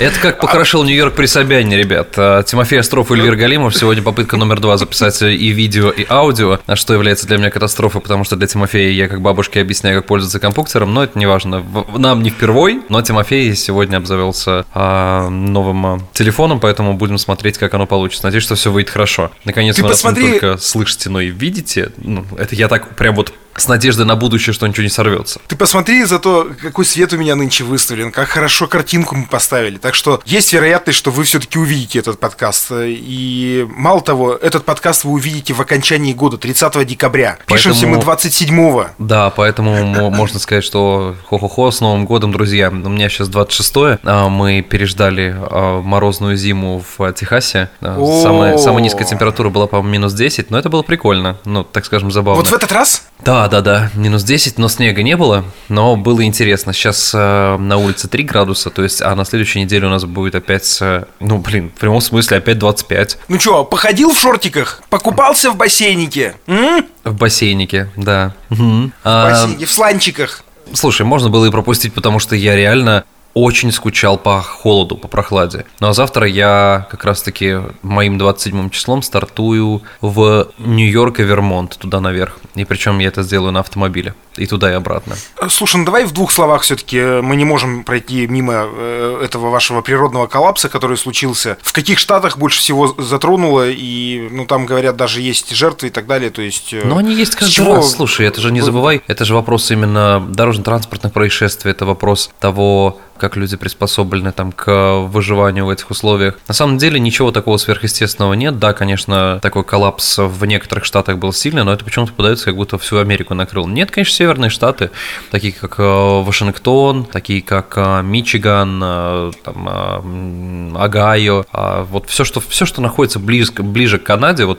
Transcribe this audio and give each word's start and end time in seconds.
Это 0.00 0.18
как 0.18 0.40
покрошил 0.40 0.82
Нью-Йорк 0.82 1.14
при 1.14 1.26
Собянине, 1.26 1.76
ребят. 1.76 2.14
А, 2.16 2.42
Тимофей 2.42 2.80
Остров 2.80 3.10
и 3.10 3.14
Эльвир 3.14 3.36
Галимов. 3.36 3.76
Сегодня 3.76 4.02
попытка 4.02 4.38
номер 4.38 4.58
два 4.58 4.78
записать 4.78 5.20
и 5.20 5.48
видео, 5.50 5.90
и 5.90 6.06
аудио, 6.08 6.58
а 6.64 6.74
что 6.74 6.94
является 6.94 7.26
для 7.26 7.36
меня 7.36 7.50
катастрофой, 7.50 8.00
потому 8.00 8.24
что 8.24 8.36
для 8.36 8.46
Тимофея 8.46 8.90
я 8.92 9.08
как 9.08 9.20
бабушке 9.20 9.60
объясняю, 9.60 9.98
как 9.98 10.06
пользоваться 10.06 10.40
компьютером, 10.40 10.94
но 10.94 11.04
это 11.04 11.18
не 11.18 11.26
важно. 11.26 11.62
Нам 11.94 12.22
не 12.22 12.30
впервой, 12.30 12.80
но 12.88 13.02
Тимофей 13.02 13.54
сегодня 13.54 13.98
обзавелся 13.98 14.64
а, 14.72 15.28
новым 15.28 15.86
а, 15.86 15.98
телефоном, 16.14 16.60
поэтому 16.60 16.94
будем 16.94 17.18
смотреть, 17.18 17.58
как 17.58 17.74
оно 17.74 17.86
получится. 17.86 18.24
Надеюсь, 18.24 18.44
что 18.44 18.54
все 18.54 18.72
выйдет 18.72 18.90
хорошо. 18.90 19.30
Наконец, 19.44 19.76
Ты 19.76 19.82
вы 19.82 19.90
посмотри... 19.90 20.22
нас 20.22 20.32
не 20.32 20.40
только 20.40 20.56
слышите, 20.62 21.10
но 21.10 21.20
и 21.20 21.28
видите. 21.28 21.92
Ну, 21.98 22.24
это 22.38 22.54
я 22.54 22.68
так 22.68 22.96
прям 22.96 23.16
вот 23.16 23.34
с 23.56 23.68
надеждой 23.68 24.06
на 24.06 24.16
будущее, 24.16 24.52
что 24.52 24.66
ничего 24.66 24.84
не 24.84 24.88
сорвется. 24.90 25.40
Ты 25.48 25.56
посмотри 25.56 26.04
за 26.04 26.18
то, 26.18 26.48
какой 26.62 26.84
свет 26.84 27.12
у 27.12 27.16
меня 27.18 27.34
нынче 27.34 27.64
выставлен, 27.64 28.10
как 28.12 28.28
хорошо 28.28 28.66
картинку 28.66 29.16
мы 29.16 29.26
поставили. 29.26 29.76
Так 29.78 29.94
что 29.94 30.20
есть 30.24 30.52
вероятность, 30.52 30.98
что 30.98 31.10
вы 31.10 31.24
все-таки 31.24 31.58
увидите 31.58 31.98
этот 31.98 32.18
подкаст. 32.20 32.70
И 32.72 33.66
мало 33.70 34.00
того, 34.00 34.32
этот 34.34 34.64
подкаст 34.64 35.04
вы 35.04 35.12
увидите 35.12 35.52
в 35.54 35.60
окончании 35.60 36.12
года, 36.12 36.38
30 36.38 36.84
декабря. 36.84 37.38
Пишемся 37.46 37.86
Поэтому- 37.86 37.96
мы 37.96 38.02
27-го. 38.02 38.86
Да, 38.98 39.30
поэтому 39.30 39.84
мо- 39.84 40.10
можно 40.10 40.38
сказать, 40.38 40.64
что 40.64 41.16
хо-хо-хо, 41.26 41.70
с 41.70 41.80
Новым 41.80 42.06
годом, 42.06 42.32
друзья. 42.32 42.68
У 42.70 42.74
меня 42.74 43.08
сейчас 43.08 43.28
26-е, 43.28 43.98
а 44.04 44.28
мы 44.28 44.62
переждали 44.62 45.34
а, 45.38 45.80
морозную 45.82 46.36
зиму 46.36 46.82
в 46.96 47.12
Техасе. 47.12 47.70
А. 47.80 47.96
Самая, 48.22 48.58
самая 48.58 48.82
низкая 48.82 49.04
температура 49.06 49.48
была, 49.50 49.66
по-моему, 49.66 49.90
минус 49.92 50.12
10, 50.14 50.50
но 50.50 50.58
это 50.58 50.68
было 50.68 50.82
прикольно, 50.82 51.38
ну, 51.44 51.64
так 51.64 51.84
скажем, 51.84 52.10
забавно. 52.10 52.40
Вот 52.40 52.50
в 52.50 52.54
этот 52.54 52.72
раз 52.72 53.04
Да, 53.24 53.39
да, 53.48 53.60
да, 53.60 53.90
минус 53.94 54.22
10, 54.24 54.58
но 54.58 54.68
снега 54.68 55.02
не 55.02 55.16
было, 55.16 55.44
но 55.68 55.96
было 55.96 56.24
интересно. 56.24 56.72
Сейчас 56.72 57.12
э, 57.14 57.56
на 57.58 57.76
улице 57.76 58.08
3 58.08 58.22
градуса, 58.24 58.70
то 58.70 58.82
есть, 58.82 59.02
а 59.02 59.14
на 59.14 59.24
следующей 59.24 59.60
неделе 59.60 59.86
у 59.86 59.90
нас 59.90 60.04
будет 60.04 60.34
опять, 60.34 60.78
э, 60.80 61.04
ну, 61.20 61.38
блин, 61.38 61.70
в 61.74 61.78
прямом 61.80 62.00
смысле 62.00 62.38
опять 62.38 62.58
25 62.58 63.18
Ну 63.28 63.38
чё, 63.38 63.64
походил 63.64 64.12
в 64.12 64.18
шортиках? 64.18 64.82
Покупался 64.90 65.50
в 65.50 65.56
бассейнике? 65.56 66.34
М? 66.46 66.84
в 67.04 67.14
бассейнике, 67.14 67.88
да. 67.96 68.34
В 68.50 68.60
Мгм. 68.62 68.92
А, 69.04 69.30
бассейнике, 69.30 69.64
в 69.66 69.72
сланчиках. 69.72 70.44
Слушай, 70.72 71.02
можно 71.06 71.30
было 71.30 71.46
и 71.46 71.50
пропустить, 71.50 71.92
потому 71.94 72.18
что 72.20 72.36
я 72.36 72.54
реально 72.54 73.04
очень 73.34 73.70
скучал 73.72 74.18
по 74.18 74.40
холоду, 74.42 74.96
по 74.96 75.06
прохладе. 75.08 75.64
Ну 75.80 75.88
а 75.88 75.92
завтра 75.92 76.26
я 76.26 76.86
как 76.90 77.04
раз-таки 77.04 77.58
моим 77.82 78.18
27 78.18 78.70
числом 78.70 79.02
стартую 79.02 79.82
в 80.00 80.48
Нью-Йорк 80.58 81.20
и 81.20 81.22
Вермонт, 81.22 81.76
туда 81.78 82.00
наверх. 82.00 82.38
И 82.56 82.64
причем 82.64 82.98
я 82.98 83.08
это 83.08 83.22
сделаю 83.22 83.52
на 83.52 83.60
автомобиле. 83.60 84.14
И 84.36 84.46
туда, 84.46 84.70
и 84.70 84.74
обратно. 84.74 85.14
Э, 85.40 85.48
Слушай, 85.48 85.76
ну 85.76 85.84
давай 85.84 86.04
в 86.04 86.12
двух 86.12 86.32
словах 86.32 86.62
все-таки 86.62 87.00
мы 87.20 87.36
не 87.36 87.44
можем 87.44 87.84
пройти 87.84 88.26
мимо 88.26 88.64
э, 88.66 89.22
этого 89.24 89.50
вашего 89.50 89.82
природного 89.82 90.26
коллапса, 90.26 90.68
который 90.68 90.96
случился. 90.96 91.56
В 91.62 91.72
каких 91.72 91.98
штатах 91.98 92.38
больше 92.38 92.58
всего 92.60 92.94
затронуло, 92.98 93.68
и, 93.68 94.28
ну, 94.30 94.46
там, 94.46 94.66
говорят, 94.66 94.96
даже 94.96 95.20
есть 95.20 95.50
жертвы 95.54 95.88
и 95.88 95.90
так 95.90 96.06
далее, 96.06 96.30
то 96.30 96.42
есть... 96.42 96.72
э, 96.72 96.82
Но 96.84 96.96
они 96.96 97.14
есть 97.14 97.34
каждый 97.34 97.52
чего- 97.52 97.74
раз. 97.76 97.92
Слушай, 97.92 98.26
это 98.26 98.40
же 98.40 98.50
не 98.52 98.60
забывай, 98.60 99.02
это 99.06 99.24
же 99.24 99.34
вопрос 99.34 99.70
именно 99.70 100.20
дорожно-транспортных 100.28 101.12
происшествий, 101.12 101.72
это 101.72 101.84
вопрос 101.84 102.30
того, 102.40 102.98
как 103.20 103.36
люди 103.36 103.56
приспособлены 103.56 104.32
там 104.32 104.50
к 104.50 105.00
выживанию 105.02 105.66
в 105.66 105.70
этих 105.70 105.90
условиях. 105.90 106.38
На 106.48 106.54
самом 106.54 106.78
деле 106.78 106.98
ничего 106.98 107.30
такого 107.30 107.58
сверхъестественного 107.58 108.34
нет. 108.34 108.58
Да, 108.58 108.72
конечно, 108.72 109.38
такой 109.42 109.62
коллапс 109.62 110.18
в 110.18 110.44
некоторых 110.46 110.84
штатах 110.84 111.18
был 111.18 111.32
сильный, 111.32 111.62
но 111.62 111.72
это 111.72 111.84
почему-то 111.84 112.12
подается, 112.12 112.46
как 112.46 112.56
будто 112.56 112.78
всю 112.78 112.98
Америку 112.98 113.34
накрыл. 113.34 113.66
Нет, 113.66 113.90
конечно, 113.90 114.14
северные 114.14 114.50
штаты, 114.50 114.90
такие 115.30 115.52
как 115.52 115.78
э, 115.78 115.82
Вашингтон, 115.82 117.04
такие 117.04 117.42
как 117.42 117.74
э, 117.76 118.02
Мичиган, 118.02 118.80
э, 118.82 119.32
там, 119.44 120.76
Огайо, 120.76 121.44
а 121.52 121.84
вот 121.84 122.08
все, 122.08 122.24
что, 122.24 122.40
все, 122.40 122.64
что 122.64 122.80
находится 122.80 123.18
близко, 123.18 123.62
ближе 123.62 123.98
к 123.98 124.04
Канаде, 124.04 124.44
вот 124.46 124.58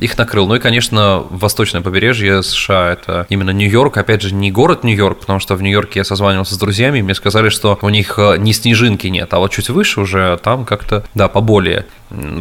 их 0.00 0.18
накрыл. 0.18 0.46
Ну 0.48 0.56
и, 0.56 0.58
конечно, 0.58 1.24
восточное 1.30 1.82
побережье 1.82 2.42
США, 2.42 2.92
это 2.92 3.26
именно 3.28 3.50
Нью-Йорк, 3.50 3.96
опять 3.96 4.22
же, 4.22 4.34
не 4.34 4.50
город 4.50 4.82
Нью-Йорк, 4.82 5.20
потому 5.20 5.38
что 5.38 5.54
в 5.54 5.62
Нью-Йорке 5.62 6.00
я 6.00 6.04
созванивался 6.04 6.54
с 6.54 6.58
друзьями, 6.58 6.98
и 6.98 7.02
мне 7.02 7.14
сказали, 7.14 7.48
что 7.48 7.78
у 7.80 7.88
них 7.92 8.18
э, 8.18 8.36
ни 8.38 8.50
снежинки 8.52 9.06
нет, 9.06 9.32
а 9.32 9.38
вот 9.38 9.52
чуть 9.52 9.70
выше 9.70 10.00
уже 10.00 10.38
там 10.42 10.64
как-то, 10.64 11.04
да, 11.14 11.28
поболее. 11.28 11.86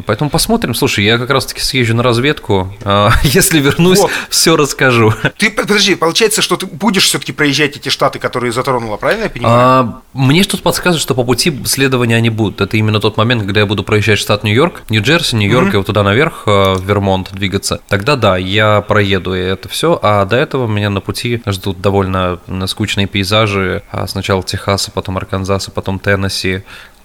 Поэтому 0.05 0.29
посмотрим. 0.29 0.73
Слушай, 0.75 1.05
я 1.05 1.17
как 1.17 1.29
раз-таки 1.29 1.61
съезжу 1.61 1.95
на 1.95 2.03
разведку. 2.03 2.73
А, 2.83 3.11
Если 3.23 3.59
вернусь, 3.59 3.99
Вот. 3.99 4.11
все 4.29 4.55
расскажу. 4.55 5.13
Ты, 5.37 5.49
подожди, 5.51 5.95
получается, 5.95 6.41
что 6.41 6.57
ты 6.57 6.65
будешь 6.65 7.05
все-таки 7.05 7.31
проезжать 7.31 7.77
эти 7.77 7.89
штаты, 7.89 8.19
которые 8.19 8.51
затронуло, 8.51 8.97
правильно 8.97 9.23
я 9.23 9.29
понимаю? 9.29 9.55
А, 9.55 10.01
мне 10.13 10.43
что-то 10.43 10.63
подсказывает, 10.63 11.01
что 11.01 11.15
по 11.15 11.23
пути 11.23 11.57
следования 11.65 12.15
они 12.15 12.29
будут. 12.29 12.61
Это 12.61 12.77
именно 12.77 12.99
тот 12.99 13.17
момент, 13.17 13.43
когда 13.43 13.61
я 13.61 13.65
буду 13.65 13.83
проезжать 13.83 14.19
штат 14.19 14.43
Нью-Йорк, 14.43 14.83
Нью-Джерси, 14.89 15.35
Нью-Йорк 15.35 15.73
и 15.73 15.77
вот 15.77 15.85
туда 15.85 16.03
наверх, 16.03 16.43
э, 16.47 16.73
в 16.75 16.85
Вермонт 16.85 17.31
двигаться. 17.31 17.81
Тогда 17.87 18.15
да, 18.15 18.37
я 18.37 18.81
проеду 18.81 19.33
и 19.33 19.39
это 19.39 19.69
все. 19.69 19.97
А 20.01 20.25
до 20.25 20.35
этого 20.35 20.67
меня 20.67 20.89
на 20.89 21.01
пути 21.01 21.41
ждут 21.45 21.81
довольно 21.81 22.39
скучные 22.67 23.07
пейзажи. 23.07 23.83
А 23.91 24.07
Сначала 24.07 24.43
Техаса, 24.43 24.91
потом 24.91 25.17
Арканзаса, 25.17 25.71
потом 25.71 25.99
Теннесси. 25.99 26.63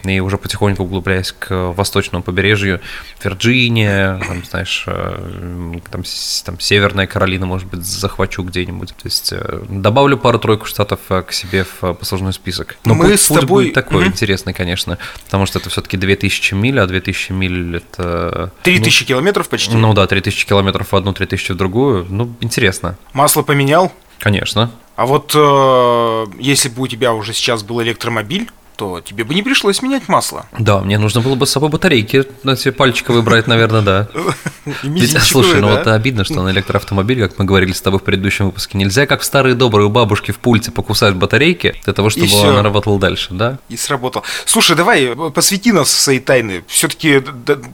И 0.09 0.21
уже 0.21 0.39
потихоньку 0.39 0.83
углубляясь 0.85 1.33
к 1.33 1.73
восточному 1.73 2.23
побережью, 2.23 2.81
Вирджиния, 3.23 4.21
там, 4.27 4.45
знаешь, 4.45 4.85
э, 4.87 5.79
там, 5.91 6.05
там 6.45 6.61
Северная 6.61 7.07
Каролина, 7.07 7.47
может 7.47 7.69
быть, 7.69 7.85
захвачу 7.85 8.43
где-нибудь. 8.43 8.89
То 8.91 9.05
есть 9.05 9.33
э, 9.33 9.63
добавлю 9.69 10.17
пару-тройку 10.17 10.67
штатов 10.67 11.01
э, 11.09 11.23
к 11.23 11.33
себе 11.33 11.65
в 11.81 11.95
послужной 11.95 12.33
список. 12.33 12.77
Но 12.85 12.95
Мы 12.95 13.11
путь, 13.11 13.21
с 13.21 13.29
путь 13.29 13.41
тобой- 13.41 13.65
будет 13.65 13.75
такой 13.75 14.03
Мгм. 14.05 14.13
интересный, 14.13 14.55
конечно, 14.55 14.99
потому 15.25 15.47
что 15.47 15.59
это 15.59 15.71
все-таки 15.71 15.97
2000 15.97 16.55
миль, 16.55 16.79
а 16.81 16.87
2000 16.87 17.33
миль 17.33 17.77
это... 17.77 18.53
Три 18.63 18.79
ну, 18.79 18.85
тысячи 18.85 19.05
километров 19.05 19.49
почти. 19.49 19.75
Ну 19.77 19.93
да, 19.95 20.07
3000 20.07 20.47
километров 20.47 20.93
в 20.93 20.97
одну, 20.97 21.13
3000 21.13 21.53
в 21.53 21.57
другую. 21.57 22.07
Ну, 22.09 22.35
интересно. 22.41 22.97
Масло 23.13 23.43
поменял. 23.43 23.93
Конечно. 24.19 24.71
А 24.97 25.05
вот 25.05 25.33
э, 25.35 26.27
если 26.41 26.69
бы 26.71 26.83
у 26.83 26.87
тебя 26.87 27.13
уже 27.13 27.35
сейчас 27.35 27.63
был 27.63 27.83
электромобиль, 27.83 28.49
то 28.77 29.01
тебе 29.01 29.25
бы 29.25 29.35
не 29.35 29.43
пришлось 29.43 29.83
менять 29.83 30.09
масло. 30.09 30.47
Да, 30.59 30.81
мне 30.81 30.99
нужно 30.99 31.21
было 31.21 31.35
бы 31.35 31.47
с 31.47 31.51
собой 31.51 31.71
батарейки 31.71 32.25
на 32.43 32.57
себе 32.57 32.73
пальчиковые 32.73 33.23
брать, 33.23 33.47
наверное, 33.47 33.81
да. 33.83 34.09
Ведь, 34.83 35.21
слушай, 35.23 35.61
ну 35.61 35.69
вот 35.69 35.87
обидно, 35.87 36.25
что 36.25 36.43
на 36.43 36.51
электроавтомобиль, 36.51 37.21
как 37.23 37.39
мы 37.39 37.45
говорили 37.45 37.73
с 37.73 37.81
тобой 37.81 38.01
в 38.01 38.03
предыдущем 38.03 38.47
выпуске, 38.47 38.77
нельзя, 38.79 39.07
как 39.07 39.23
в 39.23 39.25
старые 39.25 39.55
добрые 39.55 39.87
у 39.87 39.91
бабушки 39.91 40.31
в 40.31 40.39
пульте, 40.39 40.71
покусать 40.71 41.15
батарейки 41.15 41.75
для 41.85 41.93
того, 41.93 42.11
чтобы 42.11 42.29
она 42.49 42.63
работала 42.63 42.99
дальше, 42.99 43.29
да? 43.31 43.59
И 43.69 43.77
сработал. 43.77 44.23
Слушай, 44.45 44.77
давай, 44.77 45.05
э, 45.05 45.31
посвяти 45.31 45.73
нас 45.73 45.89
в 45.89 45.99
свои 45.99 46.19
тайны. 46.19 46.65
Все-таки 46.67 47.23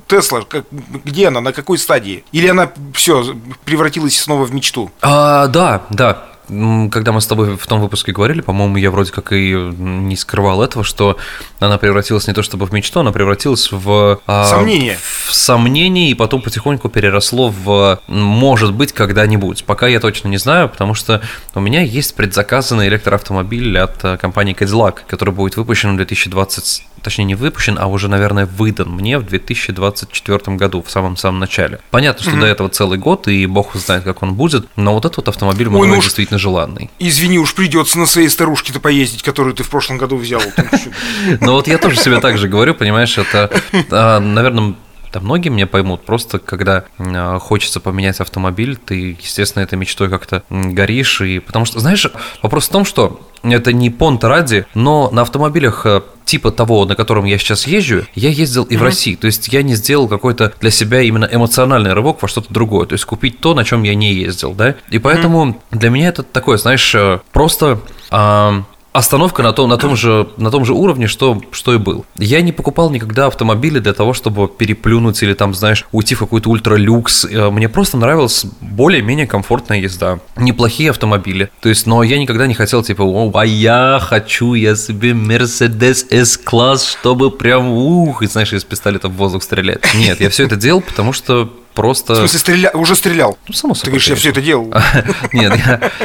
Тесла, 0.06 0.42
как- 0.42 0.64
где 1.04 1.28
она, 1.28 1.40
на 1.40 1.52
какой 1.52 1.78
стадии? 1.78 2.24
Или 2.32 2.46
она 2.46 2.70
все 2.94 3.36
превратилась 3.64 4.18
снова 4.18 4.44
в 4.44 4.54
мечту? 4.54 4.90
А, 5.00 5.46
да, 5.48 5.82
да. 5.90 6.31
Когда 6.48 7.12
мы 7.12 7.20
с 7.20 7.26
тобой 7.26 7.56
в 7.56 7.66
том 7.66 7.80
выпуске 7.80 8.12
говорили, 8.12 8.40
по-моему, 8.40 8.76
я 8.76 8.90
вроде 8.90 9.12
как 9.12 9.32
и 9.32 9.52
не 9.54 10.16
скрывал 10.16 10.62
этого, 10.62 10.84
что 10.84 11.16
она 11.60 11.78
превратилась 11.78 12.26
не 12.26 12.34
то 12.34 12.42
чтобы 12.42 12.66
в 12.66 12.72
мечту, 12.72 13.00
она 13.00 13.12
превратилась 13.12 13.70
в... 13.70 14.20
а, 14.26 14.44
Сомнение. 14.46 14.98
В 15.26 15.34
сомнение, 15.34 16.10
и 16.10 16.14
потом 16.14 16.42
потихоньку 16.42 16.88
переросло 16.88 17.48
в 17.48 18.00
«может 18.08 18.72
быть 18.74 18.92
когда-нибудь». 18.92 19.64
Пока 19.64 19.86
я 19.86 20.00
точно 20.00 20.28
не 20.28 20.38
знаю, 20.38 20.68
потому 20.68 20.94
что 20.94 21.22
у 21.54 21.60
меня 21.60 21.80
есть 21.82 22.16
предзаказанный 22.16 22.88
электроавтомобиль 22.88 23.78
от 23.78 24.04
э, 24.04 24.16
компании 24.16 24.54
Cadillac, 24.54 24.98
который 25.06 25.32
будет 25.32 25.56
выпущен 25.56 25.94
в 25.94 25.96
2020... 25.96 26.86
Точнее, 27.02 27.24
не 27.24 27.34
выпущен, 27.34 27.78
а 27.80 27.86
уже, 27.88 28.06
наверное, 28.08 28.46
выдан 28.46 28.90
мне 28.90 29.18
в 29.18 29.24
2024 29.26 30.56
году, 30.56 30.82
в 30.82 30.90
самом-самом 30.90 31.40
начале. 31.40 31.80
Понятно, 31.90 32.22
что 32.22 32.36
до 32.36 32.46
этого 32.46 32.68
целый 32.68 32.96
год, 32.98 33.26
и 33.26 33.44
бог 33.46 33.74
знает, 33.74 34.04
как 34.04 34.22
он 34.22 34.34
будет, 34.34 34.66
но 34.76 34.94
вот 34.94 35.04
этот 35.04 35.16
вот 35.16 35.28
автомобиль 35.28 35.66
Ой, 35.66 35.72
ну 35.72 35.84
мной 35.86 35.98
уж- 35.98 36.04
действительно 36.32 36.38
желанный. 36.38 36.90
Извини, 36.98 37.38
уж 37.38 37.54
придется 37.54 37.98
на 37.98 38.06
своей 38.06 38.28
старушке-то 38.28 38.80
поездить, 38.80 39.22
которую 39.22 39.54
ты 39.54 39.62
в 39.62 39.70
прошлом 39.70 39.98
году 39.98 40.16
взял. 40.16 40.42
Но 41.40 41.54
вот 41.54 41.68
я 41.68 41.78
тоже 41.78 41.96
себе 41.96 42.20
так 42.20 42.38
же 42.38 42.48
говорю, 42.48 42.74
понимаешь, 42.74 43.18
это, 43.18 43.50
а, 43.90 44.20
наверное, 44.20 44.74
да 45.12 45.20
многие 45.20 45.50
меня 45.50 45.66
поймут, 45.66 46.04
просто 46.04 46.38
когда 46.38 46.84
а, 46.98 47.38
хочется 47.38 47.80
поменять 47.80 48.20
автомобиль, 48.20 48.76
ты, 48.76 49.16
естественно, 49.20 49.62
этой 49.62 49.76
мечтой 49.76 50.08
как-то 50.08 50.42
горишь, 50.50 51.20
и 51.20 51.38
потому 51.38 51.64
что, 51.64 51.80
знаешь, 51.80 52.06
вопрос 52.42 52.68
в 52.68 52.72
том, 52.72 52.84
что 52.84 53.20
это 53.42 53.72
не 53.72 53.90
понта 53.90 54.28
ради, 54.28 54.66
но 54.74 55.10
на 55.10 55.22
автомобилях 55.22 55.84
а, 55.84 56.04
типа 56.24 56.50
того, 56.50 56.84
на 56.86 56.94
котором 56.94 57.24
я 57.24 57.38
сейчас 57.38 57.66
езжу, 57.66 58.06
я 58.14 58.30
ездил 58.30 58.64
и 58.64 58.76
в 58.76 58.82
России, 58.82 59.16
то 59.16 59.26
есть 59.26 59.48
я 59.48 59.62
не 59.62 59.74
сделал 59.74 60.08
какой-то 60.08 60.54
для 60.60 60.70
себя 60.70 61.02
именно 61.02 61.28
эмоциональный 61.30 61.92
рывок 61.92 62.22
во 62.22 62.28
что-то 62.28 62.52
другое, 62.52 62.86
то 62.86 62.94
есть 62.94 63.04
купить 63.04 63.40
то, 63.40 63.54
на 63.54 63.64
чем 63.64 63.82
я 63.82 63.94
не 63.94 64.14
ездил, 64.14 64.54
да, 64.54 64.76
и 64.90 64.98
поэтому 64.98 65.60
для 65.70 65.90
меня 65.90 66.08
это 66.08 66.22
такое, 66.22 66.56
знаешь, 66.56 66.94
э, 66.94 67.20
просто... 67.32 67.80
а, 68.10 68.64
остановка 68.92 69.42
на 69.42 69.52
том, 69.52 69.68
на 69.68 69.76
том, 69.76 69.96
же, 69.96 70.28
на 70.36 70.50
том 70.50 70.64
же 70.64 70.74
уровне, 70.74 71.06
что, 71.06 71.40
что 71.50 71.74
и 71.74 71.78
был. 71.78 72.04
Я 72.16 72.42
не 72.42 72.52
покупал 72.52 72.90
никогда 72.90 73.26
автомобили 73.26 73.78
для 73.78 73.92
того, 73.94 74.12
чтобы 74.12 74.48
переплюнуть 74.48 75.22
или 75.22 75.34
там, 75.34 75.54
знаешь, 75.54 75.86
уйти 75.92 76.14
в 76.14 76.20
какой-то 76.20 76.50
ультралюкс. 76.50 77.24
Э, 77.24 77.50
мне 77.50 77.68
просто 77.68 77.96
нравилась 77.96 78.44
более-менее 78.60 79.26
комфортная 79.26 79.80
езда. 79.80 80.20
Неплохие 80.36 80.90
автомобили. 80.90 81.50
То 81.60 81.68
есть, 81.68 81.86
но 81.86 82.02
я 82.02 82.18
никогда 82.18 82.46
не 82.46 82.54
хотел, 82.54 82.82
типа, 82.82 83.02
о, 83.02 83.30
а 83.34 83.46
я 83.46 83.98
хочу, 84.00 84.54
я 84.54 84.76
себе 84.76 85.10
Mercedes 85.10 86.06
S-класс, 86.10 86.86
чтобы 86.86 87.30
прям, 87.30 87.70
ух, 87.70 88.22
и 88.22 88.26
знаешь, 88.26 88.52
из 88.52 88.64
пистолета 88.64 89.08
в 89.08 89.12
воздух 89.12 89.42
стрелять. 89.42 89.82
Нет, 89.94 90.20
я 90.20 90.28
все 90.30 90.44
это 90.44 90.56
делал, 90.56 90.80
потому 90.80 91.12
что 91.12 91.52
просто... 91.74 92.14
В 92.14 92.16
смысле, 92.18 92.38
стреля... 92.38 92.70
уже 92.74 92.94
стрелял? 92.96 93.38
Ну, 93.48 93.54
само 93.54 93.74
собой. 93.74 93.84
Ты 93.84 93.90
говоришь, 93.90 94.08
я 94.08 94.16
все 94.16 94.30
это 94.30 94.42
делал. 94.42 94.72
Нет, 95.32 95.58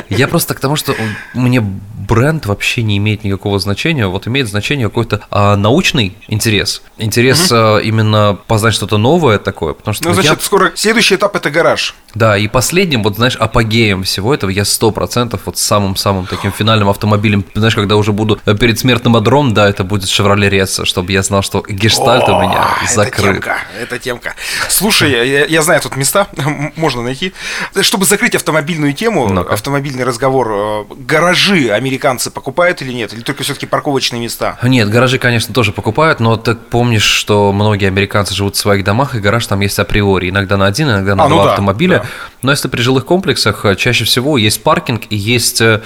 я 0.09 0.27
просто 0.27 0.53
к 0.53 0.59
тому, 0.59 0.75
что 0.75 0.95
мне 1.33 1.61
бренд 1.61 2.45
вообще 2.45 2.83
не 2.83 2.97
имеет 2.97 3.23
никакого 3.23 3.59
значения. 3.59 4.07
Вот 4.07 4.27
имеет 4.27 4.47
значение 4.47 4.87
какой-то 4.87 5.21
а, 5.29 5.55
научный 5.55 6.15
интерес. 6.27 6.81
Интерес 6.97 7.51
угу. 7.51 7.55
а, 7.55 7.77
именно 7.79 8.37
познать 8.47 8.73
что-то 8.73 8.97
новое 8.97 9.37
такое. 9.37 9.73
Потому 9.73 9.93
что 9.93 10.07
ну, 10.07 10.13
значит, 10.13 10.31
я... 10.31 10.39
скоро 10.39 10.71
следующий 10.75 11.15
этап 11.15 11.35
это 11.35 11.49
гараж. 11.49 11.95
Да, 12.15 12.37
и 12.37 12.47
последним, 12.47 13.03
вот 13.03 13.17
знаешь, 13.17 13.35
апогеем 13.35 14.03
всего 14.03 14.33
этого 14.33 14.49
я 14.49 14.65
сто 14.65 14.91
процентов 14.91 15.41
вот 15.45 15.57
самым-самым 15.57 16.25
таким 16.25 16.51
финальным 16.51 16.89
автомобилем, 16.89 17.45
знаешь, 17.53 17.75
когда 17.75 17.95
уже 17.95 18.11
буду 18.11 18.39
э, 18.45 18.55
перед 18.55 18.79
смертным 18.79 19.15
адром, 19.15 19.53
да, 19.53 19.69
это 19.69 19.83
будет 19.83 20.05
Chevrolet 20.05 20.49
Реза, 20.49 20.85
чтобы 20.85 21.11
я 21.11 21.21
знал, 21.21 21.41
что 21.43 21.63
гештальт 21.67 22.27
у 22.29 22.39
меня 22.41 22.67
закрыт. 22.89 23.17
Это 23.17 23.33
темка, 23.33 23.57
это 23.79 23.99
темка. 23.99 24.35
Слушай, 24.69 25.11
я, 25.11 25.45
я 25.45 25.56
знаю 25.62 25.81
тут 25.81 25.95
места, 25.95 26.27
можно 26.75 27.01
найти. 27.01 27.33
Чтобы 27.81 28.06
закрыть 28.06 28.36
автомобильную 28.36 28.94
тему, 28.94 29.27
ну 29.27 29.42
автомобильный 29.42 30.04
разговор, 30.04 30.51
э, 30.51 30.86
гаражи 30.95 31.69
американцы 31.69 32.31
покупают 32.31 32.81
или 32.81 32.92
нет? 32.92 33.13
Или 33.13 33.21
только 33.21 33.44
все-таки 33.44 33.65
парковочные 33.65 34.21
места? 34.21 34.57
Нет, 34.63 34.89
гаражи, 34.89 35.19
конечно, 35.19 35.54
тоже 35.54 35.71
покупают, 35.71 36.19
но 36.19 36.38
ты 36.38 36.56
помнишь, 36.56 37.04
что 37.04 37.51
многие 37.51 37.88
американцы 37.88 38.33
живут 38.33 38.56
в 38.56 38.59
своих 38.59 38.83
домах, 38.83 39.15
и 39.15 39.19
гараж 39.19 39.45
там 39.48 39.59
есть 39.62 39.80
априори. 39.80 40.30
Иногда 40.30 40.57
на 40.57 40.65
один, 40.65 40.89
иногда 40.89 41.15
на 41.15 41.25
а, 41.25 41.27
ну 41.27 41.36
два 41.36 41.44
ну 41.44 41.48
да, 41.48 41.51
автомобиля. 41.54 42.00
Да. 42.00 42.06
Но 42.42 42.51
если 42.51 42.68
при 42.68 42.81
жилых 42.81 43.06
комплексах, 43.06 43.65
э, 43.65 43.75
чаще 43.75 44.06
всего 44.06 44.38
есть 44.38 44.63
паркинг 44.63 45.03
и 45.10 45.15
есть 45.15 45.62
э, 45.62 45.81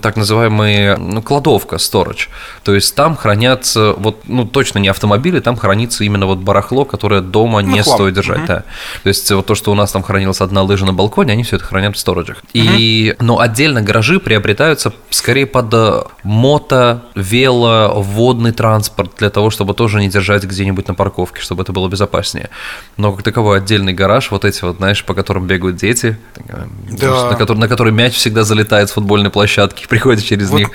так 0.00 0.16
называемые 0.16 0.96
ну, 0.96 1.22
кладовка, 1.22 1.76
storage. 1.76 2.28
То 2.62 2.74
есть 2.74 2.94
там 2.94 3.16
хранятся, 3.16 3.94
вот, 3.96 4.20
ну, 4.26 4.44
точно 4.44 4.78
не 4.78 4.88
автомобили, 4.88 5.40
там 5.40 5.56
хранится 5.56 6.04
именно 6.04 6.26
вот 6.26 6.38
барахло, 6.38 6.84
которое 6.84 7.20
дома 7.20 7.62
ну, 7.62 7.72
не 7.72 7.82
хлам. 7.82 7.96
стоит 7.96 8.14
держать. 8.14 8.38
Угу. 8.38 8.46
Да. 8.46 8.64
То 9.02 9.08
есть 9.08 9.30
вот 9.32 9.46
то, 9.46 9.54
что 9.54 9.72
у 9.72 9.74
нас 9.74 9.90
там 9.92 10.02
хранилась 10.02 10.40
одна 10.40 10.62
лыжа 10.62 10.86
на 10.86 10.92
балконе, 10.92 11.32
они 11.32 11.42
все 11.42 11.56
это 11.56 11.64
хранят 11.64 11.96
в 11.96 11.98
сториджах. 11.98 12.38
Угу. 12.38 12.50
И, 12.54 13.16
но 13.20 13.40
отдельно 13.40 13.82
гаражи 13.82 14.20
приобретаются 14.20 14.92
скорее 15.10 15.46
под 15.46 15.74
э, 15.74 16.02
мото, 16.22 17.02
вело, 17.14 17.94
водный 17.96 18.52
транспорт, 18.52 19.12
для 19.18 19.30
того, 19.30 19.50
чтобы 19.50 19.74
тоже 19.74 20.00
не 20.00 20.08
держать 20.08 20.44
где-нибудь 20.44 20.88
на 20.88 20.94
парковке, 20.94 21.40
чтобы 21.40 21.62
это 21.62 21.72
было 21.72 21.88
безопаснее. 21.88 22.50
Но 22.96 23.12
как 23.12 23.22
таковой 23.22 23.58
отдельный 23.58 23.92
гараж, 23.92 24.30
вот 24.30 24.44
эти 24.44 24.62
вот, 24.64 24.76
знаешь, 24.76 25.04
по 25.04 25.14
которым 25.14 25.46
бегают 25.46 25.76
дети, 25.76 26.18
да. 26.46 27.30
на, 27.30 27.36
который, 27.36 27.58
на 27.58 27.68
который 27.68 27.92
мяч 27.92 28.14
всегда 28.14 28.44
залетает 28.44 28.88
с 28.88 28.92
футбольной 28.92 29.30
площадки, 29.30 29.71
приходят 29.88 30.22
через 30.22 30.50
вот. 30.50 30.58
них. 30.58 30.70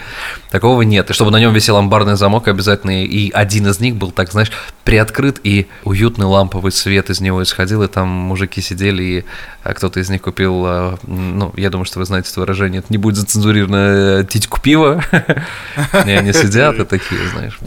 Такого 0.50 0.82
нет. 0.82 1.10
И 1.10 1.14
чтобы 1.14 1.32
на 1.32 1.40
нем 1.40 1.54
висел 1.54 1.78
амбарный 1.78 2.16
замок 2.16 2.48
обязательно, 2.48 3.04
и 3.04 3.32
один 3.32 3.68
из 3.68 3.80
них 3.80 3.96
был, 3.96 4.12
так 4.12 4.32
знаешь, 4.32 4.52
приоткрыт, 4.84 5.40
и 5.44 5.68
уютный 5.84 6.26
ламповый 6.26 6.72
свет 6.72 7.10
из 7.10 7.20
него 7.20 7.44
исходил, 7.44 7.84
и 7.84 7.88
там 7.88 8.08
мужики 8.08 8.62
сидели, 8.62 9.04
и 9.04 9.26
а, 9.64 9.74
кто-то 9.74 10.00
из 10.00 10.10
них 10.10 10.22
купил, 10.22 10.64
а, 10.66 10.98
ну, 11.04 11.54
я 11.58 11.70
думаю, 11.70 11.86
что 11.86 12.00
вы 12.00 12.06
знаете 12.06 12.30
это 12.32 12.40
выражение, 12.40 12.80
это 12.80 12.88
не 12.90 12.98
будет 12.98 13.18
зацензурировано, 13.18 14.24
титьку 14.24 14.62
пива, 14.62 15.04
и 16.06 16.12
они 16.12 16.34
сидят 16.34 16.80
и 16.80 16.86
такие, 16.86 17.28
знаешь, 17.30 17.58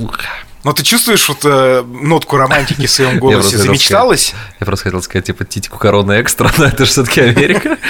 но 0.62 0.72
ты 0.72 0.82
чувствуешь 0.82 1.28
вот 1.28 1.38
э, 1.44 1.82
нотку 1.82 2.36
романтики 2.36 2.86
в 2.86 2.90
своем 2.90 3.18
голосе? 3.18 3.56
Я 3.56 3.62
Замечталась? 3.62 4.28
Сказать, 4.28 4.46
я 4.60 4.66
просто 4.66 4.84
хотел 4.84 5.02
сказать, 5.02 5.26
типа, 5.26 5.44
титику 5.44 5.78
корона 5.78 6.20
экстра, 6.20 6.50
но 6.58 6.66
это 6.66 6.84
же 6.84 6.90
все-таки 6.90 7.20
Америка. 7.20 7.78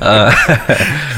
А, 0.00 0.32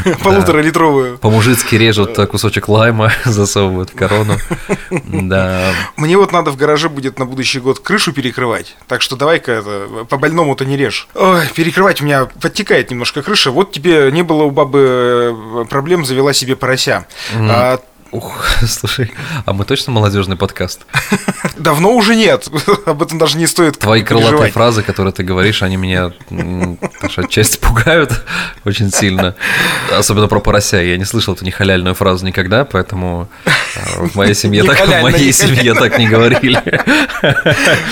Полуторалитровую. 0.23 1.19
По-мужицки 1.19 1.75
режут 1.77 2.17
кусочек 2.29 2.69
лайма, 2.69 3.13
засовывают 3.25 3.91
в 3.91 3.95
корону. 3.95 4.37
Да. 4.91 5.73
Мне 5.97 6.17
вот 6.17 6.33
надо 6.33 6.51
в 6.51 6.57
гараже 6.57 6.89
будет 6.89 7.19
на 7.19 7.27
будущий 7.27 7.61
год 7.61 7.79
крышу 7.81 8.13
перекрывать. 8.13 8.77
Так 8.89 9.03
что 9.03 9.17
давай-ка 9.17 9.53
это 9.53 10.07
по 10.09 10.17
больному-то 10.17 10.65
не 10.65 10.77
режь. 10.77 11.09
Ой, 11.15 11.47
перекрывать 11.55 12.01
у 12.01 12.05
меня 12.05 12.27
подтекает 12.41 12.91
немножко 12.91 13.23
крыша. 13.23 13.51
Вот 13.51 13.73
тебе 13.73 14.11
не 14.11 14.23
было 14.23 14.45
у 14.45 14.51
бабы 14.51 15.63
э, 15.63 15.65
проблем, 15.69 16.05
завела 16.05 16.33
себе 16.33 16.57
порося. 16.57 17.07
Ух, 18.13 18.47
слушай, 18.69 19.11
а 19.47 19.55
мы 19.55 19.65
точно 19.65 19.91
молодежный 19.91 20.37
подкаст? 20.37 20.83
Давно 21.57 21.95
уже 21.95 22.15
нет. 22.15 22.47
Об 22.87 23.03
этом 23.03 23.17
даже 23.17 23.39
не 23.39 23.47
стоит. 23.47 23.79
Твои 23.79 24.03
крылатые 24.03 24.53
фразы, 24.53 24.83
которые 24.83 25.15
ты 25.15 25.23
говоришь, 25.23 25.63
они 25.63 25.77
меня 25.77 26.13
даже 26.29 27.23
отчасти 27.23 27.57
пугают 27.57 28.23
очень 28.67 28.93
сильно. 28.93 29.35
Особенно 29.91 30.29
про 30.29 30.41
порося. 30.41 30.77
Я 30.77 30.99
не 30.99 31.07
слышал 31.07 31.33
эту 31.33 31.47
нехаляльную 31.47 31.95
фразу 31.95 32.27
никогда, 32.27 32.67
поэтому 32.67 33.29
а, 33.47 34.05
в 34.05 34.15
моей 34.15 34.35
семье 34.35 34.63
так, 34.65 34.87
в 34.87 35.03
моей 35.03 35.33
семье 35.33 35.73
так 35.73 35.99
не 35.99 36.07
говорили. 36.07 36.63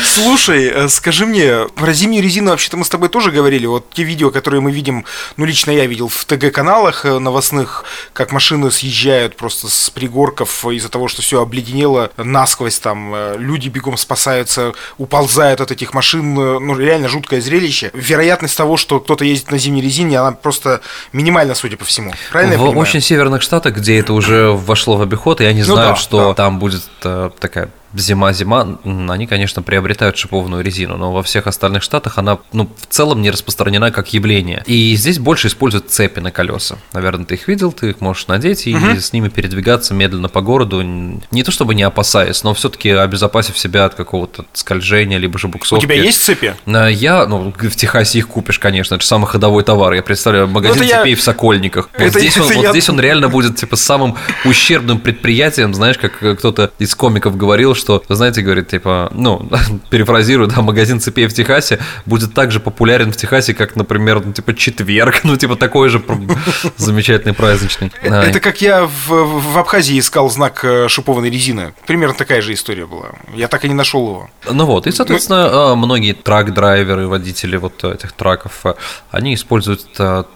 Слушай, 0.05 0.67
э, 0.67 0.89
скажи 0.89 1.25
мне, 1.25 1.67
про 1.75 1.95
зимнюю 1.95 2.23
резину 2.23 2.51
вообще-то 2.51 2.77
мы 2.77 2.85
с 2.85 2.91
тобой 2.91 3.09
тоже 3.09 3.31
говорили. 3.31 3.65
Вот 3.65 3.89
те 3.91 4.03
видео, 4.03 4.31
которые 4.31 4.61
мы 4.61 4.71
видим, 4.71 5.07
ну 5.39 5.47
лично 5.47 5.71
я 5.71 5.87
видел 5.87 6.09
в 6.09 6.27
ТГ-каналах 6.27 7.07
э, 7.07 7.19
новостных, 7.19 7.87
как 8.13 8.33
машины 8.33 8.71
съезжают 8.71 9.37
просто 9.37 9.69
с 9.69 9.89
пригорка 9.89 10.10
пригорков 10.11 10.67
из-за 10.67 10.89
того, 10.89 11.09
что 11.09 11.23
все 11.23 11.41
обледенело 11.41 12.11
насквозь, 12.17 12.79
там 12.79 13.13
э, 13.15 13.37
люди 13.39 13.69
бегом 13.69 13.97
спасаются, 13.97 14.73
уползают 14.99 15.61
от 15.61 15.71
этих 15.71 15.95
машин, 15.95 16.39
э, 16.39 16.59
ну 16.59 16.77
реально 16.77 17.09
жуткое 17.09 17.41
зрелище. 17.41 17.91
Вероятность 17.95 18.57
того, 18.57 18.77
что 18.77 19.01
кто-то 19.01 19.25
ездит 19.25 19.51
на 19.53 19.59
зимней 19.59 19.83
резине, 19.83 20.19
она 20.19 20.33
просто 20.33 20.81
минимальна, 21.13 21.55
судя 21.55 21.77
по 21.77 21.85
всему. 21.85 22.13
Правильно 22.33 22.59
В 22.59 22.77
очень 22.77 23.01
северных 23.01 23.43
штатах, 23.43 23.77
где 23.77 23.99
это 23.99 24.13
уже 24.13 24.51
вошло 24.51 24.97
в 24.97 25.03
обиход, 25.03 25.41
я 25.41 25.53
не 25.53 25.61
ну 25.61 25.75
знаю, 25.75 25.91
да, 25.91 25.97
что 25.97 26.29
да. 26.29 26.35
там 26.35 26.59
будет 26.59 26.83
э, 27.05 27.31
такая 27.39 27.71
зима-зима, 27.95 28.79
они, 28.85 29.27
конечно, 29.27 29.63
приобретают 29.63 30.17
шипованную 30.17 30.63
резину, 30.63 30.97
но 30.97 31.13
во 31.13 31.23
всех 31.23 31.47
остальных 31.47 31.83
штатах 31.83 32.19
она, 32.19 32.39
ну, 32.53 32.71
в 32.77 32.87
целом 32.87 33.23
не 33.23 33.31
распространена 33.31 33.91
как 33.91 34.13
явление. 34.13 34.63
И 34.67 34.95
здесь 34.97 35.19
больше 35.19 35.49
используют 35.49 35.91
цепи 35.91 36.21
на 36.21 36.31
колеса. 36.31 36.79
Наверное, 36.93 37.25
ты 37.25 37.35
их 37.35 37.49
видел, 37.49 37.73
ты 37.73 37.91
их 37.91 38.01
можешь 38.01 38.27
надеть 38.27 38.67
и 38.67 38.75
угу. 38.75 39.01
с 39.01 39.13
ними 39.13 39.29
передвигаться 39.29 39.95
медленно 39.95 40.29
по 40.29 40.41
городу, 40.41 40.83
не 40.83 41.43
то 41.43 41.51
чтобы 41.51 41.75
не 41.75 41.83
опасаясь, 41.83 42.43
но 42.45 42.55
все-таки 42.55 42.91
обезопасив 42.91 43.59
себя 43.59 43.85
от 43.85 43.95
какого-то 43.95 44.45
скольжения, 44.53 45.19
либо 45.19 45.39
же 45.39 45.49
буксовки. 45.49 45.85
У 45.85 45.89
тебя 45.89 46.01
есть 46.01 46.23
цепи? 46.23 46.55
Я, 46.67 47.27
ну, 47.27 47.53
в 47.57 47.77
Техасе 47.77 48.19
их 48.19 48.29
купишь, 48.29 48.59
конечно, 48.59 48.95
это 48.95 49.03
же 49.03 49.09
самый 49.09 49.27
ходовой 49.27 49.65
товар. 49.65 49.93
Я 49.95 50.03
представляю, 50.03 50.47
ну, 50.47 50.55
магазин 50.55 50.83
цепей 50.87 51.11
я... 51.11 51.17
в 51.17 51.21
Сокольниках. 51.21 51.91
Вот, 51.93 52.01
это, 52.07 52.19
здесь, 52.19 52.37
это 52.37 52.47
он, 52.47 52.53
я... 52.53 52.59
вот 52.59 52.71
здесь 52.71 52.89
он 52.89 53.01
реально 53.01 53.29
будет, 53.29 53.57
типа, 53.57 53.77
самым 53.77 54.17
ущербным 54.45 54.99
предприятием, 54.99 55.75
знаешь, 55.75 55.99
как 55.99 56.19
кто-то 56.39 56.73
из 56.79 56.95
комиков 56.95 57.37
говорил, 57.37 57.75
что, 57.81 58.03
знаете, 58.09 58.43
говорит, 58.43 58.69
типа, 58.69 59.11
ну, 59.15 59.49
перефразирую, 59.91 60.49
да, 60.49 60.63
магазин 60.63 61.01
цепей 61.01 61.27
в 61.27 61.35
Техасе 61.35 61.81
будет 62.07 62.35
так 62.35 62.53
же 62.53 62.61
популярен 62.61 63.13
в 63.13 63.17
Техасе, 63.17 63.55
как, 63.55 63.77
например, 63.77 64.25
ну, 64.25 64.33
типа, 64.33 64.55
четверг, 64.55 65.21
ну, 65.25 65.37
типа, 65.37 65.57
такой 65.57 65.89
же 65.89 66.03
замечательный 66.77 67.35
праздничный. 67.35 67.91
Это 68.03 68.41
как 68.41 68.61
я 68.61 68.87
в, 68.87 69.59
Абхазии 69.59 69.99
искал 69.99 70.31
знак 70.31 70.65
э, 70.65 70.89
шипованной 70.89 71.31
резины. 71.31 71.75
Примерно 71.87 72.15
такая 72.15 72.41
же 72.41 72.53
история 72.53 72.87
была. 72.87 73.11
Я 73.35 73.49
так 73.49 73.65
и 73.65 73.69
не 73.69 73.75
нашел 73.75 74.07
его. 74.09 74.31
Ну 74.51 74.65
вот, 74.65 74.87
и, 74.87 74.93
соответственно, 74.93 75.73
а, 75.73 75.75
многие 75.77 76.15
трак-драйверы, 76.15 77.07
водители 77.07 77.57
вот 77.57 77.83
этих 77.85 78.13
траков, 78.13 78.65
они 79.11 79.35
используют 79.35 79.87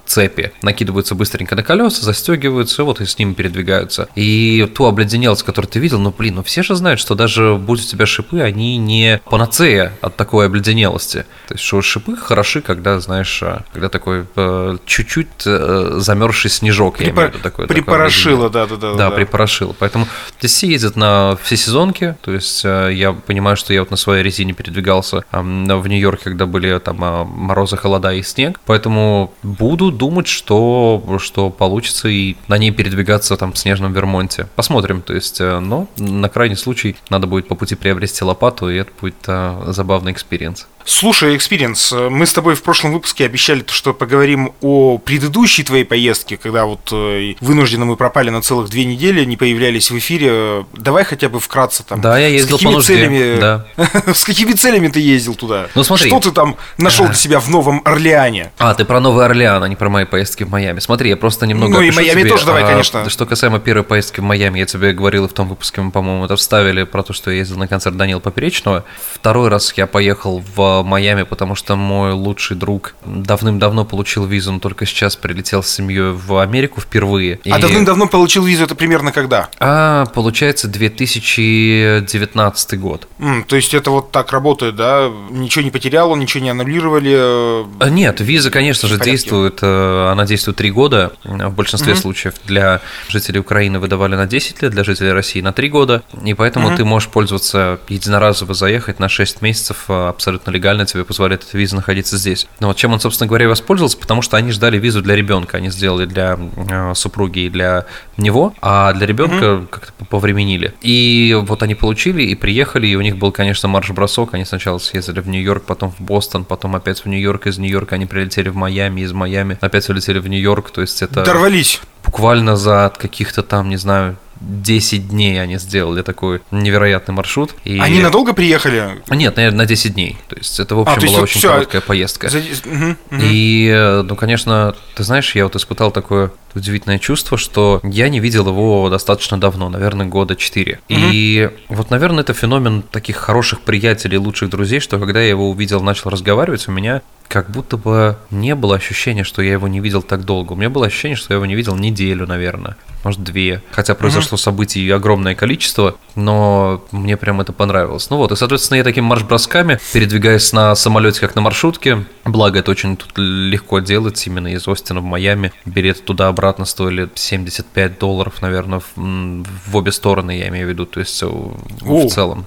цепи, 0.07 0.53
накидываются 0.63 1.15
быстренько 1.15 1.55
на 1.57 1.63
колеса, 1.63 2.03
застегиваются, 2.03 2.85
вот 2.85 3.01
и 3.01 3.07
с 3.07 3.19
ними 3.19 3.35
передвигаются. 3.35 4.09
И 4.15 4.69
ту 4.75 4.85
обледенелость, 4.85 5.43
которую 5.43 5.71
ты 5.71 5.79
видел, 5.79 5.99
ну, 5.99 6.15
блин, 6.17 6.37
ну 6.37 6.43
все 6.43 6.63
же 6.63 6.75
знают, 6.75 7.01
что 7.01 7.15
даже 7.15 7.34
будь 7.37 7.81
у 7.81 7.85
тебя 7.85 8.07
шипы, 8.07 8.41
они 8.41 8.77
не 8.77 9.21
панацея 9.25 9.93
от 10.01 10.17
такой 10.17 10.47
обледенелости. 10.47 11.25
То 11.49 11.55
есть, 11.55 11.65
что 11.65 11.83
шипы 11.83 12.17
хороши, 12.17 12.61
когда, 12.61 13.01
знаешь, 13.01 13.43
а, 13.43 13.65
когда 13.73 13.89
такой 13.89 14.27
э, 14.37 14.77
чуть-чуть 14.87 15.29
э, 15.47 15.95
замерзший 15.97 16.51
снежок, 16.51 16.99
Припо... 16.99 17.07
я 17.07 17.13
имею 17.13 17.31
в 17.31 17.35
виду, 17.35 17.43
такой. 17.43 17.67
Припорошило, 17.67 18.51
да, 18.51 18.67
да, 18.67 18.77
да. 18.77 18.95
Да, 18.95 19.11
да. 19.11 19.17
припорошило. 19.17 19.75
Поэтому 19.79 20.07
все 20.39 20.69
ездят 20.69 20.97
на 20.97 21.37
все 21.43 21.57
сезонки, 21.57 22.17
то 22.23 22.33
есть 22.33 22.65
э, 22.65 22.91
я 22.93 23.13
понимаю, 23.13 23.57
что 23.57 23.73
я 23.73 23.81
вот 23.81 23.91
на 23.91 23.97
своей 23.97 24.23
резине 24.23 24.53
передвигался 24.53 25.25
в 25.33 25.87
Нью-Йорке, 25.89 26.25
когда 26.25 26.47
были 26.47 26.79
там 26.79 26.99
а, 27.03 27.25
морозы, 27.25 27.77
холода 27.77 28.13
и 28.13 28.23
снег, 28.23 28.61
поэтому 28.67 29.33
буду 29.43 29.91
думать, 29.91 30.27
что, 30.27 31.19
что 31.21 31.51
получится 31.51 32.09
и 32.09 32.37
на 32.49 32.59
ней 32.59 32.71
передвигаться 32.71 33.37
там 33.37 33.53
в 33.53 33.59
снежном 33.59 33.93
Вермонте. 33.93 34.49
Посмотрим, 34.55 35.03
то 35.03 35.15
есть, 35.15 35.41
но 35.41 35.89
на 35.97 36.29
крайний 36.29 36.57
случай 36.57 36.97
надо 37.11 37.24
будет 37.27 37.49
по 37.49 37.55
пути 37.55 37.75
приобрести 37.75 38.25
лопату, 38.25 38.71
и 38.71 38.77
это 38.77 38.91
будет 39.01 39.17
а, 39.27 39.73
забавный 39.73 40.13
experience. 40.13 40.67
Слушай, 40.85 41.37
Experience, 41.37 41.93
мы 41.93 42.27
с 42.27 42.33
тобой 42.33 42.55
в 42.55 42.63
прошлом 42.63 42.93
выпуске 42.93 43.25
обещали, 43.25 43.65
что 43.69 43.95
поговорим 43.95 44.53
о 44.61 44.99
предыдущей 44.99 45.63
твоей 45.63 45.85
поездке, 45.85 46.37
когда 46.37 46.67
вот 46.67 46.93
э, 46.93 47.35
вынужденно 47.41 47.87
мы 47.87 47.97
пропали 47.97 48.31
на 48.31 48.43
целых 48.43 48.69
две 48.69 48.85
недели, 48.85 49.25
не 49.25 49.37
появлялись 49.37 49.91
в 49.91 49.99
эфире. 49.99 50.67
Давай 50.75 51.05
хотя 51.05 51.29
бы 51.29 51.41
вкратце 51.41 51.85
там. 51.85 52.01
Да, 52.01 52.19
я 52.19 52.29
ездил 52.29 52.59
с 52.59 52.61
какими 52.61 52.71
по 52.71 52.77
нужде, 52.77 52.95
целями, 52.95 53.41
да. 53.41 53.67
С 54.15 54.25
какими 54.25 54.53
целями 54.53 54.89
ты 54.89 55.01
ездил 55.01 55.35
туда? 55.35 55.69
Ну, 55.75 55.85
смотри. 55.85 56.09
Что 56.09 56.21
ты 56.21 56.31
там 56.31 56.57
нашел 56.77 57.07
для 57.07 57.15
себя 57.15 57.41
в 57.41 57.49
Новом 57.49 57.81
Орлеане? 57.85 58.53
А, 58.59 58.75
ты 58.75 58.85
про 58.85 59.01
Новый 59.01 59.25
Орлеан, 59.25 59.63
а 59.63 59.69
не 59.69 59.77
про 59.77 59.89
мои 59.89 60.05
поездки 60.05 60.45
в 60.45 60.51
Майами. 60.51 60.81
Смотри, 60.81 61.11
я 61.11 61.17
просто 61.17 61.47
немного 61.47 61.73
Ну, 61.73 61.81
и 61.81 61.91
Майами 61.91 62.21
тебе, 62.21 62.31
тоже 62.31 62.45
давай, 62.47 62.63
а, 62.63 62.67
конечно. 62.67 63.09
Что 63.09 63.27
касаемо 63.27 63.59
первой 63.59 63.85
поездки 63.85 64.21
в 64.21 64.25
Майами, 64.25 64.59
я 64.59 64.67
тебе 64.67 64.93
говорил 64.93 65.25
и 65.25 65.29
в 65.29 65.33
том 65.33 65.49
выпуске, 65.49 65.81
мы, 65.81 65.91
по-моему, 65.91 66.27
это 66.27 66.37
вставили 66.37 66.85
про 66.85 67.03
то, 67.03 67.13
что 67.13 67.31
я 67.31 67.39
ездил 67.39 67.57
на 67.57 67.69
концерт 67.69 67.97
Данила 67.97 68.21
Поперечного. 68.21 68.85
Второй 69.15 69.49
раз 69.49 69.73
я 69.77 69.87
поехал 69.87 70.45
в 70.55 70.74
Майами, 70.83 71.23
потому 71.23 71.55
что 71.55 71.77
мой 71.77 72.13
лучший 72.13 72.57
друг 72.57 72.95
давным-давно 73.05 73.85
получил 73.85 74.25
визу, 74.27 74.53
но 74.53 74.59
только 74.59 74.87
сейчас 74.87 75.15
прилетел 75.17 75.63
с 75.63 75.69
семьей 75.69 76.13
в 76.13 76.39
Америку 76.41 76.81
впервые. 76.81 77.39
А 77.45 77.59
И- 77.59 77.61
давным-давно 77.61 78.09
получил 78.09 78.45
визу, 78.45 78.65
это 78.65 78.75
примерно 78.75 79.13
когда? 79.13 79.49
А, 79.61 80.07
получается, 80.07 80.67
2019 80.69 82.79
год. 82.79 83.07
М, 83.19 83.45
то 83.45 83.57
есть 83.57 83.75
это 83.75 83.91
вот 83.91 84.11
так 84.11 84.33
работает, 84.33 84.77
да? 84.77 85.11
Ничего 85.31 85.63
не 85.65 85.71
потерял, 85.71 86.15
ничего 86.17 86.43
не 86.43 86.51
аннулировали. 86.51 87.13
э, 87.15 87.65
А, 87.81 87.91
Нет, 87.91 88.21
виза, 88.21 88.51
конечно 88.51 88.89
же, 88.89 88.99
действует. 88.99 89.59
э, 89.63 90.09
Она 90.11 90.25
действует 90.27 90.57
три 90.57 90.71
года. 90.71 91.13
В 91.25 91.51
большинстве 91.55 91.95
случаев 91.97 92.35
для 92.45 92.81
жителей 93.09 93.41
Украины 93.41 93.79
выдавали 93.79 94.17
на 94.17 94.27
10 94.27 94.63
лет, 94.63 94.73
для 94.73 94.85
жителей 94.85 95.13
России 95.13 95.41
на 95.41 95.53
3 95.53 95.69
года. 95.69 96.03
И 96.25 96.35
поэтому 96.35 96.77
ты 96.77 96.85
можешь 96.85 97.09
пользоваться 97.09 97.79
единоразово 97.89 98.55
заехать 98.55 99.01
на 99.01 99.09
6 99.09 99.43
месяцев 99.43 99.85
э, 99.89 100.09
абсолютно 100.09 100.51
легально, 100.51 100.64
тебе 100.85 101.05
позволяет 101.05 101.45
эта 101.49 101.57
виза 101.59 101.77
находиться 101.77 102.17
здесь. 102.17 102.47
Но 102.61 102.69
вот 102.69 102.77
чем 102.77 102.93
он, 102.93 103.01
собственно 103.01 103.29
говоря, 103.29 103.45
и 103.45 103.49
воспользовался, 103.49 103.99
потому 103.99 104.23
что 104.23 104.37
они 104.37 104.51
ждали 104.53 104.79
визу 104.79 105.03
для 105.03 105.17
ребенка. 105.17 105.59
Они 105.59 105.71
сделали 105.71 106.07
для 106.07 106.39
э, 106.57 106.93
супруги 106.95 107.41
и 107.41 107.51
для 107.51 107.87
него, 108.17 108.55
а 108.61 108.93
для 108.93 109.07
ребенка 109.07 109.67
как-то 109.71 110.05
повременили. 110.05 110.75
И 110.81 111.37
вот 111.47 111.63
они 111.63 111.75
получили 111.75 112.23
и 112.23 112.35
приехали, 112.35 112.87
и 112.87 112.97
у 112.97 113.01
них 113.01 113.17
был, 113.17 113.33
конечно, 113.33 113.69
марш-бросок. 113.69 114.35
Они 114.35 114.45
сначала 114.45 114.79
съездили 114.79 115.21
в 115.21 115.29
Нью-Йорк, 115.29 115.65
потом 115.65 115.91
в 115.91 116.01
Бостон, 116.01 116.45
потом 116.45 116.77
опять 116.77 117.05
в 117.05 117.07
Нью-Йорк, 117.07 117.47
из 117.47 117.59
Нью-Йорка 117.59 117.97
они 117.97 118.07
прилетели 118.07 118.49
в 118.49 118.57
Майами, 118.57 119.03
из 119.03 119.13
Майами 119.13 119.59
опять 119.61 119.89
улетели 119.89 120.19
в 120.19 120.29
Нью-Йорк. 120.29 120.71
То 120.71 120.81
есть 120.81 121.03
это 121.03 121.25
Дорвались. 121.25 121.81
буквально 122.05 122.57
за 122.57 122.93
каких-то 122.97 123.43
там, 123.43 123.69
не 123.69 123.77
знаю, 123.77 124.17
10 124.41 125.09
дней 125.09 125.41
они 125.41 125.59
сделали 125.59 126.03
такой 126.03 126.41
невероятный 126.51 127.15
маршрут. 127.15 127.55
И... 127.65 127.79
Они 127.79 128.01
надолго 128.01 128.33
приехали? 128.33 129.03
Нет, 129.11 129.37
наверное, 129.37 129.59
на 129.59 129.67
10 129.67 129.95
дней. 129.95 130.17
То 130.29 130.37
есть 130.37 130.59
это, 130.61 130.75
в 130.75 130.81
общем, 130.81 130.93
А, 130.93 130.97
то 130.97 131.03
есть 131.03 131.15
была 131.15 131.23
очень 131.25 131.39
всё. 131.39 131.53
короткая 131.53 131.81
поездка. 131.81 132.29
За- 132.29 132.39
мгм, 132.65 132.97
мгм. 133.11 133.21
И, 133.23 133.69
э, 133.75 134.03
ну, 134.03 134.17
конечно, 134.17 134.75
ты 134.95 135.05
знаешь, 135.05 135.35
я 135.35 135.45
вот 135.45 135.57
испытал 135.57 135.91
такое 135.91 136.31
удивительное 136.55 136.99
чувство, 136.99 137.37
что 137.39 137.81
я 137.83 138.09
не 138.09 138.21
видел 138.21 138.49
его 138.49 138.89
достаточно 138.91 139.39
давно, 139.39 139.69
наверное, 139.69 140.07
года 140.07 140.37
4. 140.37 140.81
И 140.89 141.51
вот, 141.69 141.91
наверное, 141.91 142.23
это 142.23 142.35
феномен 142.35 142.83
таких 142.83 143.17
хороших 143.17 143.61
приятелей, 143.61 144.19
лучших 144.19 144.51
друзей, 144.51 144.81
что 144.81 144.99
когда 144.99 145.21
я 145.21 145.29
его 145.29 145.51
увидел, 145.51 145.81
начал 145.83 146.11
разговаривать, 146.11 146.69
у 146.69 146.73
меня 146.73 147.03
как 147.29 147.51
будто 147.51 147.77
бы 147.77 148.17
не 148.31 148.55
было 148.55 148.77
ощущения, 148.77 149.25
что 149.25 149.43
я 149.43 149.53
его 149.53 149.67
не 149.67 149.81
видел 149.81 150.03
так 150.03 150.25
долго. 150.25 150.53
У 150.53 150.57
меня 150.57 150.71
было 150.71 150.87
ощущение, 150.87 151.17
что 151.17 151.33
я 151.33 151.37
его 151.37 151.47
не 151.47 151.55
видел 151.55 151.75
неделю, 151.75 152.27
наверное, 152.27 152.77
может, 153.03 153.23
две. 153.25 153.63
Хотя 153.71 153.95
произошло 153.95 154.39
событий 154.39 154.89
огромное 154.91 155.35
количество, 155.35 155.97
но 156.15 156.85
мне 156.93 157.17
прям 157.17 157.41
это 157.41 157.53
понравилось. 157.53 158.11
Ну 158.11 158.17
вот, 158.19 158.33
и, 158.33 158.37
соответственно, 158.37 158.79
я 158.79 158.85
такими 158.85 159.05
марш-бросками, 159.05 159.79
передвигаясь 159.93 160.53
на 160.53 160.75
самолете, 160.75 161.21
как 161.21 161.35
на 161.35 161.41
маршрутке, 161.41 162.05
благо 162.25 162.61
это 162.61 162.71
очень 162.71 162.97
тут 162.97 163.17
легко 163.17 163.81
делать, 163.81 164.25
именно 164.27 164.49
из 164.49 164.67
Остина 164.67 165.01
в 165.01 165.05
Майами. 165.05 165.53
Билеты 165.65 166.03
туда-обратно 166.03 166.65
стоили 166.65 167.09
75 167.15 167.99
долларов, 167.99 168.43
наверное, 168.43 168.81
в, 168.81 168.87
в 168.97 169.77
обе 169.77 169.93
стороны, 169.93 170.39
я 170.39 170.49
имею 170.49 170.67
в 170.67 170.71
виду, 170.71 170.87
то 170.87 171.01
есть 171.01 171.23
э, 171.23 171.27
в, 171.27 172.07
в 172.07 172.09
целом. 172.09 172.47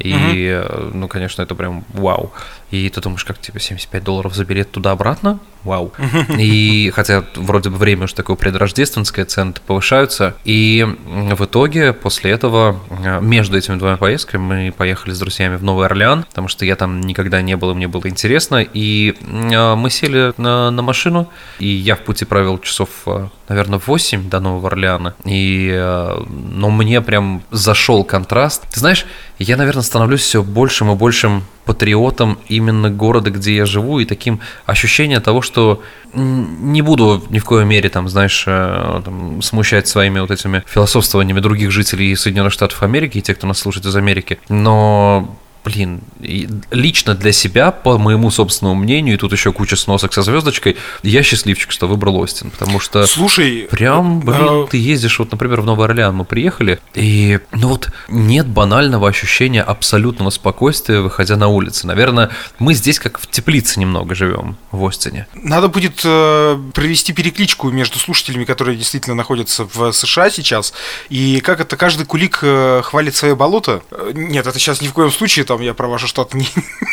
И, 0.00 0.46
э, 0.48 0.90
ну, 0.94 1.08
конечно, 1.08 1.42
это 1.42 1.54
прям 1.54 1.84
вау. 1.92 2.32
И 2.70 2.88
ты 2.88 3.00
думаешь, 3.00 3.24
как 3.24 3.38
тебе 3.38 3.60
75 3.60 4.02
долларов 4.02 4.34
за 4.34 4.44
билет 4.44 4.70
туда-обратно? 4.70 5.40
Вау. 5.64 5.92
И 6.38 6.90
хотя 6.94 7.24
вроде 7.34 7.68
бы 7.68 7.76
время 7.76 8.04
уже 8.04 8.14
такое 8.14 8.36
предрождественское, 8.36 9.24
цены 9.24 9.52
повышаются. 9.66 10.36
И 10.44 10.86
в 11.06 11.44
итоге 11.44 11.92
после 11.92 12.30
этого 12.30 12.80
э, 12.90 13.20
между 13.20 13.58
этими 13.58 13.76
двумя 13.76 13.96
поездками 13.96 14.42
мы 14.42 14.72
поехали 14.72 15.12
с 15.12 15.18
друзьями 15.18 15.56
в 15.56 15.64
Новый 15.64 15.86
Орлеан, 15.86 16.24
потому 16.24 16.48
что 16.48 16.64
я 16.64 16.76
там 16.76 17.00
никогда 17.02 17.42
не 17.42 17.56
был, 17.56 17.72
и 17.72 17.74
мне 17.74 17.88
было 17.88 18.06
интересно. 18.06 18.62
И 18.62 19.14
э, 19.20 19.74
мы 19.74 19.90
сели 19.90 20.32
на, 20.38 20.70
на 20.70 20.82
машину, 20.82 21.28
и 21.58 21.66
я 21.66 21.96
в 21.96 22.00
пути 22.00 22.24
провел 22.24 22.58
часов, 22.58 22.88
наверное, 23.48 23.80
8 23.84 24.30
до 24.30 24.40
Нового 24.40 24.68
Орлеана. 24.68 25.14
И, 25.24 25.70
но 26.28 26.70
мне 26.70 27.00
прям 27.02 27.42
зашел 27.50 28.04
контраст. 28.04 28.62
Ты 28.70 28.80
знаешь, 28.80 29.06
я, 29.44 29.56
наверное, 29.56 29.82
становлюсь 29.82 30.20
все 30.20 30.42
большим 30.42 30.92
и 30.92 30.94
большим 30.94 31.44
патриотом 31.64 32.38
именно 32.48 32.90
города, 32.90 33.30
где 33.30 33.56
я 33.56 33.64
живу, 33.64 34.00
и 34.00 34.04
таким 34.04 34.40
ощущением 34.66 35.22
того, 35.22 35.40
что 35.40 35.82
не 36.12 36.82
буду 36.82 37.24
ни 37.30 37.38
в 37.38 37.44
коей 37.44 37.64
мере, 37.64 37.88
там, 37.88 38.08
знаешь, 38.08 38.44
э, 38.46 39.00
там, 39.02 39.40
смущать 39.40 39.88
своими 39.88 40.20
вот 40.20 40.30
этими 40.30 40.62
философствованиями 40.66 41.40
других 41.40 41.70
жителей 41.70 42.14
Соединенных 42.16 42.52
Штатов 42.52 42.82
Америки 42.82 43.18
и 43.18 43.22
тех, 43.22 43.38
кто 43.38 43.46
нас 43.46 43.58
слушает 43.58 43.86
из 43.86 43.96
Америки, 43.96 44.38
но 44.50 45.34
Блин, 45.64 46.00
лично 46.70 47.14
для 47.14 47.32
себя, 47.32 47.70
по 47.70 47.98
моему 47.98 48.30
собственному 48.30 48.80
мнению, 48.80 49.14
и 49.14 49.18
тут 49.18 49.32
еще 49.32 49.52
куча 49.52 49.76
сносок 49.76 50.12
со 50.12 50.22
звездочкой, 50.22 50.76
я 51.02 51.22
счастливчик, 51.22 51.70
что 51.70 51.86
выбрал 51.86 52.16
Остин, 52.16 52.50
потому 52.50 52.80
что 52.80 53.06
Слушай, 53.06 53.68
Прям, 53.70 54.20
блин, 54.20 54.64
э, 54.64 54.66
ты 54.70 54.76
ездишь, 54.76 55.18
вот, 55.18 55.30
например, 55.32 55.60
в 55.60 55.64
Новый 55.64 55.86
Орлеан 55.86 56.14
мы 56.14 56.24
приехали, 56.24 56.80
и, 56.94 57.40
ну 57.52 57.68
вот, 57.68 57.90
нет 58.08 58.46
банального 58.46 59.08
ощущения 59.08 59.62
абсолютного 59.62 60.30
спокойствия, 60.30 61.00
выходя 61.00 61.36
на 61.36 61.48
улицы. 61.48 61.86
Наверное, 61.86 62.30
мы 62.58 62.74
здесь 62.74 62.98
как 62.98 63.18
в 63.18 63.26
теплице 63.26 63.80
немного 63.80 64.14
живем, 64.14 64.56
в 64.70 64.84
Остине. 64.84 65.26
Надо 65.34 65.68
будет 65.68 66.00
э, 66.04 66.58
провести 66.74 67.12
перекличку 67.12 67.70
между 67.70 67.98
слушателями, 67.98 68.44
которые 68.44 68.76
действительно 68.76 69.14
находятся 69.14 69.66
в 69.72 69.92
США 69.92 70.30
сейчас. 70.30 70.72
И 71.08 71.40
как 71.40 71.60
это 71.60 71.76
каждый 71.76 72.06
кулик 72.06 72.40
э, 72.42 72.82
хвалит 72.84 73.14
свое 73.14 73.36
болото. 73.36 73.82
Э, 73.90 74.12
Нет, 74.14 74.46
это 74.46 74.58
сейчас 74.58 74.80
ни 74.80 74.88
в 74.88 74.92
коем 74.92 75.10
случае, 75.10 75.44
там 75.50 75.62
я 75.62 75.74
про 75.74 75.88
ваш 75.88 76.06
штат 76.06 76.34
не. 76.34 76.46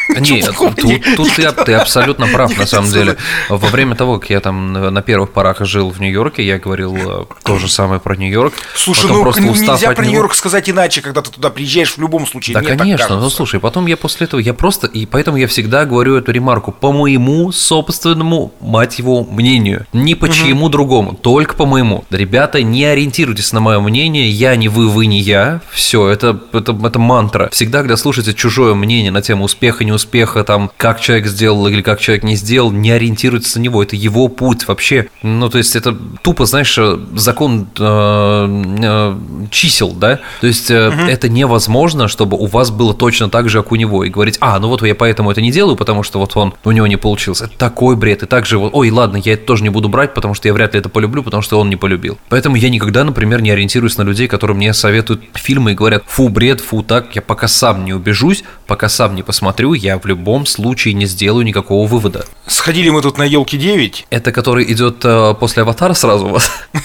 Нет, 0.19 0.49
тут, 0.57 1.03
тут 1.15 1.35
ты, 1.35 1.51
ты 1.51 1.73
абсолютно 1.73 2.25
прав, 2.33 2.57
на 2.57 2.65
самом 2.65 2.89
деле. 2.91 3.17
Во 3.49 3.67
время 3.67 3.95
того, 3.95 4.17
как 4.17 4.31
я 4.31 4.39
там 4.39 4.73
на 4.73 5.01
первых 5.03 5.31
порах 5.31 5.63
жил 5.65 5.91
в 5.91 5.99
Нью-Йорке, 5.99 6.43
я 6.43 6.57
говорил 6.57 6.95
э, 6.95 7.25
то 7.43 7.59
же 7.59 7.67
самое 7.67 7.99
про 7.99 8.15
Нью-Йорк. 8.15 8.53
Слушай, 8.75 9.03
Потом 9.03 9.17
ну 9.17 9.23
просто 9.23 9.41
нельзя 9.43 9.91
про 9.91 10.03
Нью-Йорк 10.03 10.33
сказать 10.33 10.69
иначе, 10.69 11.01
когда 11.01 11.21
ты 11.21 11.29
туда 11.29 11.51
приезжаешь 11.51 11.93
в 11.93 12.01
любом 12.01 12.25
случае. 12.25 12.55
Да, 12.55 12.63
конечно. 12.63 13.19
Ну, 13.19 13.29
слушай, 13.29 13.59
потом 13.59 13.85
я 13.85 13.95
после 13.95 14.25
этого, 14.25 14.39
я 14.39 14.55
просто, 14.55 14.87
и 14.87 15.05
поэтому 15.05 15.37
я 15.37 15.47
всегда 15.47 15.85
говорю 15.85 16.15
эту 16.15 16.31
ремарку 16.31 16.71
по 16.71 16.91
моему 16.91 17.51
собственному, 17.51 18.53
мать 18.59 18.97
его, 18.97 19.23
мнению. 19.23 19.85
Не 19.93 20.15
по 20.15 20.29
чьему 20.29 20.69
другому, 20.69 21.13
только 21.13 21.53
по 21.53 21.67
моему. 21.67 22.05
Ребята, 22.09 22.63
не 22.63 22.85
ориентируйтесь 22.85 23.53
на 23.53 23.59
мое 23.59 23.79
мнение, 23.79 24.29
я 24.31 24.55
не 24.55 24.67
вы, 24.67 24.89
вы 24.89 25.05
не 25.05 25.19
я. 25.19 25.61
Все, 25.71 26.07
это, 26.07 26.39
это, 26.53 26.75
это 26.83 26.97
мантра. 26.97 27.49
Всегда, 27.51 27.79
когда 27.79 27.97
слушаете 27.97 28.33
чужое 28.33 28.47
мнение 28.75 29.12
на 29.12 29.22
тему 29.22 29.46
успеха, 29.46 29.84
неуспеха, 29.84 30.44
там, 30.44 30.72
как 30.77 31.00
человек 31.00 31.27
сделал 31.27 31.68
или 31.68 31.82
как 31.82 32.00
человек 32.00 32.24
не 32.24 32.36
сделал, 32.36 32.72
не 32.72 32.92
ориентируйтесь 32.92 33.56
на 33.56 33.60
него. 33.60 33.84
Это 33.84 33.96
его 33.96 34.27
путь 34.27 34.68
вообще. 34.68 35.08
Ну, 35.22 35.50
то 35.50 35.58
есть, 35.58 35.75
это 35.75 35.96
тупо, 36.22 36.46
знаешь, 36.46 36.77
э, 36.77 36.98
закон 37.16 37.68
э, 37.77 38.74
э, 38.84 39.18
чисел, 39.51 39.92
да? 39.92 40.20
То 40.42 40.48
есть, 40.48 40.72
э, 40.72 40.92
это 41.08 41.30
невозможно, 41.30 42.08
чтобы 42.08 42.38
у 42.38 42.46
вас 42.46 42.72
было 42.72 42.94
точно 42.94 43.30
так 43.30 43.50
же, 43.50 43.62
как 43.62 43.72
у 43.72 43.75
него, 43.75 44.04
и 44.04 44.10
говорить, 44.10 44.38
а, 44.39 44.60
ну 44.60 44.68
вот 44.68 44.82
я 44.82 44.96
поэтому 44.96 45.32
это 45.32 45.42
не 45.42 45.51
делаю, 45.51 45.75
потому 45.75 46.04
что 46.04 46.20
вот 46.20 46.36
он, 46.36 46.54
у 46.63 46.72
него 46.72 46.88
не 46.88 46.98
получился. 46.98 47.46
Это 47.46 47.58
такой 47.58 47.96
бред. 47.96 48.24
И 48.24 48.25
также 48.25 48.58
вот, 48.58 48.72
ой, 48.74 48.89
ладно, 48.89 49.18
я 49.18 49.34
это 49.34 49.46
тоже 49.46 49.63
не 49.63 49.70
буду 49.70 49.89
брать, 49.89 50.13
потому 50.13 50.34
что 50.34 50.48
я 50.48 50.54
вряд 50.54 50.74
ли 50.74 50.80
это 50.80 50.89
полюблю, 50.89 51.24
потому 51.24 51.42
что 51.42 51.60
он 51.60 51.70
не 51.70 51.75
полюбил. 51.75 52.18
Поэтому 52.30 52.56
я 52.56 52.70
никогда, 52.70 53.04
например, 53.04 53.42
не 53.42 53.51
ориентируюсь 53.51 53.98
на 53.98 54.04
людей, 54.04 54.27
которые 54.27 54.56
мне 54.56 54.74
советуют 54.74 55.22
фильмы 55.34 55.72
и 55.72 55.75
говорят, 55.75 56.04
фу, 56.08 56.30
бред, 56.30 56.62
фу, 56.62 56.84
так. 56.84 57.16
Я 57.16 57.22
пока 57.22 57.48
сам 57.48 57.86
не 57.86 57.94
убежусь, 57.94 58.37
пока 58.65 58.89
сам 58.89 59.15
не 59.15 59.24
посмотрю, 59.24 59.74
я 59.74 59.98
в 59.98 60.06
любом 60.06 60.46
случае 60.46 60.94
не 60.94 61.06
сделаю 61.06 61.46
никакого 61.46 61.88
вывода. 61.88 62.25
Сходили 62.46 62.89
мы 62.89 63.01
тут 63.01 63.17
на 63.17 63.24
елки 63.24 63.58
9. 63.58 64.08
Это 64.10 64.32
который 64.32 64.72
идет 64.72 65.03
э, 65.03 65.36
после 65.39 65.63
аватара 65.63 65.94
сразу 65.94 66.27
у 66.27 66.29
вас? 66.29 66.51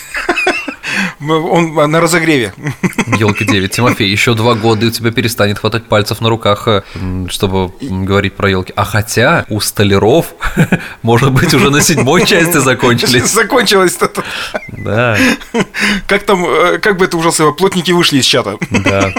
Он 1.29 1.75
на 1.91 2.01
разогреве. 2.01 2.53
Елки 3.19 3.45
9. 3.45 3.71
Тимофей, 3.71 4.11
еще 4.11 4.35
два 4.35 4.55
года 4.55 4.87
и 4.87 4.89
у 4.89 4.91
тебя 4.91 5.11
перестанет 5.11 5.59
хватать 5.59 5.87
пальцев 5.87 6.21
на 6.21 6.29
руках, 6.29 6.67
э, 6.67 6.83
чтобы 7.29 7.73
говорить 7.81 8.35
про 8.35 8.51
елки. 8.51 8.73
А 8.77 8.85
хотя 8.85 9.47
у 9.49 9.61
столяров, 9.61 10.35
может 11.03 11.33
быть, 11.33 11.55
уже 11.55 11.71
на 11.71 11.81
седьмой 11.81 12.27
части 12.27 12.59
закончились. 12.59 13.33
Закончилось 13.33 13.97
это. 14.01 14.25
Да, 14.69 15.17
Как 16.07 16.25
там, 16.25 16.45
э, 16.45 16.79
как 16.79 16.97
бы 16.97 17.05
это 17.05 17.17
ужасно, 17.17 17.53
плотники 17.53 17.93
вышли 17.93 18.19
из 18.19 18.25
чата. 18.25 18.59
да. 18.71 19.13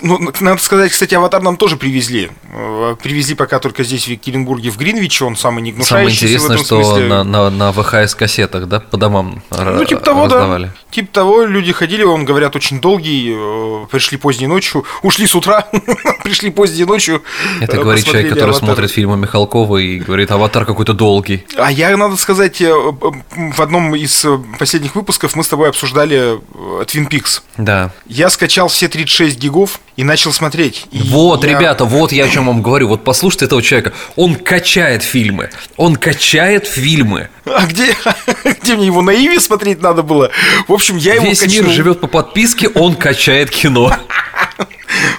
Ну, 0.00 0.18
надо 0.40 0.62
сказать, 0.62 0.92
кстати, 0.92 1.14
аватар 1.14 1.42
нам 1.42 1.56
тоже 1.56 1.76
привезли. 1.76 2.30
Э, 2.52 2.96
привезли 3.02 3.34
пока 3.34 3.58
только 3.58 3.82
здесь, 3.84 4.04
в 4.04 4.08
Екатеринбурге, 4.08 4.70
в 4.70 4.78
Гринвиче. 4.78 5.24
Он 5.24 5.36
самый 5.36 5.62
не 5.62 5.72
Самое 5.82 6.10
интересное, 6.10 6.56
что 6.58 6.98
на, 7.00 7.24
на, 7.24 7.50
на 7.50 7.72
ВХС-кассетах, 7.72 8.66
да, 8.66 8.80
по 8.80 8.96
домам 8.96 9.42
Ну, 9.50 9.84
типа 9.84 10.00
того, 10.00 10.28
да. 10.28 10.70
Типа 10.90 11.08
того, 11.12 11.44
люди 11.44 11.72
ходили, 11.72 12.02
он, 12.02 12.24
говорят, 12.24 12.56
очень 12.56 12.80
долгий, 12.80 13.34
э, 13.36 13.86
пришли 13.90 14.16
поздней 14.16 14.46
ночью, 14.46 14.84
ушли 15.02 15.26
с 15.26 15.34
утра, 15.34 15.68
пришли 16.24 16.50
поздней 16.50 16.84
ночью. 16.84 17.22
Это 17.60 17.76
говорит 17.76 18.04
человек, 18.04 18.30
который 18.30 18.50
аватар. 18.50 18.66
смотрит 18.66 18.90
фильмы 18.90 19.16
Михалкова 19.18 19.76
и 19.76 19.98
говорит, 19.98 20.30
аватар 20.30 20.64
какой-то 20.64 20.94
долгий. 20.94 21.44
А 21.56 21.70
я, 21.70 21.94
надо 21.96 22.16
сказать, 22.16 22.60
в 22.60 23.60
одном 23.60 23.94
из 23.94 24.24
последних 24.58 24.94
выпусков 24.94 25.36
мы 25.36 25.44
с 25.44 25.48
тобой 25.48 25.68
обсуждали 25.68 26.38
Twin 26.84 27.08
Peaks. 27.08 27.42
Да. 27.58 27.92
Я 28.06 28.30
скачал 28.30 28.68
все 28.68 28.88
36 28.88 29.38
гигов 29.38 29.80
и 29.96 30.04
начал 30.04 30.32
смотреть. 30.32 30.86
И 30.90 31.00
вот, 31.10 31.44
я... 31.44 31.50
ребята, 31.50 31.84
вот 31.84 32.12
я 32.12 32.24
о 32.24 32.28
чем 32.28 32.46
вам 32.46 32.62
говорю. 32.62 32.88
Вот 32.88 33.04
послушайте 33.04 33.46
этого 33.46 33.62
человека. 33.62 33.92
Он 34.16 34.36
качает 34.36 35.02
фильмы. 35.02 35.50
Он 35.76 35.96
качает 35.96 36.66
фильмы. 36.66 37.28
А 37.54 37.66
где, 37.66 37.96
где 38.62 38.76
мне 38.76 38.86
его 38.86 39.02
на 39.02 39.10
Иви 39.10 39.38
смотреть 39.38 39.82
надо 39.82 40.02
было? 40.02 40.30
В 40.66 40.72
общем, 40.72 40.96
я 40.96 41.14
его 41.14 41.26
Весь 41.26 41.46
мир 41.46 41.68
живет 41.68 42.00
по 42.00 42.06
подписке, 42.06 42.68
он 42.68 42.94
качает 42.94 43.50
кино. 43.50 43.92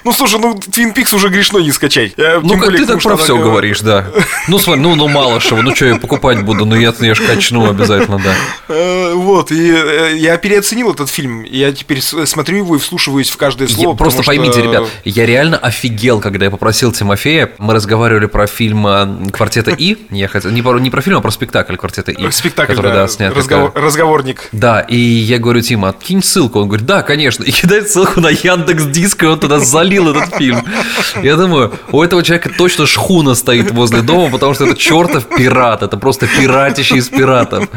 Ну, 0.04 0.12
слушай, 0.12 0.38
ну, 0.40 0.54
Twin 0.54 0.94
Peaks 0.94 1.14
уже 1.14 1.28
грешно 1.28 1.58
не 1.58 1.72
скачать. 1.72 2.14
Ну, 2.16 2.58
как 2.58 2.76
ты 2.76 2.86
так 2.86 3.02
про 3.02 3.16
все 3.16 3.36
говоришь, 3.36 3.80
да. 3.80 4.06
Ну, 4.48 4.58
смотри, 4.58 4.82
ну, 4.82 4.94
ну, 4.94 5.08
мало 5.08 5.40
что, 5.40 5.56
ну, 5.56 5.74
что 5.74 5.86
я 5.86 5.96
покупать 5.96 6.44
буду, 6.44 6.64
ну, 6.64 6.74
я, 6.74 6.92
я 7.00 7.14
ж 7.14 7.20
качну 7.20 7.68
обязательно, 7.70 8.18
да. 8.18 8.34
Э, 8.68 9.12
вот, 9.14 9.52
и 9.52 9.70
э, 9.70 10.16
я 10.16 10.36
переоценил 10.36 10.92
этот 10.92 11.10
фильм, 11.10 11.42
я 11.44 11.72
теперь 11.72 12.00
смотрю 12.00 12.58
его 12.58 12.76
и 12.76 12.78
вслушиваюсь 12.78 13.30
в 13.30 13.36
каждое 13.36 13.68
слово. 13.68 13.96
Просто 13.96 14.22
поймите, 14.22 14.62
ребят, 14.62 14.84
я 15.04 15.26
реально 15.26 15.58
офигел, 15.58 16.20
когда 16.20 16.46
я 16.46 16.50
попросил 16.50 16.92
Тимофея, 16.92 17.50
мы 17.58 17.74
разговаривали 17.74 18.26
про 18.26 18.46
фильм 18.46 18.86
э, 18.86 19.30
«Квартета 19.30 19.72
И», 19.72 19.96
я 20.10 20.28
хотел, 20.28 20.50
не, 20.50 20.62
про, 20.62 20.78
не 20.78 20.90
про 20.90 21.00
фильм, 21.02 21.18
а 21.18 21.20
про 21.20 21.30
спектакль 21.30 21.76
«Квартета 21.76 22.12
И». 22.12 22.30
Спектакль, 22.30 22.72
который, 22.72 22.92
да, 22.92 23.02
да 23.02 23.08
снят. 23.08 23.36
Разговор, 23.36 23.72
разговорник. 23.74 24.48
Да, 24.52 24.80
и 24.80 24.96
я 24.96 25.38
говорю, 25.38 25.60
Тима, 25.60 25.92
кинь 25.92 26.22
ссылку, 26.22 26.60
он 26.60 26.68
говорит, 26.68 26.86
да, 26.86 27.02
конечно, 27.02 27.44
и 27.44 27.50
кидает 27.50 27.90
ссылку 27.90 28.20
на 28.20 28.28
Яндекс 28.28 28.84
Диск, 28.84 29.22
и 29.22 29.26
он 29.26 29.38
туда 29.38 29.58
залил 29.70 30.10
этот 30.10 30.36
фильм. 30.36 30.64
Я 31.22 31.36
думаю, 31.36 31.72
у 31.92 32.02
этого 32.02 32.22
человека 32.22 32.50
точно 32.56 32.86
шхуна 32.86 33.34
стоит 33.34 33.70
возле 33.70 34.02
дома, 34.02 34.30
потому 34.30 34.54
что 34.54 34.66
это 34.66 34.76
чертов 34.76 35.26
пират. 35.26 35.82
Это 35.82 35.96
просто 35.96 36.26
пиратище 36.26 36.96
из 36.96 37.08
пиратов. 37.08 37.68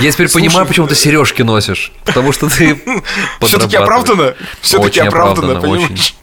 Я 0.00 0.10
теперь 0.10 0.28
Слушай, 0.28 0.46
понимаю, 0.46 0.66
почему 0.66 0.86
ты 0.86 0.94
сережки 0.94 1.42
носишь. 1.42 1.92
Потому 2.04 2.32
что 2.32 2.48
ты 2.48 2.80
Все-таки 3.40 3.76
оправдано? 3.76 4.34
Все-таки 4.60 5.00
оправдано, 5.00 5.60
понимаешь? 5.60 5.90
Очень. 5.90 6.14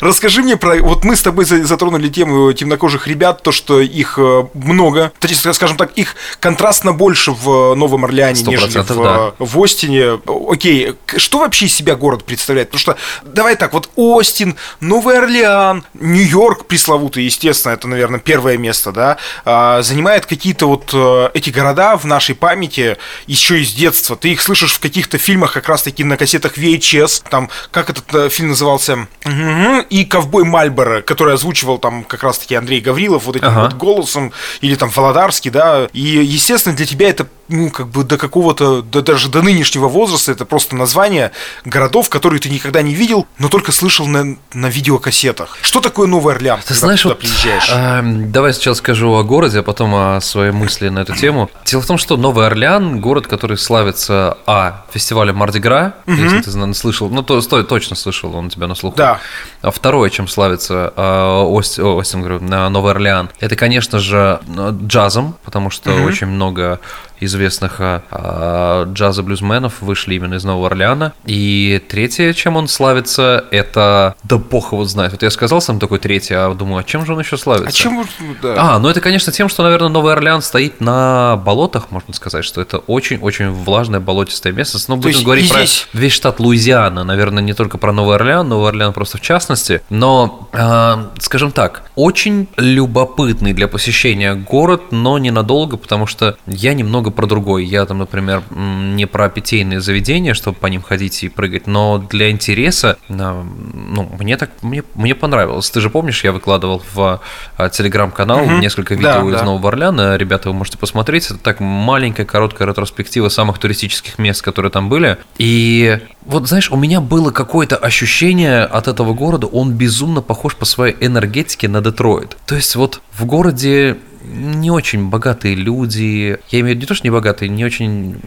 Расскажи 0.00 0.42
мне 0.42 0.56
про... 0.56 0.76
Вот 0.82 1.04
мы 1.04 1.16
с 1.16 1.22
тобой 1.22 1.44
затронули 1.44 2.08
тему 2.08 2.52
темнокожих 2.52 3.06
ребят, 3.06 3.42
то, 3.42 3.52
что 3.52 3.80
их 3.80 4.18
э, 4.18 4.44
много, 4.54 5.12
точнее, 5.18 5.52
скажем 5.52 5.76
так, 5.76 5.92
их 5.92 6.16
контрастно 6.40 6.92
больше 6.92 7.32
в 7.32 7.74
Новом 7.74 8.04
Орлеане, 8.04 8.42
нежели 8.42 8.78
в, 8.78 8.86
да. 8.86 9.32
в 9.38 9.62
Остине. 9.62 10.20
Окей, 10.26 10.94
что 11.16 11.40
вообще 11.40 11.66
из 11.66 11.74
себя 11.74 11.96
город 11.96 12.24
представляет? 12.24 12.70
Потому 12.70 12.80
что, 12.80 12.96
давай 13.24 13.56
так, 13.56 13.72
вот 13.72 13.90
Остин, 13.96 14.56
Новый 14.80 15.18
Орлеан, 15.18 15.84
Нью-Йорк 15.94 16.66
пресловутый, 16.66 17.24
естественно, 17.24 17.72
это, 17.72 17.88
наверное, 17.88 18.20
первое 18.20 18.56
место, 18.56 18.92
да, 18.92 19.16
а, 19.44 19.82
занимает 19.82 20.26
какие-то 20.26 20.66
вот 20.66 20.90
э, 20.92 21.30
эти 21.34 21.50
города 21.50 21.96
в 21.96 22.04
нашей 22.04 22.34
памяти 22.34 22.96
еще 23.26 23.60
из 23.60 23.72
детства. 23.72 24.16
Ты 24.16 24.32
их 24.32 24.42
слышишь 24.42 24.74
в 24.74 24.80
каких-то 24.80 25.18
фильмах, 25.18 25.52
как 25.52 25.68
раз-таки 25.68 26.04
на 26.04 26.16
кассетах 26.16 26.58
VHS, 26.58 27.24
там, 27.28 27.50
как 27.70 27.90
этот 27.90 28.14
э, 28.14 28.28
фильм 28.28 28.50
назывался? 28.50 29.08
Угу. 29.24 29.57
И 29.90 30.04
ковбой 30.04 30.44
Мальборо, 30.44 31.02
который 31.02 31.34
озвучивал 31.34 31.78
там 31.78 32.04
как 32.04 32.22
раз-таки 32.22 32.54
Андрей 32.54 32.80
Гаврилов 32.80 33.24
вот 33.24 33.36
этим 33.36 33.48
ага. 33.48 33.62
вот 33.62 33.74
голосом, 33.74 34.32
или 34.60 34.74
там 34.74 34.90
Володарский, 34.90 35.50
да. 35.50 35.88
И, 35.92 36.00
естественно, 36.00 36.76
для 36.76 36.86
тебя 36.86 37.08
это 37.08 37.26
ну, 37.48 37.70
как 37.70 37.88
бы 37.88 38.04
до 38.04 38.18
какого-то, 38.18 38.82
до, 38.82 39.02
даже 39.02 39.28
до 39.28 39.42
нынешнего 39.42 39.88
возраста, 39.88 40.32
это 40.32 40.44
просто 40.44 40.76
название 40.76 41.32
городов, 41.64 42.08
которые 42.08 42.40
ты 42.40 42.48
никогда 42.50 42.82
не 42.82 42.94
видел, 42.94 43.26
но 43.38 43.48
только 43.48 43.72
слышал 43.72 44.06
на, 44.06 44.36
на 44.52 44.66
видеокассетах. 44.66 45.56
Что 45.62 45.80
такое 45.80 46.06
Новый 46.06 46.34
Орлеан, 46.34 46.60
ты 46.66 46.74
знаешь, 46.74 47.02
ты 47.02 47.08
вот, 47.08 47.18
приезжаешь? 47.18 47.70
Э, 47.72 48.02
давай 48.02 48.52
сначала 48.52 48.74
скажу 48.74 49.12
о 49.14 49.22
городе, 49.24 49.60
а 49.60 49.62
потом 49.62 49.94
о 49.94 50.20
своей 50.20 50.52
мысли 50.52 50.88
на 50.88 51.00
эту 51.00 51.14
тему. 51.14 51.50
Дело 51.64 51.82
в 51.82 51.86
том, 51.86 51.98
что 51.98 52.16
Новый 52.16 52.46
Орлеан– 52.46 53.00
город, 53.00 53.26
который 53.26 53.56
славится, 53.56 54.38
а, 54.46 54.84
фестивалем 54.92 55.36
Мардигра, 55.36 55.94
угу. 56.06 56.16
если 56.16 56.40
ты 56.40 56.50
наверное, 56.50 56.74
слышал, 56.74 57.08
ну, 57.08 57.22
то, 57.22 57.40
то, 57.40 57.62
точно 57.62 57.96
слышал, 57.96 58.34
он 58.34 58.46
у 58.46 58.50
тебя 58.50 58.66
на 58.66 58.74
слуху. 58.74 58.96
Да. 58.96 59.20
А 59.62 59.70
второе, 59.70 60.10
чем 60.10 60.28
славится 60.28 60.92
э, 60.94 61.42
Ост, 61.42 61.78
Остин, 61.78 62.20
говорю, 62.20 62.40
Новый 62.40 62.92
Орлеан, 62.92 63.30
это, 63.40 63.56
конечно 63.56 63.98
же, 63.98 64.40
джазом, 64.86 65.36
потому 65.44 65.70
что 65.70 65.92
угу. 65.92 66.04
очень 66.04 66.26
много 66.26 66.80
известных 67.20 67.76
а, 67.78 68.84
джаза-блюзменов 68.92 69.80
вышли 69.80 70.14
именно 70.14 70.34
из 70.34 70.44
Нового 70.44 70.66
Орлеана. 70.66 71.12
И 71.24 71.82
третье, 71.88 72.32
чем 72.32 72.56
он 72.56 72.68
славится, 72.68 73.44
это... 73.50 74.14
Да 74.24 74.38
бог 74.38 74.72
его 74.72 74.84
знает. 74.84 75.12
Вот 75.12 75.22
я 75.22 75.30
сказал 75.30 75.60
сам 75.60 75.78
такой 75.78 75.98
третий, 75.98 76.34
а 76.34 76.52
думаю, 76.54 76.80
а 76.80 76.84
чем 76.84 77.06
же 77.06 77.14
он 77.14 77.20
еще 77.20 77.36
славится? 77.36 77.68
А 77.68 77.72
чем... 77.72 78.04
Да. 78.42 78.54
А, 78.56 78.78
ну 78.78 78.88
это, 78.88 79.00
конечно, 79.00 79.32
тем, 79.32 79.48
что, 79.48 79.62
наверное, 79.62 79.88
Новый 79.88 80.12
Орлеан 80.12 80.42
стоит 80.42 80.80
на 80.80 81.36
болотах, 81.36 81.90
можно 81.90 82.14
сказать, 82.14 82.44
что 82.44 82.60
это 82.60 82.78
очень-очень 82.78 83.50
влажное 83.50 84.00
болотистое 84.00 84.52
место. 84.52 84.78
Ну, 84.88 84.96
будем 84.96 85.22
говорить 85.22 85.50
про 85.50 85.58
здесь... 85.58 85.88
весь 85.92 86.12
штат 86.12 86.40
Луизиана, 86.40 87.04
наверное, 87.04 87.42
не 87.42 87.54
только 87.54 87.78
про 87.78 87.92
Новый 87.92 88.16
Орлеан, 88.16 88.48
Новый 88.48 88.68
Орлеан 88.68 88.92
просто 88.92 89.18
в 89.18 89.20
частности. 89.20 89.82
Но, 89.90 90.48
э, 90.52 91.20
скажем 91.20 91.52
так, 91.52 91.82
очень 91.94 92.48
любопытный 92.56 93.52
для 93.52 93.68
посещения 93.68 94.34
город, 94.34 94.92
но 94.92 95.18
ненадолго, 95.18 95.76
потому 95.76 96.06
что 96.06 96.36
я 96.46 96.74
немного 96.74 97.07
немного 97.08 97.10
про 97.10 97.26
другой. 97.26 97.64
Я 97.64 97.84
там, 97.84 97.98
например, 97.98 98.42
не 98.50 99.06
про 99.06 99.28
питейные 99.28 99.80
заведения, 99.80 100.34
чтобы 100.34 100.56
по 100.58 100.66
ним 100.66 100.82
ходить 100.82 101.24
и 101.24 101.28
прыгать, 101.28 101.66
но 101.66 101.98
для 101.98 102.30
интереса, 102.30 102.96
ну, 103.08 104.08
мне 104.18 104.36
так, 104.36 104.50
мне, 104.62 104.82
мне 104.94 105.14
понравилось. 105.14 105.70
Ты 105.70 105.80
же 105.80 105.90
помнишь, 105.90 106.24
я 106.24 106.32
выкладывал 106.32 106.82
в 106.94 107.20
а, 107.56 107.68
телеграм-канал 107.68 108.44
угу. 108.44 108.58
несколько 108.58 108.94
видео 108.94 109.22
да, 109.22 109.28
из 109.28 109.40
да. 109.40 109.44
Нового 109.44 109.68
Орлеана. 109.68 110.16
Ребята, 110.16 110.50
вы 110.50 110.54
можете 110.54 110.78
посмотреть. 110.78 111.26
Это 111.26 111.38
так 111.38 111.60
маленькая, 111.60 112.24
короткая 112.24 112.68
ретроспектива 112.68 113.28
самых 113.28 113.58
туристических 113.58 114.18
мест, 114.18 114.42
которые 114.42 114.70
там 114.70 114.88
были. 114.88 115.18
И 115.38 115.98
вот, 116.24 116.48
знаешь, 116.48 116.70
у 116.70 116.76
меня 116.76 117.00
было 117.00 117.30
какое-то 117.30 117.76
ощущение 117.76 118.64
от 118.64 118.88
этого 118.88 119.14
города, 119.14 119.46
он 119.46 119.72
безумно 119.72 120.20
похож 120.20 120.56
по 120.56 120.64
своей 120.64 120.96
энергетике 121.00 121.68
на 121.68 121.80
Детройт. 121.80 122.36
То 122.46 122.54
есть 122.54 122.76
вот 122.76 123.00
в 123.12 123.24
городе 123.24 123.96
не 124.24 124.70
очень 124.70 125.08
богатые 125.08 125.54
люди, 125.54 126.38
я 126.50 126.60
имею 126.60 126.76
в 126.76 126.78
виду 126.78 126.80
не 126.80 126.86
то, 126.86 126.94
что 126.94 127.06
не 127.06 127.10
богатые, 127.10 127.48
не 127.48 127.64
очень 127.64 128.20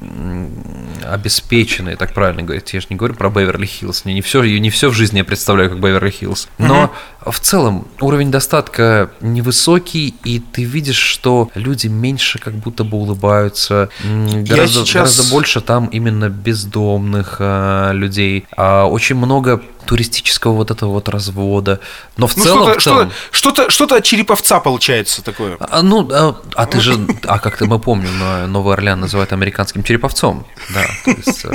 обеспеченные, 1.04 1.96
так 1.96 2.14
правильно 2.14 2.44
говорить, 2.44 2.74
я 2.74 2.82
же 2.82 2.88
не 2.90 2.96
говорю 2.96 3.16
про 3.16 3.30
Беверли-Хиллз, 3.30 4.02
не, 4.06 4.14
не, 4.14 4.22
все, 4.22 4.44
не 4.44 4.70
все 4.70 4.90
в 4.90 4.94
жизни 4.94 5.20
я 5.20 5.24
представляю 5.24 5.70
как 5.70 5.80
Беверли-Хиллз, 5.80 6.48
но 6.58 6.94
в 7.26 7.40
целом 7.40 7.88
уровень 8.00 8.32
достатка 8.32 9.12
невысокий, 9.22 10.16
и 10.24 10.40
ты 10.40 10.64
видишь, 10.64 10.98
что 10.98 11.50
люди 11.56 11.88
меньше 11.88 12.40
как 12.40 12.54
будто 12.54 12.84
бы 12.84 12.98
улыбаются, 12.98 13.90
гораздо, 14.04 14.86
сейчас... 14.86 15.18
гораздо 15.18 15.32
больше 15.32 15.62
там 15.62 15.88
именно 15.88 16.30
бездомных 16.30 17.38
а, 17.40 17.92
людей, 17.92 18.46
а 18.56 18.86
очень 18.86 19.16
много 19.16 19.62
туристического 19.92 20.54
вот 20.54 20.72
этого 20.72 20.92
вот 20.92 21.10
развода. 21.10 21.82
Но 22.16 22.26
в 22.26 22.38
ну, 22.38 22.44
целом... 22.44 22.80
Что-то, 22.80 23.12
что-то, 23.32 23.70
что-то 23.70 23.96
от 23.98 24.06
череповца 24.06 24.62
получается 24.62 25.22
такое. 25.22 25.58
А, 25.60 25.82
ну, 25.82 26.10
а, 26.10 26.38
а 26.56 26.66
ты 26.66 26.80
же... 26.80 26.98
А 27.24 27.40
как-то 27.40 27.66
мы 27.66 27.78
помним, 27.78 28.50
Новый 28.50 28.74
Орлеан 28.74 29.02
называют 29.02 29.34
американским 29.34 29.84
череповцом. 29.84 30.48
Да, 30.74 30.86
то 31.04 31.12
есть... 31.12 31.46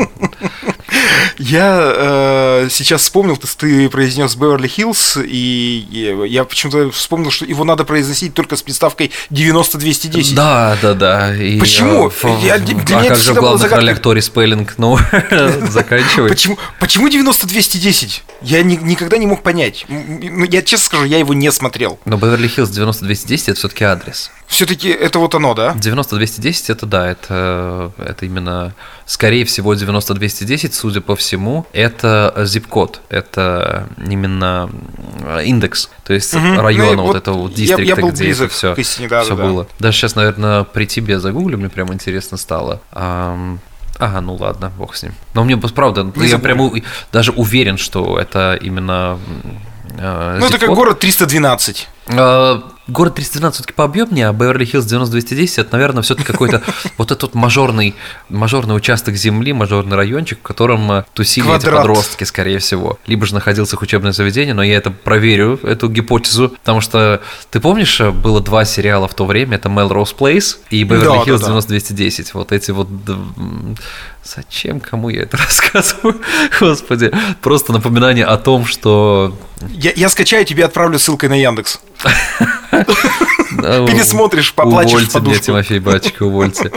Э, 0.96 1.32
я 1.38 1.92
э, 1.96 2.68
сейчас 2.70 3.02
вспомнил, 3.02 3.36
ты, 3.36 3.46
ты 3.56 3.88
произнес 3.88 4.36
Беверли-Хиллз, 4.36 5.24
и 5.24 6.16
я 6.26 6.44
почему-то 6.44 6.90
вспомнил, 6.90 7.30
что 7.30 7.44
его 7.44 7.64
надо 7.64 7.84
произносить 7.84 8.34
только 8.34 8.56
с 8.56 8.62
приставкой 8.62 9.12
90-210. 9.30 10.34
Да, 10.34 10.76
да, 10.80 10.94
да. 10.94 11.36
И, 11.36 11.58
Почему? 11.58 12.10
Э, 12.22 12.38
я, 12.42 12.58
для 12.58 12.98
а 12.98 13.04
как 13.04 13.18
же 13.18 13.34
в 13.34 13.36
главных 13.36 13.70
ролях 13.70 14.00
Тори 14.00 14.20
Спеллинг? 14.20 14.74
Ну, 14.78 14.98
заканчивай. 15.70 16.30
Почему, 16.30 16.58
почему 16.80 17.08
90-210? 17.08 18.22
Я 18.42 18.62
ни, 18.62 18.76
никогда 18.76 19.18
не 19.18 19.26
мог 19.26 19.42
понять. 19.42 19.84
Ну, 19.88 20.44
я 20.44 20.62
честно 20.62 20.86
скажу, 20.86 21.04
я 21.04 21.18
его 21.18 21.34
не 21.34 21.50
смотрел. 21.52 21.98
Но 22.04 22.16
Беверли-Хиллз 22.16 22.70
90-210 22.70 23.42
это 23.50 23.54
все-таки 23.54 23.84
адрес. 23.84 24.30
Все-таки 24.46 24.88
это 24.88 25.18
вот 25.18 25.34
оно, 25.34 25.54
да? 25.54 25.72
90-210 25.72 26.64
это 26.68 26.86
да, 26.86 27.10
это, 27.10 27.92
это 27.98 28.26
именно, 28.26 28.74
скорее 29.06 29.44
всего, 29.44 29.74
90-210, 29.74 30.72
судя 30.72 31.00
по 31.00 31.16
всему, 31.16 31.66
это 31.72 32.32
zip-код, 32.36 33.00
это 33.08 33.88
именно 34.04 34.68
индекс, 35.44 35.88
то 36.04 36.12
есть 36.12 36.34
угу. 36.34 36.60
района 36.60 36.96
ну, 36.96 37.02
вот, 37.02 37.06
вот 37.08 37.16
этого 37.16 37.36
вот 37.38 37.54
дистрикта, 37.54 38.00
я, 38.00 38.06
я 38.06 38.12
где 38.12 38.30
это 38.32 38.48
все, 38.48 38.74
истине, 38.74 39.08
да, 39.08 39.22
все 39.22 39.36
да, 39.36 39.42
было. 39.42 39.64
Да. 39.64 39.70
Даже 39.78 39.96
сейчас, 39.96 40.16
наверное, 40.16 40.64
при 40.64 40.86
тебе 40.86 41.18
загуглю, 41.20 41.56
мне 41.56 41.68
прямо 41.68 41.94
интересно 41.94 42.36
стало. 42.36 42.82
Ага, 43.98 44.20
ну 44.20 44.34
ладно, 44.34 44.70
бог 44.76 44.94
с 44.94 45.02
ним. 45.02 45.14
Но 45.34 45.44
мне 45.44 45.56
правда, 45.56 46.02
Не 46.02 46.08
я 46.08 46.12
забудем. 46.28 46.40
прямо 46.40 46.64
у- 46.64 46.76
даже 47.12 47.32
уверен, 47.32 47.78
что 47.78 48.18
это 48.18 48.58
именно. 48.60 49.18
э, 49.98 50.36
Ну, 50.38 50.46
это 50.46 50.58
как 50.58 50.68
город 50.74 51.00
312. 51.00 51.88
Э, 52.08 52.60
Город 52.88 53.16
312 53.16 53.56
все-таки 53.56 53.74
пообъемнее, 53.74 54.28
а 54.28 54.32
Беверли-Хиллз 54.32 54.84
9210 54.86 55.58
это, 55.58 55.72
наверное, 55.72 56.02
все-таки 56.02 56.30
какой-то 56.30 56.62
вот 56.98 57.10
этот 57.10 57.34
мажорный, 57.34 57.96
мажорный 58.28 58.76
участок 58.76 59.16
земли, 59.16 59.52
мажорный 59.52 59.96
райончик, 59.96 60.38
в 60.38 60.42
котором 60.42 60.90
э, 60.92 61.04
тусили 61.12 61.46
эти 61.46 61.62
Квадрат. 61.64 61.80
подростки, 61.82 62.24
скорее 62.24 62.58
всего. 62.60 62.98
Либо 63.06 63.26
же 63.26 63.34
находился 63.34 63.74
их 63.74 63.82
учебное 63.82 64.12
заведение, 64.12 64.54
но 64.54 64.62
я 64.62 64.76
это 64.76 64.90
проверю, 64.92 65.58
эту 65.64 65.88
гипотезу, 65.88 66.50
потому 66.50 66.80
что 66.80 67.20
ты 67.50 67.58
помнишь, 67.58 68.00
э, 68.00 68.10
было 68.12 68.40
два 68.40 68.64
сериала 68.64 69.08
в 69.08 69.14
то 69.14 69.26
время, 69.26 69.56
это 69.56 69.68
Melrose 69.68 70.14
Place 70.16 70.58
и 70.70 70.84
Беверли-Хиллз 70.84 71.40
Да, 71.40 71.46
да, 71.46 71.52
да. 71.54 71.60
9210. 71.60 72.34
Вот 72.34 72.52
эти 72.52 72.70
вот... 72.70 72.88
Зачем, 74.22 74.80
кому 74.80 75.08
я 75.08 75.22
это 75.22 75.36
рассказываю? 75.38 76.20
Господи, 76.60 77.12
просто 77.42 77.72
напоминание 77.72 78.24
о 78.24 78.36
том, 78.36 78.66
что... 78.66 79.36
Я, 79.72 79.92
я 79.94 80.08
скачаю, 80.08 80.44
тебе 80.44 80.64
отправлю 80.64 80.98
ссылкой 80.98 81.28
на 81.28 81.34
Яндекс. 81.34 81.80
Пересмотришь, 83.56 84.52
поплачешь 84.54 84.94
Увольте 84.94 85.20
меня. 85.20 85.38
Тимофей 85.38 85.78
Батчик, 85.78 86.20
увольте. 86.20 86.70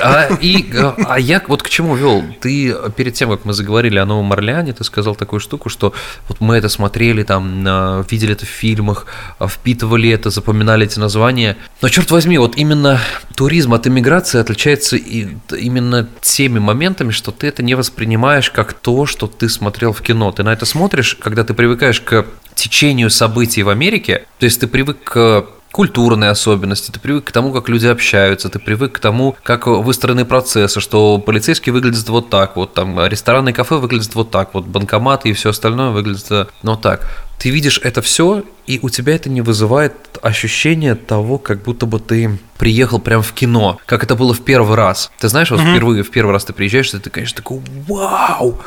А, 0.00 0.28
и, 0.40 0.70
э, 0.72 0.92
а 1.06 1.18
я 1.18 1.42
вот 1.46 1.62
к 1.62 1.68
чему 1.68 1.94
вел? 1.94 2.24
Ты 2.40 2.74
перед 2.96 3.14
тем, 3.14 3.30
как 3.30 3.44
мы 3.44 3.52
заговорили 3.52 3.98
о 3.98 4.04
Новом 4.06 4.32
Орлеане, 4.32 4.72
ты 4.72 4.84
сказал 4.84 5.14
такую 5.14 5.40
штуку, 5.40 5.68
что 5.68 5.92
вот 6.28 6.40
мы 6.40 6.56
это 6.56 6.68
смотрели, 6.68 7.22
там, 7.22 7.62
на- 7.62 8.04
видели 8.10 8.32
это 8.32 8.46
в 8.46 8.48
фильмах, 8.48 9.06
а, 9.38 9.46
впитывали 9.48 10.10
это, 10.10 10.30
запоминали 10.30 10.86
эти 10.86 10.98
названия. 10.98 11.56
Но, 11.82 11.88
черт 11.88 12.10
возьми, 12.10 12.38
вот 12.38 12.56
именно 12.56 13.00
туризм 13.34 13.74
от 13.74 13.86
иммиграции 13.86 14.40
отличается 14.40 14.96
и, 14.96 15.28
именно 15.56 16.08
теми 16.20 16.58
моментами, 16.58 17.10
что 17.10 17.30
ты 17.30 17.46
это 17.46 17.62
не 17.62 17.74
воспринимаешь 17.74 18.50
как 18.50 18.72
то, 18.72 19.06
что 19.06 19.26
ты 19.26 19.48
смотрел 19.48 19.92
в 19.92 20.02
кино. 20.02 20.32
Ты 20.32 20.42
на 20.42 20.52
это 20.52 20.66
смотришь, 20.66 21.16
когда 21.20 21.44
ты 21.44 21.54
привыкаешь 21.54 22.00
к 22.00 22.26
течению 22.58 23.10
событий 23.10 23.62
в 23.62 23.68
Америке, 23.68 24.24
то 24.38 24.44
есть 24.44 24.60
ты 24.60 24.66
привык 24.66 24.98
к 25.04 25.46
культурные 25.70 26.30
особенности, 26.30 26.90
ты 26.90 26.98
привык 26.98 27.24
к 27.26 27.32
тому, 27.32 27.52
как 27.52 27.68
люди 27.68 27.86
общаются, 27.86 28.48
ты 28.48 28.58
привык 28.58 28.92
к 28.92 28.98
тому, 28.98 29.36
как 29.42 29.66
выстроены 29.66 30.24
процессы, 30.24 30.80
что 30.80 31.18
полицейский 31.18 31.70
выглядит 31.70 32.08
вот 32.08 32.30
так, 32.30 32.56
вот 32.56 32.74
там 32.74 33.06
рестораны 33.06 33.50
и 33.50 33.52
кафе 33.52 33.76
выглядят 33.76 34.14
вот 34.14 34.30
так, 34.30 34.54
вот 34.54 34.66
банкоматы 34.66 35.28
и 35.28 35.32
все 35.34 35.50
остальное 35.50 35.90
выглядит 35.90 36.26
э, 36.30 36.46
ну 36.62 36.76
так. 36.76 37.06
Ты 37.38 37.50
видишь 37.50 37.80
это 37.84 38.02
все, 38.02 38.42
и 38.66 38.80
у 38.82 38.88
тебя 38.88 39.14
это 39.14 39.30
не 39.30 39.42
вызывает 39.42 39.92
ощущение 40.22 40.96
того, 40.96 41.38
как 41.38 41.62
будто 41.62 41.86
бы 41.86 42.00
ты 42.00 42.38
приехал 42.58 42.98
прям 42.98 43.22
в 43.22 43.32
кино, 43.32 43.78
как 43.86 44.02
это 44.02 44.16
было 44.16 44.34
в 44.34 44.40
первый 44.40 44.74
раз. 44.74 45.12
Ты 45.20 45.28
знаешь, 45.28 45.52
вот 45.52 45.60
впервые, 45.60 46.02
в 46.02 46.10
первый 46.10 46.32
раз 46.32 46.44
ты 46.44 46.52
приезжаешь, 46.52 46.92
и 46.92 46.98
ты, 46.98 47.10
конечно, 47.10 47.36
такой, 47.36 47.60
вау, 47.86 48.58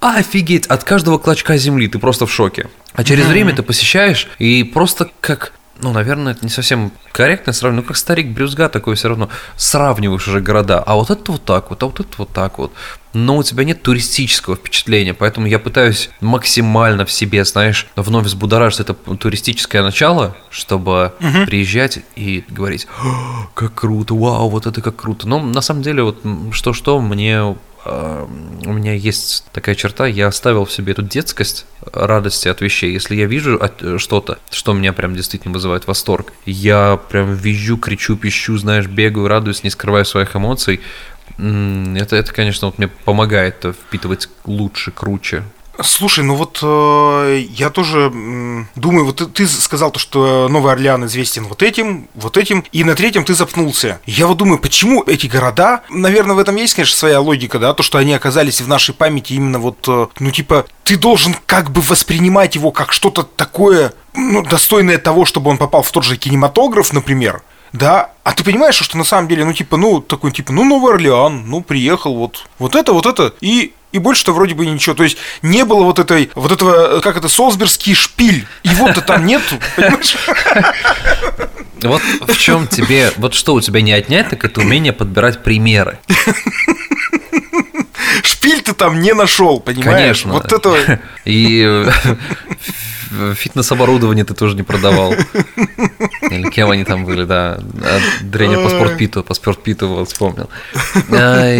Офигеть, 0.00 0.66
от 0.66 0.82
каждого 0.82 1.18
клочка 1.18 1.58
земли 1.58 1.86
ты 1.86 1.98
просто 1.98 2.24
в 2.24 2.32
шоке. 2.32 2.68
А 2.94 3.04
через 3.04 3.26
время 3.26 3.54
ты 3.54 3.62
посещаешь 3.62 4.28
и 4.38 4.64
просто 4.64 5.10
как, 5.20 5.52
ну, 5.78 5.92
наверное, 5.92 6.32
это 6.32 6.42
не 6.42 6.50
совсем 6.50 6.90
корректно 7.12 7.52
сравнивать, 7.52 7.84
ну, 7.84 7.88
как 7.88 7.98
старик 7.98 8.28
Брюзга 8.28 8.70
такой 8.70 8.94
все 8.94 9.08
равно 9.08 9.28
сравниваешь 9.56 10.26
уже 10.26 10.40
города. 10.40 10.82
А 10.84 10.94
вот 10.94 11.10
это 11.10 11.32
вот 11.32 11.44
так 11.44 11.68
вот, 11.68 11.82
а 11.82 11.86
вот 11.86 12.00
это 12.00 12.08
вот 12.16 12.32
так 12.32 12.58
вот. 12.58 12.72
Но 13.12 13.36
у 13.36 13.42
тебя 13.42 13.64
нет 13.64 13.82
туристического 13.82 14.56
впечатления, 14.56 15.14
поэтому 15.14 15.46
я 15.46 15.58
пытаюсь 15.58 16.10
максимально 16.20 17.04
в 17.04 17.12
себе, 17.12 17.44
знаешь, 17.44 17.86
вновь 17.96 18.26
взбудоражить 18.26 18.80
это 18.80 18.94
туристическое 18.94 19.82
начало, 19.82 20.36
чтобы 20.50 21.12
приезжать 21.46 22.00
и 22.16 22.44
говорить, 22.48 22.86
«О, 23.02 23.48
как 23.54 23.74
круто, 23.74 24.14
вау, 24.14 24.48
вот 24.48 24.66
это 24.66 24.80
как 24.80 24.96
круто. 24.96 25.28
Но 25.28 25.40
на 25.40 25.60
самом 25.60 25.82
деле, 25.82 26.02
вот 26.02 26.20
что-что, 26.52 27.00
мне 27.00 27.56
э, 27.84 28.26
у 28.64 28.72
меня 28.72 28.94
есть 28.94 29.44
такая 29.52 29.74
черта, 29.74 30.06
я 30.06 30.28
оставил 30.28 30.64
в 30.64 30.72
себе 30.72 30.92
эту 30.92 31.02
детскость, 31.02 31.66
радости 31.92 32.48
от 32.48 32.60
вещей. 32.60 32.92
Если 32.92 33.16
я 33.16 33.26
вижу 33.26 33.58
э, 33.58 33.98
что-то, 33.98 34.38
что 34.50 34.72
меня 34.72 34.92
прям 34.92 35.14
действительно 35.14 35.52
вызывает 35.54 35.86
восторг, 35.86 36.32
я 36.46 36.98
прям 37.08 37.34
визжу, 37.34 37.76
кричу, 37.76 38.16
пищу, 38.16 38.56
знаешь, 38.56 38.86
бегаю, 38.86 39.28
радуюсь, 39.28 39.64
не 39.64 39.70
скрываю 39.70 40.04
своих 40.04 40.36
эмоций. 40.36 40.80
Это, 41.38 42.16
это, 42.16 42.32
конечно, 42.32 42.68
вот 42.68 42.78
мне 42.78 42.88
помогает 42.88 43.64
э, 43.64 43.72
впитывать 43.72 44.28
лучше, 44.44 44.90
круче. 44.90 45.44
Слушай, 45.82 46.24
ну 46.24 46.34
вот 46.34 46.58
э, 46.62 47.44
я 47.50 47.70
тоже 47.70 48.10
м, 48.12 48.68
думаю, 48.74 49.06
вот 49.06 49.16
ты, 49.16 49.26
ты 49.26 49.46
сказал 49.46 49.90
то, 49.90 49.98
что 49.98 50.48
Новый 50.50 50.72
Орлеан 50.72 51.06
известен 51.06 51.44
вот 51.44 51.62
этим, 51.62 52.08
вот 52.14 52.36
этим, 52.36 52.64
и 52.72 52.84
на 52.84 52.94
третьем 52.94 53.24
ты 53.24 53.34
запнулся. 53.34 54.00
Я 54.04 54.26
вот 54.26 54.36
думаю, 54.36 54.58
почему 54.58 55.02
эти 55.06 55.26
города, 55.26 55.82
наверное, 55.88 56.36
в 56.36 56.38
этом 56.38 56.56
есть, 56.56 56.74
конечно, 56.74 56.96
своя 56.96 57.20
логика, 57.20 57.58
да, 57.58 57.72
то, 57.72 57.82
что 57.82 57.98
они 57.98 58.12
оказались 58.12 58.60
в 58.60 58.68
нашей 58.68 58.94
памяти 58.94 59.34
именно 59.34 59.58
вот, 59.58 59.78
э, 59.88 60.06
ну 60.18 60.30
типа, 60.30 60.66
ты 60.84 60.96
должен 60.96 61.34
как 61.46 61.70
бы 61.70 61.80
воспринимать 61.80 62.56
его 62.56 62.72
как 62.72 62.92
что-то 62.92 63.22
такое, 63.22 63.94
ну, 64.14 64.42
достойное 64.42 64.98
того, 64.98 65.24
чтобы 65.24 65.50
он 65.50 65.56
попал 65.56 65.82
в 65.82 65.90
тот 65.90 66.04
же 66.04 66.16
кинематограф, 66.16 66.92
например. 66.92 67.42
Да, 67.72 68.10
а 68.24 68.32
ты 68.32 68.42
понимаешь, 68.42 68.74
что 68.74 68.98
на 68.98 69.04
самом 69.04 69.28
деле, 69.28 69.44
ну, 69.44 69.52
типа, 69.52 69.76
ну, 69.76 70.00
такой, 70.00 70.32
типа, 70.32 70.52
ну, 70.52 70.64
Новый 70.64 70.94
Орлеан, 70.94 71.48
ну, 71.48 71.62
приехал, 71.62 72.16
вот, 72.16 72.46
вот 72.58 72.74
это, 72.74 72.92
вот 72.92 73.06
это, 73.06 73.32
и, 73.40 73.72
и 73.92 73.98
больше-то 73.98 74.32
вроде 74.32 74.54
бы 74.54 74.66
ничего. 74.66 74.94
То 74.94 75.04
есть 75.04 75.16
не 75.42 75.64
было 75.64 75.84
вот 75.84 75.98
этой, 75.98 76.30
вот 76.34 76.50
этого, 76.50 77.00
как 77.00 77.16
это, 77.16 77.28
Солсбергский 77.28 77.94
шпиль. 77.94 78.46
Его-то 78.64 79.00
там 79.02 79.24
нету, 79.24 79.56
понимаешь? 79.76 80.16
Вот 81.82 82.02
в 82.02 82.36
чем 82.36 82.66
тебе, 82.66 83.12
вот 83.16 83.34
что 83.34 83.54
у 83.54 83.60
тебя 83.60 83.80
не 83.80 83.92
отнять, 83.92 84.28
так 84.28 84.44
это 84.44 84.60
умение 84.60 84.92
подбирать 84.92 85.42
примеры. 85.42 85.98
Шпиль 88.22 88.60
ты 88.62 88.74
там 88.74 89.00
не 89.00 89.14
нашел, 89.14 89.60
понимаешь? 89.60 90.22
Конечно. 90.22 90.32
Вот 90.32 90.52
это... 90.52 91.00
И 91.24 91.86
фитнес-оборудование 93.34 94.24
ты 94.24 94.34
тоже 94.34 94.56
не 94.56 94.62
продавал. 94.62 95.12
Или 96.30 96.50
кем 96.50 96.70
они 96.70 96.84
там 96.84 97.04
были, 97.04 97.24
да. 97.24 97.58
А, 97.82 97.98
Тренер 98.32 98.62
по 98.62 98.68
спортпиту, 98.68 99.22
по 99.24 99.34
спортпиту 99.34 99.88
вот 99.88 100.08
вспомнил. 100.08 100.48
А, 101.12 101.56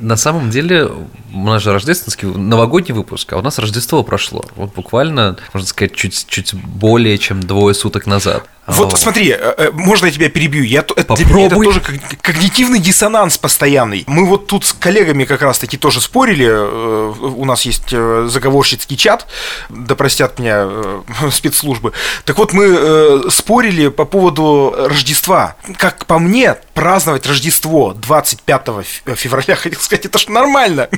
На 0.00 0.16
самом 0.16 0.50
деле, 0.50 0.90
у 1.32 1.44
нас 1.46 1.62
же 1.62 1.72
рождественский, 1.72 2.28
новогодний 2.28 2.94
выпуск, 2.94 3.32
а 3.32 3.36
у 3.38 3.42
нас 3.42 3.58
Рождество 3.58 4.02
прошло. 4.02 4.44
Вот 4.56 4.74
буквально, 4.74 5.36
можно 5.52 5.68
сказать, 5.68 5.94
чуть, 5.94 6.26
чуть 6.28 6.54
более 6.54 7.18
чем 7.18 7.40
двое 7.42 7.74
суток 7.74 8.06
назад. 8.06 8.44
Вот 8.68 8.92
О. 8.94 8.96
смотри, 8.96 9.30
э, 9.30 9.54
э, 9.58 9.70
можно 9.72 10.06
я 10.06 10.12
тебя 10.12 10.28
перебью? 10.28 10.62
Я, 10.62 10.82
то- 10.82 10.94
это, 10.96 11.16
Попробуй. 11.16 11.64
тоже 11.66 11.80
ког- 11.80 12.16
когнитивный 12.22 12.78
диссонанс 12.78 13.36
постоянный. 13.36 14.04
Мы 14.06 14.24
вот 14.24 14.46
тут 14.46 14.64
с 14.64 14.72
коллегами 14.72 15.24
как 15.24 15.42
раз-таки 15.42 15.76
тоже 15.76 16.00
спорили. 16.00 16.46
э, 16.48 17.12
У 17.22 17.44
нас 17.44 17.62
есть 17.62 17.90
заговорщицкий 17.90 18.96
чат, 18.96 19.26
да 19.68 19.96
простят 19.96 20.38
меня 20.38 20.68
спецслужбы. 21.32 21.92
Так 22.24 22.38
вот, 22.38 22.52
мы 22.52 23.28
спорили 23.30 23.88
по 23.88 24.04
поводу 24.04 24.72
Рождества. 24.76 25.56
Как 25.76 26.06
по 26.06 26.20
мне, 26.20 26.54
праздновать 26.74 27.26
Рождество 27.26 27.92
25 27.94 28.68
ф- 28.68 29.18
февраля, 29.18 29.56
хотел 29.56 29.80
сказать, 29.80 30.06
это 30.06 30.18
ж 30.18 30.28
нормально. 30.28 30.88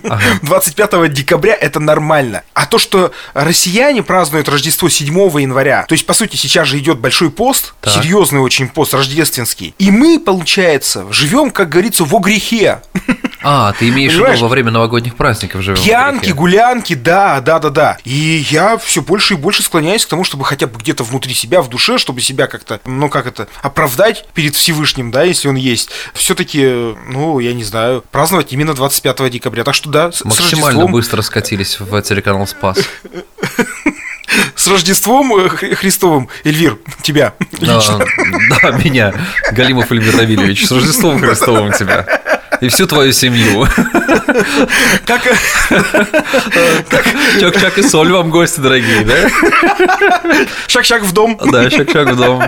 25 0.43 1.13
декабря 1.13 1.55
это 1.55 1.81
нормально. 1.81 2.43
А 2.55 2.67
то, 2.67 2.79
что 2.79 3.13
россияне 3.35 4.03
празднуют 4.03 4.49
Рождество 4.49 4.89
7 4.89 5.07
января, 5.41 5.85
то 5.89 5.93
есть, 5.95 6.07
по 6.07 6.15
сути, 6.15 6.37
сейчас 6.37 6.69
же 6.69 6.79
идет 6.79 6.99
большой 6.99 7.31
пост, 7.31 7.75
Так. 7.81 7.93
серьезный 7.95 8.41
очень 8.41 8.69
пост 8.69 8.95
рождественский. 8.95 9.75
И 9.79 9.91
мы, 9.91 10.19
получается, 10.21 11.07
живем, 11.13 11.51
как 11.51 11.69
говорится, 11.69 12.05
во 12.05 12.19
грехе. 12.21 12.81
А, 13.43 13.73
ты 13.79 13.89
имеешь 13.91 14.15
в 14.15 14.17
виду 14.27 14.41
во 14.43 14.49
время 14.49 14.71
новогодних 14.71 15.17
праздников 15.17 15.63
живем? 15.63 15.83
Пьянки, 15.83 16.31
гулянки, 16.31 16.95
да, 16.95 17.41
да, 17.41 17.59
да, 17.59 17.69
да. 17.71 17.99
И 18.05 18.47
я 18.51 18.79
все 18.79 19.03
больше 19.03 19.35
и 19.35 19.37
больше 19.37 19.63
склоняюсь 19.63 20.07
к 20.07 20.09
тому, 20.09 20.25
чтобы 20.25 20.45
хотя 20.45 20.67
бы 20.67 20.79
где-то 20.79 21.05
внутри 21.05 21.35
себя, 21.35 21.61
в 21.61 21.69
душе, 21.69 21.99
чтобы 21.99 22.21
себя 22.23 22.47
как-то, 22.47 22.81
ну 22.87 23.09
как 23.11 23.27
это, 23.27 23.49
оправдать 23.63 24.25
перед 24.33 24.55
Всевышним, 24.55 25.11
да, 25.11 25.25
если 25.25 25.49
он 25.49 25.57
есть. 25.65 25.91
Все-таки, 26.13 26.95
ну, 27.09 27.39
я 27.39 27.53
не 27.55 27.65
знаю, 27.65 28.05
праздновать 28.11 28.53
именно 28.53 28.75
25 28.75 29.31
декабря. 29.31 29.65
Так 29.65 29.75
что 29.75 29.89
да, 29.91 30.11
Максимально 30.25 30.67
Рождеством, 30.67 30.93
быстро 30.93 31.23
скатились 31.23 31.81
в 31.81 32.03
телеканал 32.03 32.47
Спас. 32.47 32.79
с 34.55 34.67
Рождеством 34.67 35.35
э, 35.37 35.49
Хри- 35.49 35.75
Христовым, 35.75 36.29
Эльвир, 36.45 36.79
тебя 37.03 37.35
Да, 37.61 37.81
да, 38.63 38.71
меня, 38.79 39.15
Галимов 39.53 39.91
Эльвир 39.93 40.17
Равильевич, 40.17 40.67
с 40.67 40.73
Рождеством 40.73 41.21
Христовым 41.21 41.73
тебя. 41.73 42.07
И 42.65 42.69
всю 42.69 42.87
твою 42.87 43.13
семью. 43.13 43.67
Как, 45.05 45.27
э, 45.27 45.35
Чак-чак 47.41 47.77
и 47.77 47.83
соль 47.83 48.11
вам, 48.11 48.31
гости 48.31 48.61
дорогие, 48.61 49.05
да? 49.05 49.29
шаг-шаг 50.67 51.03
в 51.03 51.13
дом. 51.13 51.39
Да, 51.53 51.69
чак-чак 51.69 52.13
в 52.13 52.17
дом. 52.17 52.43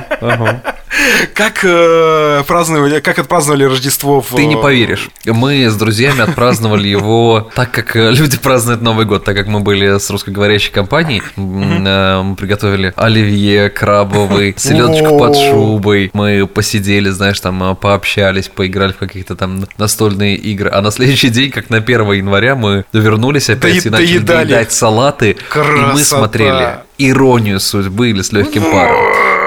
Как 1.35 1.61
э, 1.62 2.42
праздновали, 2.46 3.00
как 3.00 3.18
отпраздновали 3.18 3.64
Рождество 3.64 4.22
в... 4.22 4.35
Ты 4.35 4.46
не 4.46 4.57
поверишь. 4.57 5.11
Мы 5.26 5.68
с 5.68 5.74
друзьями 5.76 6.22
отпраздновали 6.22 6.88
его 6.88 7.50
так, 7.55 7.70
как 7.70 7.96
э, 7.96 8.12
люди 8.12 8.38
празднуют 8.38 8.81
Новый 8.81 9.05
год, 9.05 9.24
так 9.24 9.37
как 9.37 9.46
мы 9.46 9.61
были 9.61 9.98
с 9.98 10.09
русскоговорящей 10.09 10.72
компанией. 10.72 11.22
Э, 11.37 12.22
Мы 12.22 12.37
приготовили 12.37 12.94
оливье 12.96 13.68
крабовый, 13.68 14.55
селедочку 14.57 15.18
под 15.18 15.37
шубой. 15.37 16.11
Мы 16.14 16.46
посидели, 16.46 17.11
знаешь, 17.11 17.40
там 17.40 17.62
э, 17.62 17.74
пообщались, 17.74 18.48
поиграли 18.48 18.92
в 18.92 18.98
каких-то 18.98 19.37
там 19.37 19.64
настольные 19.76 20.06
настольные 20.07 20.37
игры. 20.37 20.71
А 20.73 20.81
на 20.83 20.90
следующий 20.90 21.29
день, 21.31 21.51
как 21.51 21.71
на 21.71 21.79
1 21.79 22.12
января, 22.12 22.55
мы 22.55 22.85
вернулись 22.92 23.51
опять 23.51 23.85
Дои- 23.85 23.87
и 23.87 23.90
начали 23.90 24.19
доедали. 24.19 24.47
доедать 24.49 24.73
салаты. 24.73 25.31
И 25.31 25.35
мы 25.35 25.38
Красота. 25.49 26.05
смотрели 26.05 26.69
«Иронию 26.99 27.61
судьбы» 27.61 28.11
или 28.11 28.23
«С 28.23 28.33
легким 28.33 28.62
паром». 28.62 28.97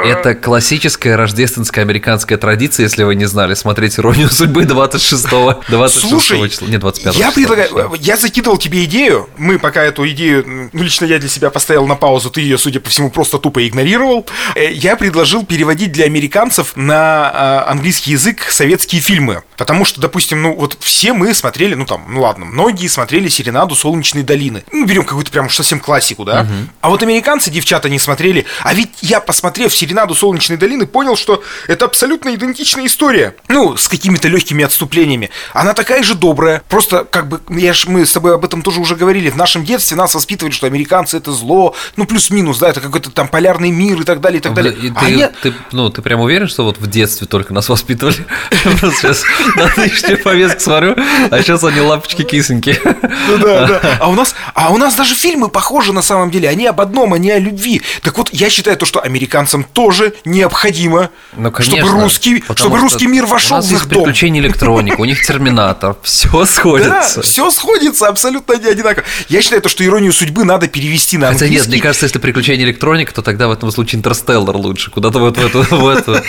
Это 0.05 0.35
классическая 0.35 1.15
рождественская 1.15 1.83
американская 1.83 2.37
традиция, 2.37 2.83
если 2.83 3.03
вы 3.03 3.15
не 3.15 3.25
знали, 3.25 3.53
смотреть 3.53 3.99
«Иронию 3.99 4.29
судьбы» 4.29 4.65
26 4.65 5.27
26 5.69 6.09
Слушай, 6.09 6.49
числа. 6.49 6.67
Нет, 6.67 6.81
25 6.81 7.15
я 7.15 7.31
предлагаю, 7.31 7.93
я 7.99 8.17
закидывал 8.17 8.57
тебе 8.57 8.83
идею, 8.85 9.29
мы 9.37 9.59
пока 9.59 9.83
эту 9.83 10.07
идею, 10.09 10.69
ну, 10.73 10.83
лично 10.83 11.05
я 11.05 11.19
для 11.19 11.29
себя 11.29 11.49
поставил 11.49 11.85
на 11.87 11.95
паузу, 11.95 12.29
ты 12.29 12.41
ее, 12.41 12.57
судя 12.57 12.79
по 12.79 12.89
всему, 12.89 13.09
просто 13.11 13.37
тупо 13.37 13.67
игнорировал. 13.67 14.25
Э, 14.55 14.71
Я 14.71 14.95
предложил 14.95 15.45
переводить 15.45 15.91
для 15.91 16.05
американцев 16.05 16.75
на 16.75 17.29
а, 17.29 17.65
английский 17.69 18.11
язык 18.11 18.41
советские 18.49 19.01
фильмы, 19.01 19.43
потому 19.57 19.85
что, 19.85 20.01
допустим, 20.01 20.41
ну, 20.41 20.55
вот 20.55 20.77
все 20.79 21.13
мы 21.13 21.33
смотрели, 21.33 21.75
ну, 21.75 21.85
там, 21.85 22.05
ну, 22.09 22.21
ладно, 22.21 22.45
многие 22.45 22.87
смотрели 22.87 23.27
«Серенаду 23.29 23.75
солнечной 23.75 24.23
долины». 24.23 24.63
Ну, 24.71 24.85
берем 24.85 25.03
какую-то 25.03 25.31
прям 25.31 25.49
совсем 25.49 25.79
классику, 25.79 26.23
да? 26.25 26.47
А 26.81 26.89
вот 26.89 27.03
американцы, 27.03 27.49
девчата, 27.51 27.89
не 27.89 27.99
смотрели, 27.99 28.45
а 28.63 28.73
ведь 28.73 28.91
я, 29.01 29.19
посмотрев 29.19 29.75
«Серенаду 29.75 29.88
солнечной 30.15 30.57
долины», 30.57 30.85
понял, 30.85 31.15
что 31.15 31.43
это 31.67 31.85
абсолютно 31.85 32.33
идентичная 32.35 32.85
история. 32.85 33.35
Ну, 33.47 33.77
с 33.77 33.87
какими-то 33.87 34.27
легкими 34.27 34.63
отступлениями. 34.63 35.29
Она 35.53 35.73
такая 35.73 36.03
же 36.03 36.15
добрая. 36.15 36.61
Просто, 36.69 37.05
как 37.05 37.27
бы, 37.27 37.41
я 37.49 37.73
ж, 37.73 37.87
мы 37.87 38.05
с 38.05 38.11
тобой 38.11 38.35
об 38.35 38.45
этом 38.45 38.61
тоже 38.61 38.79
уже 38.79 38.95
говорили. 38.95 39.29
В 39.29 39.35
нашем 39.37 39.63
детстве 39.63 39.97
нас 39.97 40.13
воспитывали, 40.15 40.53
что 40.53 40.67
американцы 40.67 41.17
это 41.17 41.31
зло. 41.31 41.75
Ну, 41.95 42.05
плюс-минус, 42.05 42.59
да, 42.59 42.69
это 42.69 42.81
какой-то 42.81 43.11
там 43.11 43.27
полярный 43.27 43.71
мир 43.71 44.01
и 44.01 44.03
так 44.03 44.21
далее, 44.21 44.39
и 44.39 44.41
так 44.41 44.53
далее. 44.53 44.73
И 44.73 44.91
А 44.95 44.99
ты, 45.05 45.11
я- 45.11 45.31
ты, 45.41 45.53
ну, 45.71 45.89
ты 45.89 46.01
прям 46.01 46.21
уверен, 46.21 46.47
что 46.47 46.63
вот 46.63 46.77
в 46.77 46.87
детстве 46.87 47.27
только 47.27 47.53
нас 47.53 47.69
воспитывали? 47.69 48.25
Сейчас 48.51 49.23
на 49.55 49.71
нынешнюю 49.77 50.21
повестку 50.21 50.59
смотрю, 50.61 50.95
а 51.31 51.41
сейчас 51.41 51.63
они 51.63 51.79
лапочки 51.81 52.23
кисоньки. 52.23 52.79
Ну 52.83 53.37
да, 53.37 53.67
да. 53.67 53.97
А 53.99 54.09
у 54.09 54.13
нас, 54.13 54.35
а 54.53 54.71
у 54.71 54.77
нас 54.77 54.95
даже 54.95 55.15
фильмы 55.15 55.49
похожи 55.49 55.93
на 55.93 56.01
самом 56.01 56.31
деле. 56.31 56.49
Они 56.49 56.65
об 56.65 56.81
одном, 56.81 57.13
они 57.13 57.31
о 57.31 57.39
любви. 57.39 57.81
Так 58.01 58.17
вот, 58.17 58.29
я 58.31 58.49
считаю 58.49 58.77
то, 58.77 58.85
что 58.85 58.99
американцам 59.01 59.63
тоже 59.79 60.13
необходимо, 60.25 61.09
Ну, 61.37 61.51
конечно. 61.51 61.77
чтобы 61.77 62.01
русский, 62.01 62.43
чтобы 62.43 62.55
что 62.57 62.69
русский 62.77 63.07
мир 63.07 63.23
У 63.23 63.27
вошел 63.27 63.57
нас 63.57 63.67
в 63.67 63.71
их 63.73 63.87
дом. 63.87 64.03
приключения 64.03 64.41
электроника, 64.41 64.99
у 64.99 65.05
них 65.05 65.25
терминатор, 65.25 65.95
все 66.03 66.27
Да, 66.31 66.45
сходится. 66.45 67.21
все 67.21 67.49
сходится 67.49 68.07
абсолютно 68.07 68.53
не 68.57 68.67
одинаково. 68.67 69.05
Я 69.29 69.41
считаю, 69.41 69.61
то, 69.61 69.69
что 69.69 69.85
иронию 69.85 70.11
судьбы 70.11 70.43
надо 70.43 70.67
перевести 70.67 71.17
на 71.17 71.27
Хотя 71.27 71.45
английский. 71.45 71.67
нет, 71.69 71.73
мне 71.75 71.81
кажется, 71.81 72.05
если 72.07 72.19
приключения 72.19 72.65
электроника, 72.65 73.13
то 73.13 73.21
тогда 73.21 73.47
в 73.47 73.51
этом 73.51 73.71
случае 73.71 73.99
Интерстеллар 73.99 74.55
лучше. 74.57 74.91
Куда-то 74.91 75.19
вот 75.19 75.37
в 75.37 75.45
эту... 75.45 75.61
В 75.63 75.87
эту. 75.87 76.21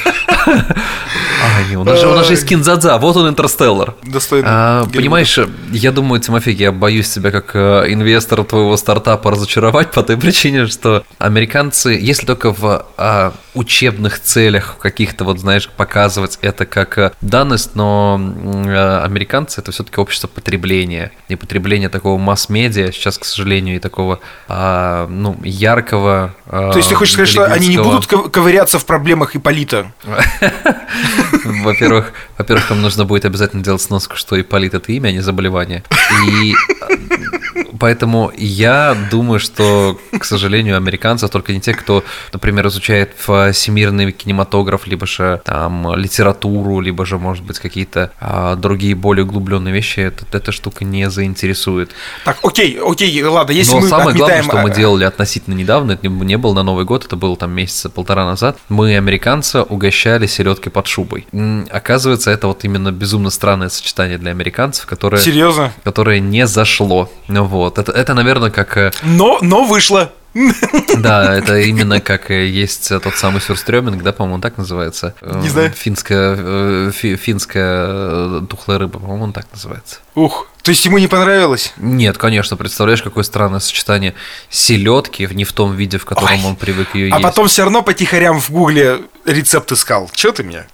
А, 1.40 1.62
не, 1.70 1.76
у 1.76 1.84
нас 1.84 2.00
же 2.00 2.08
у 2.08 2.14
нас 2.14 2.26
же 2.26 2.34
есть 2.34 2.46
Кинзадза, 2.46 2.98
вот 2.98 3.16
он 3.16 3.28
Интерстеллар. 3.28 3.94
Достойно. 4.02 4.48
А, 4.50 4.86
понимаешь, 4.86 5.38
я 5.72 5.92
думаю, 5.92 6.20
Тимофей, 6.20 6.54
я 6.54 6.72
боюсь 6.72 7.08
тебя 7.08 7.30
как 7.30 7.54
э, 7.54 7.86
инвестора 7.88 8.44
твоего 8.44 8.76
стартапа 8.76 9.30
разочаровать 9.30 9.90
по 9.90 10.02
той 10.02 10.16
причине, 10.16 10.66
что 10.66 11.04
американцы, 11.18 11.90
если 12.00 12.26
только 12.26 12.52
в 12.52 12.86
а, 12.96 13.32
учебных 13.54 14.20
целях 14.20 14.76
каких-то, 14.78 15.24
вот 15.24 15.38
знаешь, 15.38 15.68
показывать 15.68 16.38
это 16.42 16.66
как 16.66 16.98
э, 16.98 17.12
данность, 17.20 17.74
но 17.74 18.20
э, 18.20 19.00
американцы 19.04 19.60
это 19.60 19.72
все-таки 19.72 20.00
общество 20.00 20.28
потребления. 20.28 21.12
И 21.28 21.36
потребление 21.36 21.88
такого 21.88 22.18
масс-медиа 22.18 22.92
сейчас, 22.92 23.18
к 23.18 23.24
сожалению, 23.24 23.76
и 23.76 23.78
такого, 23.78 24.20
а, 24.48 25.06
ну, 25.08 25.38
яркого... 25.42 26.34
То 26.48 26.76
есть 26.76 26.88
ты 26.88 26.94
хочешь 26.94 27.14
сказать, 27.14 27.28
что 27.28 27.44
они 27.46 27.68
не 27.68 27.78
будут 27.78 28.06
ков- 28.06 28.30
ковыряться 28.30 28.78
в 28.78 28.84
проблемах 28.84 29.36
Иполита? 29.36 29.92
Во-первых, 31.44 32.12
во-первых, 32.38 32.70
им 32.70 32.82
нужно 32.82 33.04
будет 33.04 33.24
обязательно 33.24 33.62
делать 33.62 33.82
сноску, 33.82 34.16
что 34.16 34.40
Ипполит 34.40 34.74
это 34.74 34.92
имя, 34.92 35.08
а 35.08 35.12
не 35.12 35.20
заболевание. 35.20 35.84
И 36.26 36.54
э, 36.54 37.62
поэтому 37.80 38.30
я 38.36 38.96
думаю, 39.10 39.40
что, 39.40 39.98
к 40.16 40.24
сожалению, 40.24 40.76
американцев 40.76 41.30
только 41.30 41.52
не 41.52 41.60
те, 41.60 41.72
кто, 41.74 42.04
например, 42.32 42.68
изучает 42.68 43.12
всемирный 43.16 44.12
кинематограф, 44.12 44.86
либо 44.86 45.06
же 45.06 45.40
там 45.44 45.94
литературу, 45.96 46.80
либо 46.80 47.04
же, 47.06 47.18
может 47.18 47.44
быть, 47.44 47.58
какие-то 47.58 48.12
а, 48.20 48.54
другие 48.56 48.94
более 48.94 49.24
углубленные 49.24 49.72
вещи, 49.74 50.00
это- 50.00 50.24
эта 50.32 50.52
штука 50.52 50.84
не 50.84 51.10
заинтересует. 51.10 51.90
Так, 52.24 52.38
окей, 52.42 52.78
окей, 52.80 53.22
ладно, 53.24 53.52
если 53.52 53.72
Но 53.74 53.80
мы 53.80 53.88
самое 53.88 54.16
главное, 54.16 54.38
отметаем, 54.38 54.44
что 54.44 54.56
мы 54.62 54.70
а, 54.70 54.74
делали 54.74 55.04
относительно 55.04 55.54
недавно, 55.54 55.92
это 55.92 56.06
не 56.08 56.36
было 56.36 56.54
на 56.54 56.62
Новый 56.62 56.84
год, 56.84 57.06
это 57.06 57.16
было 57.16 57.36
там 57.36 57.50
месяца 57.52 57.88
полтора 57.88 58.26
назад, 58.26 58.58
мы, 58.68 58.96
американца, 58.96 59.62
угощали 59.62 60.26
селедкой 60.26 60.70
под 60.70 60.86
шубой. 60.86 61.26
Оказывается, 61.70 62.30
это 62.30 62.46
вот 62.46 62.64
именно 62.64 62.92
безумно 62.92 63.30
странное 63.30 63.68
сочетание 63.70 64.18
для 64.18 64.30
американцев, 64.30 64.86
которое, 64.86 65.18
Серьезно? 65.18 65.72
которое 65.84 66.20
не 66.20 66.46
зашло. 66.46 67.10
Ну 67.28 67.44
Вот. 67.70 67.78
Это, 67.78 67.92
это, 67.92 68.14
наверное, 68.14 68.50
как... 68.50 68.76
э, 68.76 68.90
Но, 69.02 69.38
но 69.42 69.64
вышло. 69.64 70.12
Да, 70.98 71.34
это 71.36 71.58
именно 71.58 72.00
как 72.00 72.30
э, 72.30 72.46
есть 72.46 72.88
тот 72.88 73.16
самый 73.16 73.40
сюрстрёминг, 73.40 74.02
да, 74.02 74.12
по-моему, 74.12 74.36
он 74.36 74.40
так 74.40 74.58
называется. 74.58 75.14
Не 75.22 75.48
знаю. 75.48 75.70
Финская, 75.72 76.36
э, 76.38 76.90
фи- 76.94 77.16
финская 77.16 78.40
тухлая 78.42 78.78
рыба, 78.78 78.98
по-моему, 79.00 79.24
он 79.24 79.32
так 79.32 79.46
называется. 79.52 79.96
Ух, 80.14 80.46
то 80.62 80.70
есть 80.70 80.84
ему 80.84 80.98
не 80.98 81.08
понравилось? 81.08 81.72
Нет, 81.76 82.18
конечно, 82.18 82.56
представляешь, 82.56 83.02
какое 83.02 83.24
странное 83.24 83.60
сочетание 83.60 84.14
селедки 84.48 85.28
не 85.32 85.44
в 85.44 85.52
том 85.52 85.74
виде, 85.74 85.98
в 85.98 86.04
котором 86.04 86.32
Ой. 86.32 86.40
он 86.44 86.56
привык 86.56 86.94
ее 86.94 87.06
А 87.12 87.16
есть. 87.16 87.22
потом 87.22 87.48
все 87.48 87.62
равно 87.62 87.82
потихорям 87.82 88.40
в 88.40 88.50
гугле 88.50 89.00
рецепт 89.24 89.70
искал. 89.72 90.10
Че 90.14 90.32
ты 90.32 90.42
мне? 90.42 90.66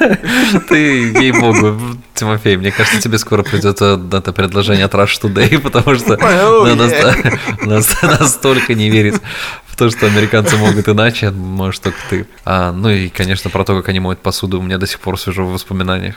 Ты, 0.68 1.12
ей-богу, 1.12 1.98
Тимофей, 2.14 2.56
мне 2.56 2.72
кажется, 2.72 3.00
тебе 3.00 3.18
скоро 3.18 3.42
придет 3.42 3.78
э, 3.80 3.98
это 4.12 4.32
предложение 4.32 4.84
от 4.86 4.94
Rush 4.94 5.20
Today, 5.22 5.58
потому 5.58 5.94
что 5.96 6.16
настолько 8.20 8.74
не 8.74 8.90
верит 8.90 9.20
в 9.66 9.76
то, 9.76 9.90
что 9.90 10.06
американцы 10.06 10.56
могут 10.56 10.88
иначе, 10.88 11.30
можешь 11.30 11.80
только 11.80 11.98
ты. 12.08 12.26
А, 12.44 12.72
ну 12.72 12.90
и, 12.90 13.08
конечно, 13.08 13.50
про 13.50 13.64
то, 13.64 13.76
как 13.76 13.88
они 13.88 14.00
моют 14.00 14.20
посуду, 14.20 14.58
у 14.58 14.62
меня 14.62 14.78
до 14.78 14.86
сих 14.86 15.00
пор 15.00 15.18
свежо 15.18 15.46
в 15.46 15.52
воспоминаниях. 15.52 16.16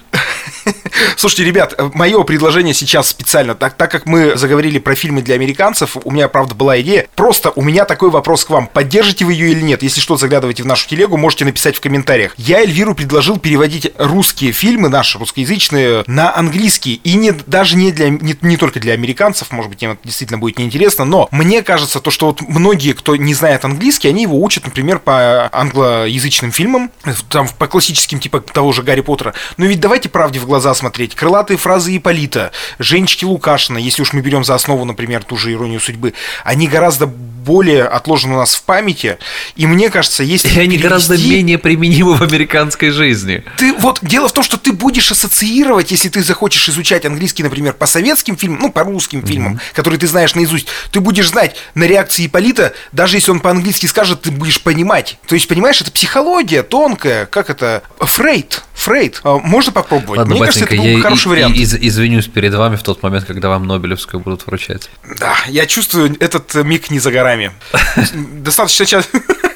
Слушайте, 1.17 1.43
ребят, 1.45 1.79
мое 1.93 2.21
предложение 2.23 2.73
сейчас 2.73 3.09
специально, 3.09 3.55
так, 3.55 3.75
так 3.75 3.91
как 3.91 4.05
мы 4.05 4.35
заговорили 4.35 4.79
про 4.79 4.95
фильмы 4.95 5.21
для 5.21 5.35
американцев, 5.35 5.97
у 6.03 6.11
меня, 6.11 6.27
правда, 6.27 6.55
была 6.55 6.79
идея. 6.81 7.07
Просто 7.15 7.51
у 7.55 7.61
меня 7.61 7.85
такой 7.85 8.09
вопрос 8.09 8.45
к 8.45 8.49
вам. 8.49 8.67
Поддержите 8.67 9.25
вы 9.25 9.33
ее 9.33 9.51
или 9.51 9.61
нет? 9.61 9.83
Если 9.83 10.01
что, 10.01 10.17
заглядывайте 10.17 10.63
в 10.63 10.65
нашу 10.65 10.87
телегу, 10.87 11.17
можете 11.17 11.45
написать 11.45 11.77
в 11.77 11.81
комментариях. 11.81 12.33
Я 12.37 12.61
Эльвиру 12.61 12.95
предложил 12.95 13.37
переводить 13.37 13.91
русские 13.97 14.51
фильмы, 14.51 14.89
наши 14.89 15.17
русскоязычные, 15.17 16.03
на 16.07 16.35
английский. 16.35 16.95
И 17.03 17.15
не, 17.15 17.31
даже 17.31 17.75
не, 17.75 17.91
для, 17.91 18.09
не, 18.09 18.35
не 18.41 18.57
только 18.57 18.79
для 18.79 18.93
американцев, 18.93 19.51
может 19.51 19.69
быть, 19.69 19.83
им 19.83 19.91
это 19.91 20.01
действительно 20.03 20.39
будет 20.39 20.59
неинтересно, 20.59 21.05
но 21.05 21.27
мне 21.31 21.61
кажется, 21.61 21.99
то, 21.99 22.11
что 22.11 22.27
вот 22.27 22.41
многие, 22.41 22.93
кто 22.93 23.15
не 23.15 23.33
знает 23.33 23.65
английский, 23.65 24.07
они 24.07 24.23
его 24.23 24.41
учат, 24.41 24.65
например, 24.65 24.99
по 24.99 25.49
англоязычным 25.51 26.51
фильмам, 26.51 26.91
там 27.29 27.47
по 27.57 27.67
классическим, 27.67 28.19
типа 28.19 28.41
того 28.41 28.71
же 28.71 28.83
Гарри 28.83 29.01
Поттера. 29.01 29.33
Но 29.57 29.65
ведь 29.65 29.79
давайте 29.79 30.09
правде 30.09 30.39
в 30.39 30.45
глаза 30.45 30.52
смотреть. 30.61 31.15
Крылатые 31.15 31.57
фразы 31.57 31.95
Иполита, 31.97 32.51
Женечки 32.79 33.25
Лукашина, 33.25 33.77
если 33.77 34.01
уж 34.01 34.13
мы 34.13 34.21
берем 34.21 34.43
за 34.43 34.55
основу, 34.55 34.85
например, 34.85 35.23
ту 35.23 35.37
же 35.37 35.51
иронию 35.51 35.79
судьбы, 35.79 36.13
они 36.43 36.67
гораздо 36.67 37.07
более 37.07 37.83
отложены 37.83 38.35
у 38.35 38.37
нас 38.37 38.55
в 38.55 38.63
памяти. 38.63 39.17
И 39.57 39.65
мне 39.67 39.89
кажется, 39.89 40.23
если 40.23 40.49
И 40.57 40.59
они 40.59 40.77
гораздо 40.77 41.15
перевести- 41.15 41.29
менее 41.29 41.57
применимы 41.57 42.15
в 42.15 42.21
американской 42.21 42.89
жизни. 42.91 43.43
ты 43.57 43.73
вот 43.73 43.99
дело 44.01 44.29
в 44.29 44.33
том, 44.33 44.43
что 44.43 44.57
ты 44.57 44.71
будешь 44.71 45.11
ассоциировать, 45.11 45.91
если 45.91 46.07
ты 46.09 46.23
захочешь 46.23 46.69
изучать 46.69 47.05
английский, 47.05 47.43
например, 47.43 47.73
по 47.73 47.85
советским 47.85 48.37
фильмам, 48.37 48.59
ну, 48.61 48.71
по 48.71 48.83
русским 48.83 49.25
фильмам, 49.25 49.59
которые 49.73 49.99
ты 49.99 50.07
знаешь 50.07 50.35
наизусть, 50.35 50.67
ты 50.91 50.99
будешь 51.01 51.29
знать 51.29 51.55
на 51.75 51.83
реакции 51.83 52.27
Полита, 52.27 52.73
даже 52.93 53.17
если 53.17 53.31
он 53.31 53.41
по-английски 53.41 53.85
скажет, 53.87 54.21
ты 54.21 54.31
будешь 54.31 54.61
понимать. 54.61 55.17
То 55.27 55.35
есть, 55.35 55.47
понимаешь, 55.49 55.81
это 55.81 55.91
психология 55.91 56.63
тонкая, 56.63 57.25
как 57.25 57.49
это? 57.49 57.83
Фрейд. 57.99 58.63
Фрейд. 58.83 59.21
А, 59.23 59.37
Можно 59.39 59.71
попробовать. 59.71 60.17
Ладно, 60.19 60.35
Мне 60.35 60.45
кажется, 60.45 60.65
это 60.65 60.75
был 60.75 60.83
бы 60.83 60.89
и- 60.91 61.01
хороший 61.01 61.25
и- 61.25 61.29
вариант. 61.29 61.55
из- 61.55 61.73
извинюсь 61.75 62.27
перед 62.27 62.53
вами 62.53 62.75
в 62.75 62.83
тот 62.83 63.01
момент, 63.03 63.25
когда 63.25 63.49
вам 63.49 63.65
Нобелевскую 63.67 64.19
будут 64.19 64.45
вручать. 64.45 64.89
Да, 65.19 65.35
я 65.47 65.65
чувствую, 65.65 66.15
этот 66.19 66.53
миг 66.55 66.89
не 66.91 66.99
за 66.99 67.11
горами. 67.11 67.51
Достаточно 68.13 68.85
сейчас... 68.85 69.07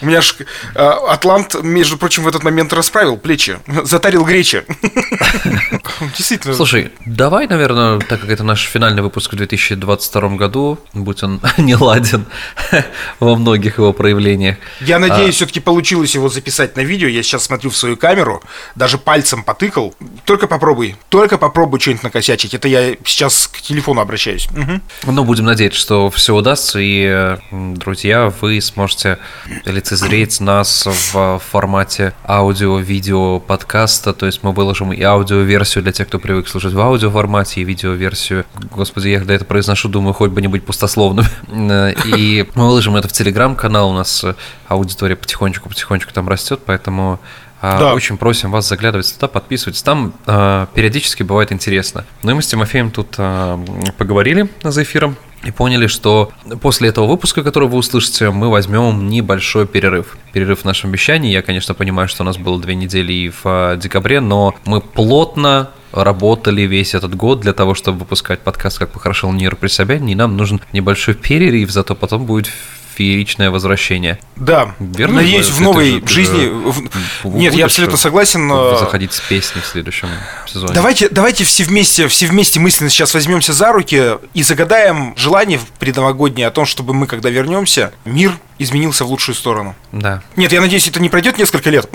У 0.00 0.06
меня 0.06 0.20
ж 0.20 0.36
э, 0.74 0.78
Атлант, 0.78 1.54
между 1.62 1.96
прочим, 1.98 2.22
в 2.24 2.28
этот 2.28 2.44
момент 2.44 2.72
расправил 2.72 3.16
плечи, 3.16 3.58
затарил 3.84 4.24
гречи. 4.24 4.64
Действительно. 6.16 6.54
Слушай, 6.54 6.92
давай, 7.06 7.46
наверное, 7.46 7.98
так 8.00 8.20
как 8.20 8.30
это 8.30 8.44
наш 8.44 8.62
финальный 8.64 9.02
выпуск 9.02 9.32
в 9.32 9.36
2022 9.36 10.28
году, 10.30 10.78
будь 10.92 11.22
он 11.22 11.40
не 11.58 11.74
ладен 11.76 12.26
во 13.20 13.36
многих 13.36 13.78
его 13.78 13.92
проявлениях. 13.92 14.56
Я 14.80 14.96
А. 14.96 14.98
надеюсь, 14.98 15.36
все-таки 15.36 15.60
получилось 15.60 16.14
его 16.14 16.28
записать 16.28 16.76
на 16.76 16.80
видео. 16.80 17.08
Я 17.08 17.22
сейчас 17.22 17.44
смотрю 17.44 17.70
в 17.70 17.76
свою 17.76 17.96
камеру, 17.96 18.42
даже 18.74 18.98
пальцем 18.98 19.42
потыкал. 19.42 19.94
Только 20.24 20.46
попробуй, 20.46 20.96
только 21.08 21.38
попробуй 21.38 21.80
что-нибудь 21.80 22.04
накосячить. 22.04 22.54
Это 22.54 22.68
я 22.68 22.96
сейчас 23.04 23.46
к 23.48 23.60
телефону 23.60 24.00
обращаюсь. 24.00 24.48
Ну, 25.04 25.24
будем 25.24 25.44
надеяться, 25.44 25.80
что 25.80 26.10
все 26.10 26.34
удастся, 26.34 26.78
и, 26.80 27.36
друзья, 27.50 28.32
вы 28.40 28.60
сможете 28.60 29.18
лицезреть 29.64 30.40
нас 30.40 30.86
в 30.86 31.40
формате 31.50 32.14
аудио-видео 32.26 33.40
подкаста, 33.40 34.12
то 34.12 34.26
есть 34.26 34.42
мы 34.42 34.52
выложим 34.52 34.92
и 34.92 35.02
аудио-версию 35.02 35.82
для 35.82 35.92
тех, 35.92 36.08
кто 36.08 36.18
привык 36.18 36.48
слушать 36.48 36.72
в 36.72 36.80
аудио-формате, 36.80 37.60
и 37.60 37.64
видео-версию. 37.64 38.44
Господи, 38.70 39.08
я 39.08 39.18
когда 39.18 39.34
это 39.34 39.44
произношу, 39.44 39.88
думаю, 39.88 40.14
хоть 40.14 40.30
бы 40.30 40.40
не 40.40 40.48
быть 40.48 40.64
пустословным. 40.64 41.26
И 42.04 42.48
мы 42.54 42.66
выложим 42.66 42.96
это 42.96 43.08
в 43.08 43.12
телеграм-канал, 43.12 43.90
у 43.90 43.92
нас 43.92 44.24
аудитория 44.68 45.16
потихонечку-потихонечку 45.16 46.12
там 46.12 46.28
растет, 46.28 46.60
поэтому 46.64 47.20
а, 47.66 47.78
да. 47.78 47.94
Очень 47.94 48.18
просим 48.18 48.50
вас 48.50 48.68
заглядывать 48.68 49.14
туда, 49.14 49.26
подписывайтесь. 49.26 49.82
Там 49.82 50.12
э, 50.26 50.66
периодически 50.74 51.22
бывает 51.22 51.50
интересно. 51.50 52.04
Ну 52.22 52.32
и 52.32 52.34
мы 52.34 52.42
с 52.42 52.46
Тимофеем 52.46 52.90
тут 52.90 53.14
э, 53.16 53.58
поговорили 53.96 54.50
за 54.62 54.82
эфиром 54.82 55.16
и 55.44 55.50
поняли, 55.50 55.86
что 55.86 56.32
после 56.60 56.88
этого 56.88 57.06
выпуска, 57.06 57.42
который 57.42 57.68
вы 57.68 57.78
услышите, 57.78 58.30
мы 58.30 58.50
возьмем 58.50 59.08
небольшой 59.08 59.66
перерыв. 59.66 60.16
Перерыв 60.32 60.60
в 60.60 60.64
нашем 60.64 60.90
вещании. 60.92 61.30
Я, 61.30 61.42
конечно, 61.42 61.74
понимаю, 61.74 62.08
что 62.08 62.22
у 62.22 62.26
нас 62.26 62.38
было 62.38 62.60
две 62.60 62.74
недели 62.74 63.12
и 63.12 63.32
в 63.42 63.78
декабре, 63.80 64.20
но 64.20 64.54
мы 64.64 64.80
плотно 64.80 65.70
работали 65.92 66.62
весь 66.62 66.94
этот 66.94 67.14
год 67.14 67.40
для 67.40 67.52
того, 67.52 67.74
чтобы 67.74 68.00
выпускать 68.00 68.40
подкаст 68.40 68.78
«Как 68.78 68.90
похорошел 68.90 69.32
Нир 69.32 69.54
при 69.54 69.68
себе», 69.68 69.96
и 69.96 70.14
нам 70.14 70.36
нужен 70.36 70.60
небольшой 70.72 71.14
перерыв, 71.14 71.70
зато 71.70 71.94
потом 71.94 72.26
будет 72.26 72.48
фееричное 72.94 73.50
возвращение. 73.50 74.18
Да. 74.36 74.74
Верно? 74.78 75.16
Надеюсь, 75.16 75.48
в 75.48 75.60
новой 75.60 76.00
же, 76.00 76.06
жизни... 76.06 76.46
В... 77.22 77.36
Нет, 77.36 77.54
я 77.54 77.66
абсолютно 77.66 77.96
согласен. 77.96 78.48
Заходить 78.78 79.12
с 79.12 79.20
песней 79.20 79.62
в 79.62 79.66
следующем 79.66 80.08
сезоне. 80.46 80.72
Давайте, 80.74 81.08
давайте 81.08 81.44
все 81.44 81.64
вместе, 81.64 82.08
все 82.08 82.26
вместе 82.26 82.60
мысленно 82.60 82.90
сейчас 82.90 83.14
возьмемся 83.14 83.52
за 83.52 83.72
руки 83.72 84.18
и 84.32 84.42
загадаем 84.42 85.14
желание 85.16 85.60
предновогоднее 85.78 86.46
о 86.46 86.50
том, 86.50 86.66
чтобы 86.66 86.94
мы, 86.94 87.06
когда 87.06 87.30
вернемся, 87.30 87.92
мир 88.04 88.32
изменился 88.58 89.04
в 89.04 89.08
лучшую 89.08 89.34
сторону. 89.34 89.74
Да. 89.92 90.22
Нет, 90.36 90.52
я 90.52 90.60
надеюсь, 90.60 90.86
это 90.88 91.00
не 91.00 91.08
пройдет 91.08 91.38
несколько 91.38 91.70
лет. 91.70 91.88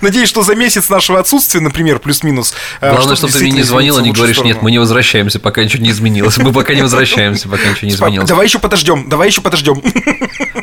Надеюсь, 0.00 0.28
что 0.28 0.42
за 0.42 0.54
месяц 0.54 0.88
нашего 0.88 1.18
отсутствия, 1.18 1.60
например, 1.60 1.98
плюс-минус. 1.98 2.54
Э, 2.80 2.92
Главное, 2.94 3.16
чтобы 3.16 3.32
ты 3.32 3.40
мне 3.40 3.50
не 3.50 3.62
звонила, 3.62 4.00
не 4.00 4.12
говоришь, 4.12 4.40
нет, 4.40 4.62
мы 4.62 4.70
не 4.70 4.78
возвращаемся, 4.78 5.38
пока 5.38 5.62
ничего 5.62 5.82
не 5.82 5.90
изменилось. 5.90 6.38
Мы 6.38 6.52
пока 6.52 6.74
не 6.74 6.82
возвращаемся, 6.82 7.48
пока 7.48 7.68
ничего 7.70 7.88
не 7.88 7.94
изменилось. 7.94 8.28
Давай 8.28 8.46
еще 8.46 8.58
подождем, 8.58 9.08
давай 9.08 9.28
еще 9.28 9.40
подождем. 9.42 9.82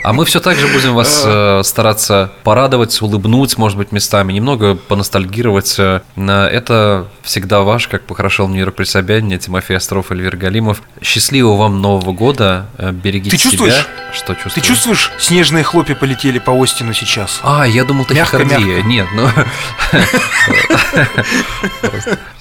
А 0.04 0.14
мы 0.14 0.26
все 0.26 0.40
так 0.40 0.58
же 0.58 0.68
будем 0.68 0.96
вас 0.96 1.24
э, 1.26 1.62
стараться 1.64 2.32
порадовать, 2.44 3.00
улыбнуть, 3.02 3.58
может 3.58 3.78
быть, 3.78 3.92
местами, 3.92 4.34
немного 4.34 4.76
поностальгировать. 4.76 5.76
Э, 5.78 6.02
это 6.16 7.08
всегда 7.22 7.62
ваш, 7.62 7.88
как 7.88 8.04
похорошел 8.06 8.48
мир 8.48 8.72
при 8.72 8.86
Собянине, 8.86 9.38
Тимофей 9.38 9.78
Остров, 9.78 10.12
Эльвир 10.12 10.38
Галимов. 10.38 10.82
Счастливого 11.02 11.58
вам 11.58 11.82
Нового 11.82 12.14
года, 12.14 12.68
берегите 12.80 13.38
Ты 13.38 13.44
чувствуешь? 13.44 13.74
себя. 13.74 13.86
Что 14.14 14.34
чувствуешь? 14.34 14.54
Ты 14.54 14.62
чувствуешь, 14.62 15.12
снежные 15.18 15.64
хлопья 15.64 15.96
полетели 15.96 16.40
по 16.40 16.52
Остину 16.52 16.94
сейчас? 16.94 17.40
А, 17.44 17.66
я 17.68 17.84
думал, 17.84 18.06
тахикардия. 18.06 18.82
Нет, 18.84 19.08
ну... 19.14 19.30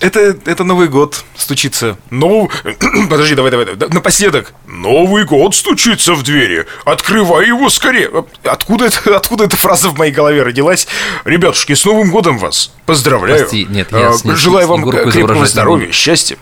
Это, 0.01 0.37
это 0.45 0.65
Новый 0.65 0.89
год 0.89 1.25
стучится. 1.37 1.97
Ну, 2.11 2.51
подожди, 3.11 3.35
давай, 3.35 3.51
давай, 3.51 3.67
давай. 3.67 3.89
Напоследок. 3.93 4.53
Новый 4.67 5.25
год 5.25 5.55
стучится 5.55 6.15
в 6.15 6.23
двери. 6.23 6.67
Открывай 6.85 7.49
его 7.49 7.69
скорее. 7.69 8.11
Откуда, 8.45 8.87
это, 8.87 9.17
откуда 9.17 9.45
эта 9.45 9.57
фраза 9.57 9.89
в 9.89 9.99
моей 9.99 10.13
голове 10.13 10.43
родилась? 10.43 10.87
Ребятушки, 11.25 11.75
с 11.75 11.85
Новым 11.85 12.11
годом 12.11 12.39
вас. 12.39 12.73
Поздравляю. 12.87 13.41
Прости, 13.41 13.67
нет, 13.69 13.89
я 13.91 14.11
а, 14.11 14.37
Желаю 14.37 14.69
вам 14.69 14.89
крепкого 14.89 15.47
здоровья, 15.47 15.91
счастья. 15.93 16.39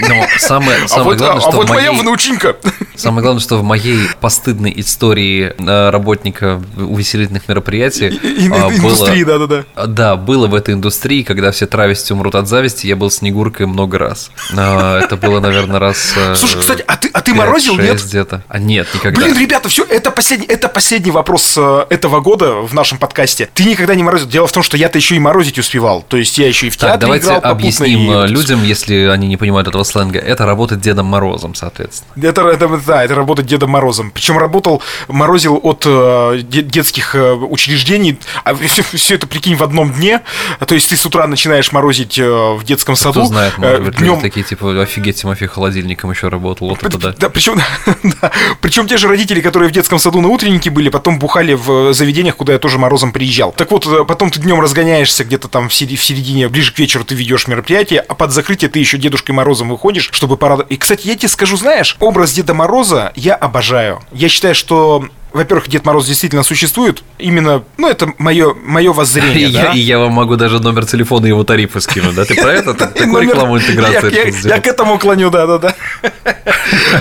Но 0.00 0.26
самое, 0.38 0.88
самое 0.88 1.00
а 1.00 1.02
вот, 1.02 1.18
главное, 1.18 1.38
а, 1.38 1.40
что 1.40 1.50
а 1.50 1.56
вот 1.56 1.68
моей... 1.68 1.88
моя 1.88 2.00
внученька. 2.00 2.56
Самое 2.96 3.22
главное, 3.22 3.42
что 3.42 3.58
в 3.58 3.62
моей 3.62 4.08
постыдной 4.22 4.72
истории 4.76 5.52
э, 5.58 5.90
работника 5.90 6.62
увеселительных 6.76 7.48
мероприятий 7.48 8.06
и, 8.06 8.48
а, 8.52 8.70
индустрии, 8.70 9.24
да, 9.24 9.38
да, 9.38 9.46
да. 9.46 9.86
Да, 9.86 10.16
было 10.16 10.46
в 10.46 10.54
этой 10.54 10.74
индустрии, 10.74 11.24
когда 11.24 11.50
все 11.50 11.66
травести 11.66 12.12
умрут 12.12 12.36
от 12.36 12.46
зависти, 12.46 12.86
я 12.86 12.94
был 12.94 13.10
снегуркой 13.10 13.66
много 13.66 13.98
раз. 13.98 14.30
А, 14.56 15.00
это 15.00 15.16
было, 15.16 15.40
наверное, 15.40 15.80
раз. 15.80 16.14
Э, 16.16 16.36
Слушай, 16.36 16.60
кстати, 16.60 16.84
а 16.86 16.96
ты, 16.96 17.10
а 17.12 17.20
ты 17.20 17.34
морозил 17.34 17.76
нет? 17.76 18.00
где-то. 18.00 18.44
А 18.48 18.60
нет, 18.60 18.86
никогда. 18.94 19.20
Блин, 19.20 19.36
ребята, 19.36 19.68
все, 19.68 19.84
это 19.84 20.12
последний, 20.12 20.46
это 20.46 20.68
последний 20.68 21.10
вопрос 21.10 21.54
э, 21.56 21.86
этого 21.90 22.20
года 22.20 22.60
в 22.60 22.72
нашем 22.74 22.98
подкасте. 22.98 23.50
Ты 23.52 23.64
никогда 23.64 23.96
не 23.96 24.04
морозил. 24.04 24.28
Дело 24.28 24.46
в 24.46 24.52
том, 24.52 24.62
что 24.62 24.76
я-то 24.76 24.98
еще 24.98 25.16
и 25.16 25.18
морозить 25.18 25.58
успевал. 25.58 26.02
То 26.06 26.16
есть 26.16 26.38
я 26.38 26.46
еще 26.46 26.68
и 26.68 26.70
в 26.70 26.76
театре 26.76 26.92
так, 26.92 27.00
давайте 27.00 27.26
играл 27.26 27.40
объясним 27.42 28.24
и... 28.24 28.28
людям, 28.28 28.62
если 28.62 29.06
они 29.06 29.26
не 29.26 29.36
понимают 29.36 29.66
этого 29.66 29.82
сленга. 29.82 30.20
Это 30.20 30.46
работает 30.46 30.80
Дедом 30.80 31.06
Морозом, 31.06 31.56
соответственно. 31.56 32.24
Это, 32.24 32.42
это, 32.48 32.80
да, 32.86 33.04
это 33.04 33.16
работает 33.16 33.48
Дедом 33.48 33.70
Морозом. 33.70 34.11
Причем 34.14 34.38
работал, 34.38 34.82
морозил 35.08 35.58
от 35.62 35.84
э, 35.86 36.40
детских 36.42 37.14
э, 37.14 37.32
учреждений, 37.32 38.18
а 38.44 38.54
все, 38.66 38.82
все 38.82 39.14
это, 39.14 39.26
прикинь, 39.26 39.56
в 39.56 39.62
одном 39.62 39.92
дне. 39.92 40.22
То 40.66 40.74
есть 40.74 40.88
ты 40.88 40.96
с 40.96 41.04
утра 41.06 41.26
начинаешь 41.26 41.72
морозить 41.72 42.18
э, 42.18 42.24
в 42.24 42.64
детском 42.64 42.96
саду. 42.96 43.20
Кто 43.20 43.26
знает, 43.26 43.58
может 43.58 43.82
быть, 43.82 43.96
днем... 43.96 44.20
такие, 44.20 44.44
типа, 44.44 44.82
офигеть, 44.82 45.20
Тимофей 45.20 45.48
холодильником 45.48 46.10
еще 46.10 46.28
работал. 46.28 46.68
Вот 46.68 46.82
это 46.82 46.98
да. 46.98 47.14
да 47.16 47.28
причем, 47.28 47.60
да, 48.20 48.30
причем 48.60 48.86
те 48.86 48.96
же 48.96 49.08
родители, 49.08 49.40
которые 49.40 49.68
в 49.68 49.72
детском 49.72 49.98
саду 49.98 50.20
на 50.20 50.28
утреннике 50.28 50.70
были, 50.70 50.88
потом 50.88 51.18
бухали 51.18 51.54
в 51.54 51.92
заведениях, 51.92 52.36
куда 52.36 52.54
я 52.54 52.58
тоже 52.58 52.78
морозом 52.78 53.12
приезжал. 53.12 53.52
Так 53.52 53.70
вот, 53.70 54.06
потом 54.06 54.30
ты 54.30 54.40
днем 54.40 54.60
разгоняешься 54.60 55.24
где-то 55.24 55.48
там 55.48 55.68
в 55.68 55.74
середине, 55.74 56.48
ближе 56.48 56.72
к 56.72 56.78
вечеру 56.78 57.04
ты 57.04 57.14
ведешь 57.14 57.46
мероприятие, 57.48 58.00
а 58.00 58.14
под 58.14 58.32
закрытие 58.32 58.68
ты 58.68 58.78
еще 58.78 58.98
Дедушкой 58.98 59.34
Морозом 59.34 59.68
выходишь, 59.68 60.10
чтобы 60.12 60.36
порадовать. 60.36 60.72
И, 60.72 60.76
кстати, 60.76 61.06
я 61.06 61.16
тебе 61.16 61.28
скажу, 61.28 61.56
знаешь, 61.56 61.96
образ 62.00 62.32
Деда 62.32 62.54
Мороза 62.54 63.12
я 63.14 63.34
обожаю. 63.34 64.01
Я 64.12 64.28
считаю, 64.28 64.54
что 64.54 65.06
во-первых, 65.32 65.68
Дед 65.68 65.84
Мороз 65.86 66.06
действительно 66.06 66.42
существует. 66.42 67.02
Именно, 67.18 67.64
ну, 67.78 67.88
это 67.88 68.12
мое, 68.18 68.54
мое 68.54 68.92
воззрение. 68.92 69.48
И, 69.48 69.52
да? 69.52 69.62
я, 69.62 69.72
и 69.72 69.78
я 69.78 69.98
вам 69.98 70.12
могу 70.12 70.36
даже 70.36 70.60
номер 70.60 70.84
телефона 70.84 71.26
и 71.26 71.28
его 71.28 71.42
тарифа 71.42 71.80
скинуть, 71.80 72.14
да? 72.14 72.24
Ты 72.24 72.34
про 72.34 72.52
это? 72.52 72.74
Такую 72.74 73.22
рекламу 73.22 73.58
интеграции 73.58 74.48
Я 74.48 74.60
к 74.60 74.66
этому 74.66 74.98
клоню, 74.98 75.30
да-да-да. 75.30 75.74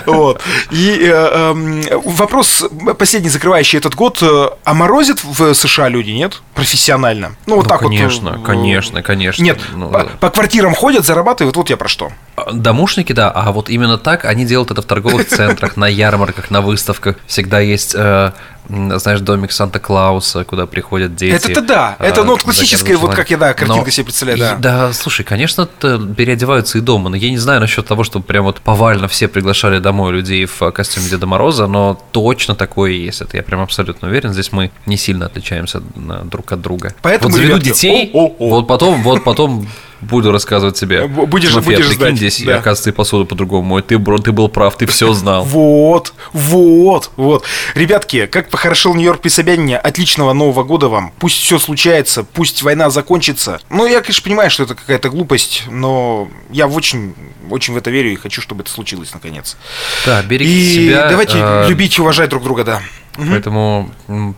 Вот. 0.05 0.41
И 0.71 0.99
э, 1.01 1.11
эм, 1.11 1.81
вопрос 2.05 2.65
последний, 2.97 3.29
закрывающий 3.29 3.77
этот 3.77 3.95
год. 3.95 4.19
Э, 4.21 4.49
а 4.63 4.73
морозит 4.73 5.23
в 5.23 5.53
США 5.53 5.89
люди, 5.89 6.11
нет? 6.11 6.41
Профессионально. 6.53 7.35
Ну, 7.45 7.57
вот 7.57 7.63
ну, 7.63 7.69
так 7.69 7.81
вот. 7.81 7.89
Конечно, 7.89 8.39
конечно, 8.45 9.03
конечно. 9.03 9.43
Нет, 9.43 9.59
ну, 9.73 9.91
по 10.19 10.29
квартирам 10.29 10.73
ходят, 10.73 11.05
зарабатывают. 11.05 11.55
Вот 11.55 11.69
я 11.69 11.77
про 11.77 11.87
что. 11.87 12.11
Домушники, 12.51 13.13
да. 13.13 13.29
А 13.29 13.51
вот 13.51 13.69
именно 13.69 13.97
так 13.97 14.25
они 14.25 14.45
делают 14.45 14.71
это 14.71 14.81
в 14.81 14.85
торговых 14.85 15.27
центрах, 15.27 15.77
на 15.77 15.87
ярмарках, 15.87 16.49
на 16.49 16.61
выставках. 16.61 17.17
Всегда 17.27 17.59
есть 17.59 17.93
э, 17.95 18.31
знаешь, 18.69 19.19
домик 19.21 19.51
Санта-Клауса, 19.51 20.43
куда 20.43 20.65
приходят 20.65 21.15
дети. 21.15 21.35
Это-то 21.35 21.61
да, 21.61 21.95
это 21.99 22.23
ну, 22.23 22.37
классическая, 22.37 22.95
вот 22.97 23.13
как 23.13 23.29
я, 23.29 23.37
да, 23.37 23.53
картинка 23.53 23.85
но, 23.85 23.91
себе 23.91 24.05
представляю, 24.05 24.39
да. 24.39 24.55
И, 24.55 24.61
да, 24.61 24.93
слушай, 24.93 25.23
конечно, 25.23 25.65
переодеваются 25.65 26.77
и 26.77 26.81
дома, 26.81 27.09
но 27.09 27.15
я 27.15 27.29
не 27.29 27.37
знаю 27.37 27.59
насчет 27.59 27.85
того, 27.85 28.03
что 28.03 28.19
прям 28.19 28.45
вот 28.45 28.61
повально 28.61 29.07
все 29.07 29.27
приглашали 29.27 29.79
домой 29.79 30.13
людей 30.13 30.45
в 30.45 30.71
костюме 30.71 31.09
Деда 31.09 31.27
Мороза, 31.27 31.67
но 31.67 31.99
точно 32.11 32.55
такое 32.55 32.91
есть, 32.91 33.21
это 33.21 33.37
я 33.37 33.43
прям 33.43 33.61
абсолютно 33.61 34.07
уверен, 34.07 34.31
здесь 34.33 34.51
мы 34.51 34.71
не 34.85 34.97
сильно 34.97 35.25
отличаемся 35.25 35.81
друг 36.25 36.51
от 36.51 36.61
друга. 36.61 36.93
Поэтому, 37.01 37.31
вот 37.31 37.37
заведу 37.37 37.55
ребятки, 37.55 37.69
детей, 37.69 38.11
о, 38.13 38.27
о, 38.27 38.35
о. 38.39 38.49
вот 38.49 38.67
потом, 38.67 39.03
вот 39.03 39.23
потом 39.23 39.67
буду 40.01 40.31
рассказывать 40.31 40.75
тебе. 40.75 41.07
Будешь, 41.07 41.51
Тимофей, 41.51 41.75
будешь 41.75 41.97
прикинь, 41.97 42.17
здесь, 42.17 42.41
да. 42.43 42.55
оказывается, 42.55 42.89
и 42.89 42.93
посуду 42.93 43.25
по-другому 43.25 43.61
мой. 43.63 43.81
Ты, 43.81 43.97
бро, 43.97 44.17
ты 44.17 44.31
был 44.31 44.49
прав, 44.49 44.75
ты 44.75 44.85
все 44.85 45.13
знал. 45.13 45.43
Вот, 45.45 46.13
вот, 46.33 47.11
вот. 47.15 47.45
Ребятки, 47.75 48.25
как 48.25 48.49
похорошел 48.49 48.93
Нью-Йорк 48.95 49.21
при 49.21 49.29
Собянине, 49.29 49.77
отличного 49.77 50.33
Нового 50.33 50.63
года 50.63 50.87
вам. 50.89 51.13
Пусть 51.19 51.37
все 51.37 51.59
случается, 51.59 52.23
пусть 52.23 52.63
война 52.63 52.89
закончится. 52.89 53.59
Ну, 53.69 53.85
я, 53.85 54.01
конечно, 54.01 54.23
понимаю, 54.23 54.49
что 54.49 54.63
это 54.63 54.75
какая-то 54.75 55.09
глупость, 55.09 55.63
но 55.69 56.29
я 56.49 56.67
очень, 56.67 57.13
очень 57.49 57.73
в 57.73 57.77
это 57.77 57.91
верю 57.91 58.11
и 58.11 58.15
хочу, 58.15 58.41
чтобы 58.41 58.63
это 58.63 58.71
случилось 58.71 59.13
наконец. 59.13 59.57
Да, 60.05 60.21
берегите 60.23 60.81
и 60.81 60.87
себя. 60.87 61.09
давайте 61.09 61.37
э... 61.37 61.69
любить 61.69 61.97
и 61.97 62.01
уважать 62.01 62.29
друг 62.29 62.43
друга, 62.43 62.63
да. 62.63 62.81
Поэтому 63.17 63.91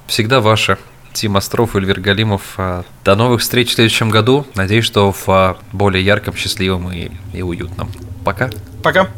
всегда 0.07 0.41
ваше 0.41 0.77
Тим 1.13 1.35
Остров, 1.35 1.75
Эльвир 1.75 1.99
Галимов. 1.99 2.55
А, 2.57 2.83
до 3.05 3.15
новых 3.15 3.41
встреч 3.41 3.71
в 3.71 3.73
следующем 3.75 4.09
году. 4.09 4.45
Надеюсь, 4.55 4.85
что 4.85 5.11
в 5.11 5.29
а, 5.29 5.57
более 5.71 6.03
ярком, 6.03 6.35
счастливом 6.35 6.91
и, 6.91 7.11
и 7.33 7.41
уютном. 7.41 7.89
Пока. 8.23 8.49
Пока. 8.83 9.09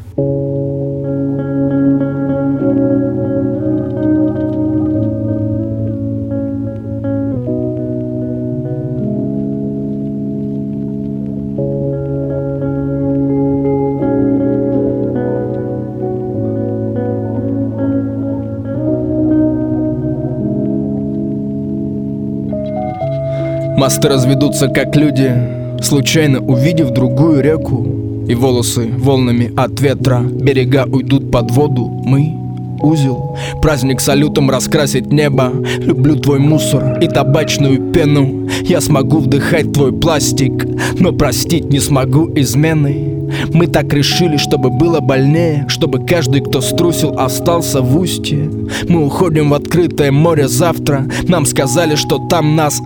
Мосты 23.85 24.07
разведутся 24.07 24.67
как 24.67 24.95
люди, 24.95 25.31
случайно 25.79 26.39
увидев 26.39 26.89
другую 26.89 27.43
реку. 27.43 27.85
И 28.27 28.33
волосы 28.33 28.89
волнами 28.97 29.53
от 29.55 29.79
ветра 29.79 30.21
Берега 30.21 30.87
уйдут 30.91 31.29
под 31.29 31.51
воду. 31.51 31.85
Мы 32.03 32.33
узел 32.81 33.37
Праздник 33.61 34.01
салютом 34.01 34.49
раскрасить 34.49 35.13
небо. 35.13 35.53
Люблю 35.77 36.15
твой 36.15 36.39
мусор 36.39 36.97
и 36.99 37.07
табачную 37.07 37.91
пену. 37.91 38.49
Я 38.63 38.81
смогу 38.81 39.19
вдыхать 39.19 39.71
твой 39.71 39.93
пластик 39.93 40.65
Но 40.99 41.11
простить 41.11 41.65
не 41.65 41.79
смогу 41.79 42.27
измены. 42.33 43.29
Мы 43.53 43.67
так 43.67 43.93
решили, 43.93 44.37
чтобы 44.37 44.71
было 44.71 44.99
больнее 44.99 45.65
Чтобы 45.67 46.03
каждый, 46.03 46.41
кто 46.41 46.59
струсил, 46.59 47.19
остался 47.19 47.81
в 47.83 47.95
устье. 47.99 48.49
Мы 48.89 49.05
уходим 49.05 49.51
в 49.51 49.53
открытое 49.53 50.11
море 50.11 50.47
завтра. 50.47 51.05
Нам 51.27 51.45
сказали, 51.45 51.93
что 51.93 52.17
там 52.27 52.55
нас 52.55 52.81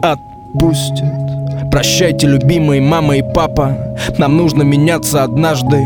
отпустят 0.49 1.71
Прощайте, 1.71 2.25
любимые 2.25 2.81
мама 2.81 3.17
и 3.17 3.21
папа. 3.21 3.77
Нам 4.17 4.37
нужно 4.37 4.63
меняться 4.63 5.23
однажды. 5.23 5.77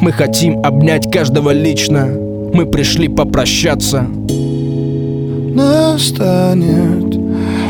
Мы 0.00 0.10
хотим 0.10 0.64
обнять 0.64 1.12
каждого 1.12 1.50
лично. 1.50 2.06
Мы 2.52 2.66
пришли 2.66 3.06
попрощаться. 3.06 4.04
Настанет 5.54 7.14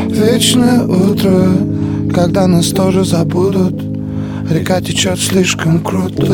вечное 0.09 0.81
утро 0.81 1.43
Когда 2.11 2.47
нас 2.47 2.69
тоже 2.69 3.05
забудут. 3.05 3.83
Река 4.49 4.81
течет 4.81 5.19
слишком 5.19 5.79
круто 5.81 6.33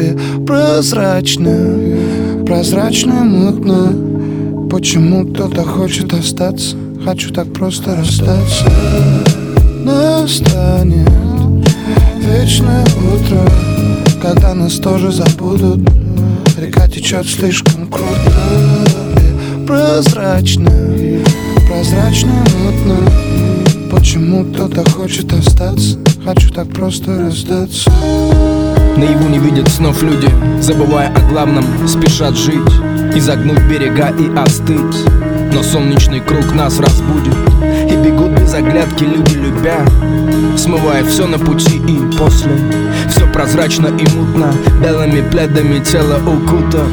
и 0.00 0.16
прозрачно. 0.46 2.44
Прозрачно, 2.46 3.24
мутно. 3.24 4.68
Почему 4.70 5.26
кто-то 5.26 5.64
хочет 5.64 6.14
остаться 6.14 6.76
Хочу 7.04 7.30
так 7.32 7.52
просто 7.52 7.94
расстаться. 7.96 8.64
Настанет 9.84 11.06
Вечное 12.16 12.82
утро, 12.82 13.46
когда 14.22 14.54
нас 14.54 14.76
тоже 14.76 15.12
забудут. 15.12 15.86
Река 16.58 16.88
течет 16.88 17.26
слишком 17.26 17.88
круто. 17.88 18.32
И 19.18 19.66
прозрачно 19.66 20.70
Прозрачно, 21.68 22.32
мутно 22.62 22.96
Почему 23.90 24.44
кто-то 24.44 24.88
хочет 24.90 25.30
остаться? 25.34 25.98
Хочу 26.24 26.50
так 26.50 26.68
просто 26.70 27.18
расстаться. 27.18 27.90
Наяву 28.96 29.28
не 29.28 29.38
видят 29.38 29.68
снов 29.68 30.02
люди 30.02 30.28
Забывая 30.62 31.12
о 31.14 31.20
главном, 31.28 31.64
спешат 31.86 32.34
жить 32.34 32.72
Изогнуть 33.14 33.62
берега 33.68 34.08
и 34.08 34.34
остыть 34.38 35.33
Но 35.52 35.62
солнечный 35.62 36.20
круг 36.20 36.52
нас 36.52 36.78
разбудит. 36.78 37.34
И 37.90 37.96
бегут 37.96 38.32
без 38.40 38.52
оглядки 38.54 39.04
люди 39.04 39.34
любя 39.34 39.84
Смывая 40.56 41.04
все 41.04 41.26
на 41.26 41.38
пути 41.38 41.76
и 41.76 42.16
после. 42.16 42.52
Все 43.08 43.26
прозрачно 43.32 43.88
и 43.88 44.08
мутно 44.16 44.52
Белыми 44.82 45.28
пледами 45.28 45.78
тело 45.80 46.18
укута 46.18 46.84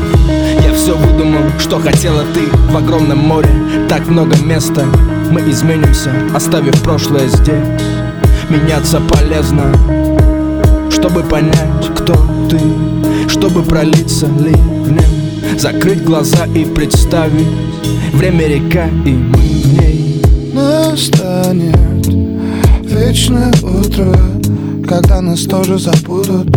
Я 0.62 0.74
все 0.74 0.96
выдумал, 0.96 1.44
что 1.60 1.80
хотела 1.80 2.24
ты 2.34 2.42
В 2.72 2.78
огромном 2.78 3.20
море. 3.20 3.50
Так 3.90 4.08
много 4.08 4.38
места 4.38 4.86
Мы 5.32 5.42
изменимся, 5.50 6.12
оставив 6.34 6.82
прошлое 6.82 7.28
здесь. 7.28 7.82
Меняться 8.50 9.00
полезно 9.00 9.74
Чтобы 10.92 11.24
понять, 11.24 11.90
кто 11.96 12.16
ты. 12.50 12.60
Чтобы 13.30 13.64
пролиться 13.64 14.28
ливнем 14.28 15.21
Закрыть 15.58 16.04
глаза 16.04 16.46
и 16.56 16.66
представить 16.66 17.48
Время 18.14 18.48
река 18.48 18.88
и 19.06 19.12
мы 19.12 19.38
в 19.38 19.74
ней. 19.74 20.22
Настанет 20.54 22.08
вечное 22.84 23.52
утро 23.62 24.16
Когда 24.88 25.22
нас 25.22 25.42
тоже 25.42 25.78
забудут. 25.80 26.48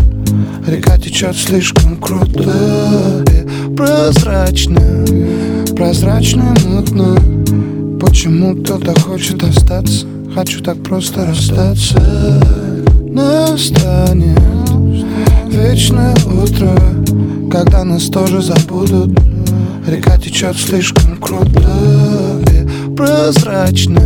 Река 0.66 0.99
течет 0.99 1.36
слишком 1.36 1.97
круто 1.97 3.24
и 3.30 3.74
прозрачно. 3.76 5.05
Прозрачно, 5.76 6.55
мутно. 6.66 7.16
Почему 8.01 8.57
кто-то 8.57 8.99
хочет 9.01 9.42
остаться? 9.42 10.07
Хочу 10.34 10.62
так 10.62 10.82
просто 10.82 11.26
расстаться. 11.26 11.99
Настанет 13.11 14.40
вечное 15.51 16.14
утро 16.26 16.76
Когда 17.55 17.85
нас 17.85 18.07
тоже 18.07 18.43
забудут. 18.43 19.17
Река 19.87 20.19
течет 20.19 20.57
слишком 20.57 21.17
круто 21.19 21.71
и 22.51 22.97
прозрачно 22.97 24.01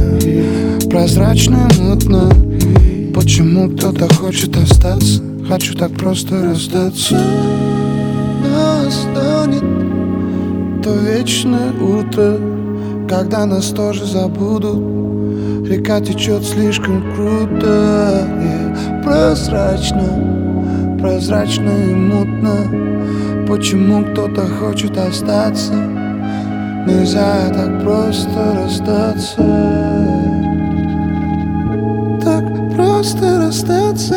Прозрачно, 0.91 1.67
мутно. 1.79 2.31
Почему 3.15 3.71
кто-то 3.71 4.07
хочет 4.17 4.55
остаться? 4.55 5.23
Хочу 5.49 5.75
так 5.75 5.93
просто 5.93 6.43
расстаться 6.43 7.19
Настанет 8.45 9.65
то 10.83 10.95
вечное 10.95 11.73
утро 11.73 12.37
Когда 13.09 13.47
нас 13.47 13.69
тоже 13.69 14.05
забудут. 14.05 15.67
Река 15.67 16.03
течет 16.03 16.45
слишком 16.45 17.03
круто 17.15 18.29
и 18.43 19.03
прозрачно 19.03 20.99
Прозрачно 21.01 21.71
и 21.71 21.95
мутно 21.95 22.98
Почему 23.49 24.05
кто-то 24.05 24.43
хочет 24.47 24.95
остаться? 24.99 25.73
Нельзя 25.73 27.49
так 27.49 27.83
просто 27.83 28.55
расстаться. 28.55 29.43
Так 32.23 32.45
просто 32.77 33.39
расстаться. 33.39 34.17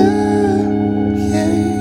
Yeah. 1.16 1.81